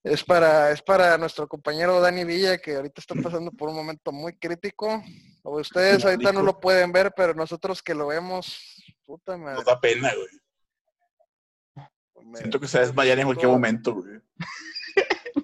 Es 0.02 0.24
para, 0.24 0.70
es 0.72 0.82
para 0.82 1.16
nuestro 1.16 1.46
compañero 1.46 2.00
Dani 2.00 2.24
Villa, 2.24 2.58
que 2.58 2.74
ahorita 2.74 3.00
está 3.00 3.14
pasando 3.14 3.52
por 3.52 3.68
un 3.68 3.76
momento 3.76 4.10
muy 4.10 4.36
crítico. 4.36 5.00
O 5.44 5.60
ustedes 5.60 6.04
ahorita 6.04 6.32
no 6.32 6.42
lo 6.42 6.58
pueden 6.58 6.90
ver, 6.90 7.12
pero 7.14 7.34
nosotros 7.34 7.82
que 7.82 7.94
lo 7.94 8.08
vemos, 8.08 8.82
puta 9.04 9.36
madre. 9.36 9.56
Nos 9.56 9.64
da 9.64 9.78
pena, 9.80 10.10
güey. 10.14 11.86
me- 12.26 12.38
Siento 12.38 12.58
que 12.58 12.66
se 12.66 12.78
va 12.78 12.84
a 12.84 12.86
desmayar 12.86 13.18
en 13.20 13.26
cualquier 13.26 13.48
momento, 13.50 13.94
güey. 13.94 14.20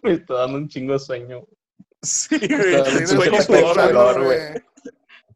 Me 0.07 0.13
está 0.15 0.35
dando 0.35 0.59
un 0.59 0.69
chingo 0.69 0.93
de 0.95 0.99
sueño. 0.99 1.41
güey. 1.41 1.57
Sí, 2.03 2.39
Sí, 2.39 2.49
güey. 2.49 2.75
estoy 2.75 3.07
Sueño 3.07 3.43
sudor, 3.43 3.77
calor, 3.77 4.25
güey. 4.25 4.39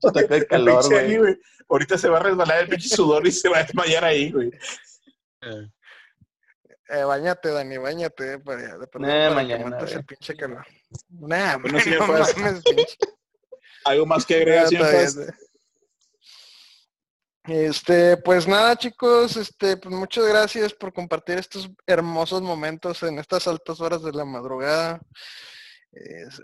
Ataque 0.03 0.29
de 0.29 0.37
El 0.37 0.47
calor, 0.47 0.85
güey. 0.89 1.39
Ahorita 1.68 1.99
se 1.99 2.09
va 2.09 2.18
a 2.18 2.23
resbalar 2.23 2.61
el 2.62 2.68
pinche 2.68 2.89
sudor 2.89 3.27
y 3.27 3.33
se 3.33 3.49
va 3.49 3.59
a 3.59 3.62
desmayar 3.64 4.05
ahí, 4.05 4.31
güey. 4.33 4.51
Eh, 5.43 5.68
Eh, 6.93 7.05
bañate, 7.05 7.51
Dani, 7.51 7.77
bañate. 7.79 8.33
eh, 8.35 8.39
para, 8.41 8.62
Nah, 8.62 8.89
para 8.89 9.29
que 9.29 9.35
mañana, 9.35 9.79
güey. 9.79 9.93
el 9.93 10.05
pinche 10.05 10.35
calor. 10.37 10.66
Nah, 11.09 11.59
señor 11.81 12.01
no 12.01 12.07
juez. 12.07 12.37
mames, 12.37 12.62
pinche. 12.64 12.97
¿Algo 13.85 14.07
más 14.07 14.27
que 14.27 14.35
agregar, 14.37 14.68
señor 14.68 14.87
está 14.87 14.97
juez? 14.99 15.16
bien. 15.16 15.29
Este, 17.45 18.16
pues 18.18 18.47
nada, 18.47 18.76
chicos, 18.76 19.36
este, 19.36 19.76
pues 19.78 19.95
muchas 19.95 20.26
gracias 20.26 20.74
por 20.74 20.93
compartir 20.93 21.38
estos 21.38 21.70
hermosos 21.86 22.43
momentos 22.43 23.03
en 23.03 23.18
estas 23.18 23.49
altas 23.49 23.80
horas 23.80 24.03
de 24.03 24.12
la 24.12 24.24
madrugada. 24.24 25.01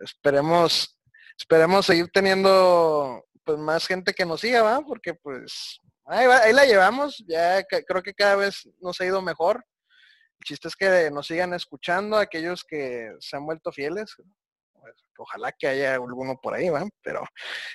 Esperemos, 0.03 0.99
esperemos 1.39 1.87
seguir 1.87 2.09
teniendo 2.13 3.25
pues 3.45 3.59
más 3.59 3.87
gente 3.87 4.13
que 4.13 4.25
nos 4.25 4.41
siga, 4.41 4.63
¿va? 4.63 4.81
Porque 4.81 5.15
pues 5.15 5.79
Ahí, 6.09 6.25
va- 6.29 6.39
ahí 6.39 6.53
la 6.53 6.65
llevamos, 6.65 7.25
ya 7.27 7.65
creo 7.65 8.01
que 8.01 8.15
cada 8.15 8.37
vez 8.37 8.69
nos 8.81 9.01
ha 9.01 9.05
ido 9.05 9.21
mejor. 9.21 9.65
El 10.39 10.45
chiste 10.45 10.69
es 10.69 10.77
que 10.77 11.11
nos 11.11 11.27
sigan 11.27 11.53
escuchando, 11.53 12.17
aquellos 12.17 12.63
que 12.63 13.11
se 13.19 13.37
han 13.37 13.45
vuelto 13.45 13.73
fieles. 13.73 14.15
Pues, 14.73 14.95
Ojalá 15.19 15.51
que 15.51 15.67
haya 15.67 15.95
alguno 15.95 16.39
por 16.41 16.55
ahí, 16.55 16.69
¿va? 16.69 16.85
Pero 17.03 17.25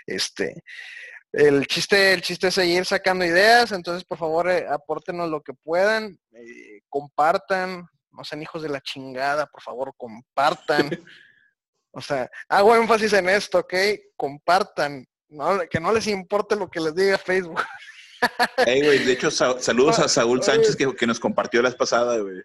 este, 0.06 0.64
el 1.34 1.66
chiste, 1.68 2.14
el 2.14 2.22
chiste 2.22 2.48
es 2.48 2.54
seguir 2.56 2.86
sacando 2.86 3.24
ideas, 3.26 3.72
entonces 3.72 4.04
por 4.04 4.18
favor 4.18 4.50
eh, 4.50 4.66
apórtenos 4.70 5.30
lo 5.30 5.42
que 5.42 5.54
puedan, 5.54 6.20
eh, 6.34 6.82
compartan, 6.90 7.88
no 8.12 8.24
sean 8.24 8.42
hijos 8.42 8.62
de 8.62 8.70
la 8.70 8.82
chingada, 8.82 9.46
por 9.48 9.62
favor, 9.62 9.94
compartan. 9.98 10.90
O 11.94 12.00
sea, 12.00 12.32
hago 12.48 12.74
énfasis 12.74 13.12
en 13.12 13.28
esto, 13.28 13.58
¿ok? 13.60 13.74
Compartan. 14.16 15.06
No, 15.28 15.60
que 15.70 15.78
no 15.78 15.92
les 15.92 16.08
importe 16.08 16.56
lo 16.56 16.70
que 16.70 16.80
les 16.80 16.96
diga 16.96 17.18
Facebook. 17.18 17.60
Ey, 18.66 18.82
güey, 18.82 19.00
de 19.00 19.12
hecho, 19.12 19.30
sa- 19.30 19.60
saludos 19.60 20.00
a 20.00 20.08
Saúl. 20.08 20.42
Sánchez 20.42 20.78
que, 20.78 20.96
que 20.96 21.06
nos 21.06 21.20
compartió 21.20 21.62
la 21.62 21.70
pasada, 21.72 22.18
güey. 22.20 22.42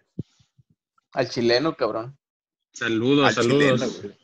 Al 1.13 1.29
chileno, 1.29 1.77
cabrón. 1.77 2.19
Saludos, 2.73 3.25
Al 3.29 3.33
saludos. 3.35 3.79
chileno, 3.79 4.01
güey. 4.01 4.17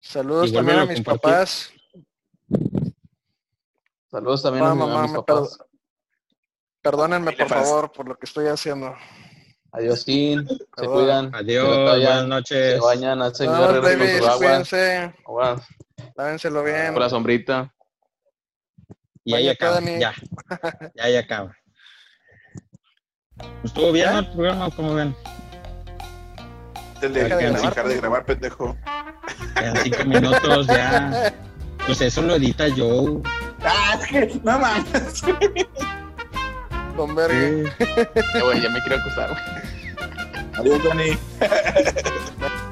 Saludos 0.00 0.52
también 0.52 0.78
a 0.78 0.86
mis 0.86 1.00
papás. 1.00 1.72
Saludos 4.10 4.42
también 4.42 4.64
a, 4.64 4.74
mi- 4.74 4.82
a 4.82 4.86
mamá, 4.86 5.02
mis 5.02 5.12
papás. 5.12 5.58
Perdónenme, 6.82 7.32
Familia 7.32 7.46
por 7.46 7.64
favor, 7.64 7.92
por 7.92 8.08
lo 8.08 8.16
que 8.18 8.26
estoy 8.26 8.46
haciendo. 8.46 8.94
Adiós, 9.72 10.02
Sin. 10.02 10.46
Se 10.46 10.86
cuidan. 10.86 11.34
Adiós, 11.34 11.66
Se 11.66 11.82
buenas 11.82 12.26
noches. 12.26 12.74
Se 12.74 12.80
bañan, 12.80 13.22
hacen 13.22 13.46
Vamos, 13.50 13.66
guerreros 13.72 13.90
con 13.90 13.98
babies, 13.98 14.18
su 14.18 14.24
agua. 14.26 14.36
cuídense, 14.38 15.14
agua, 15.26 15.62
lávenselo 16.16 16.62
bien. 16.62 16.92
Con 16.92 17.02
la 17.02 17.08
sombrita. 17.10 17.74
Y 19.24 19.34
ahí 19.34 19.44
Vaya, 19.44 19.52
acaba. 19.52 19.74
Dani. 19.76 19.98
Ya. 19.98 20.12
Ya, 20.94 21.08
ya 21.08 21.20
acaba. 21.20 21.56
¿Estuvo 23.64 23.90
bien 23.90 24.06
¿Ya? 24.06 24.18
el 24.20 24.30
programa? 24.32 24.70
¿Cómo 24.76 24.94
ven? 24.94 25.16
Deja 27.00 27.36
de 27.36 27.88
de 27.88 27.96
grabar, 27.96 28.24
pendejo. 28.24 28.76
Quedan 29.58 29.76
cinco 29.78 30.04
minutos 30.04 30.66
ya. 30.68 31.34
Pues 31.86 32.00
eso 32.00 32.22
lo 32.22 32.34
edita 32.36 32.68
yo. 32.68 33.20
Ah, 33.62 33.98
es 34.00 34.06
que, 34.08 34.40
no 34.42 34.58
mames. 34.58 35.22
Don 36.96 37.14
Vergue. 37.14 37.70
Sí. 37.78 37.84
Eh, 38.34 38.60
ya 38.62 38.68
me 38.70 38.80
quiero 38.80 39.00
acostar, 39.00 39.30
güey. 39.30 39.42
Adiós, 40.58 40.84
Dani. 40.84 41.18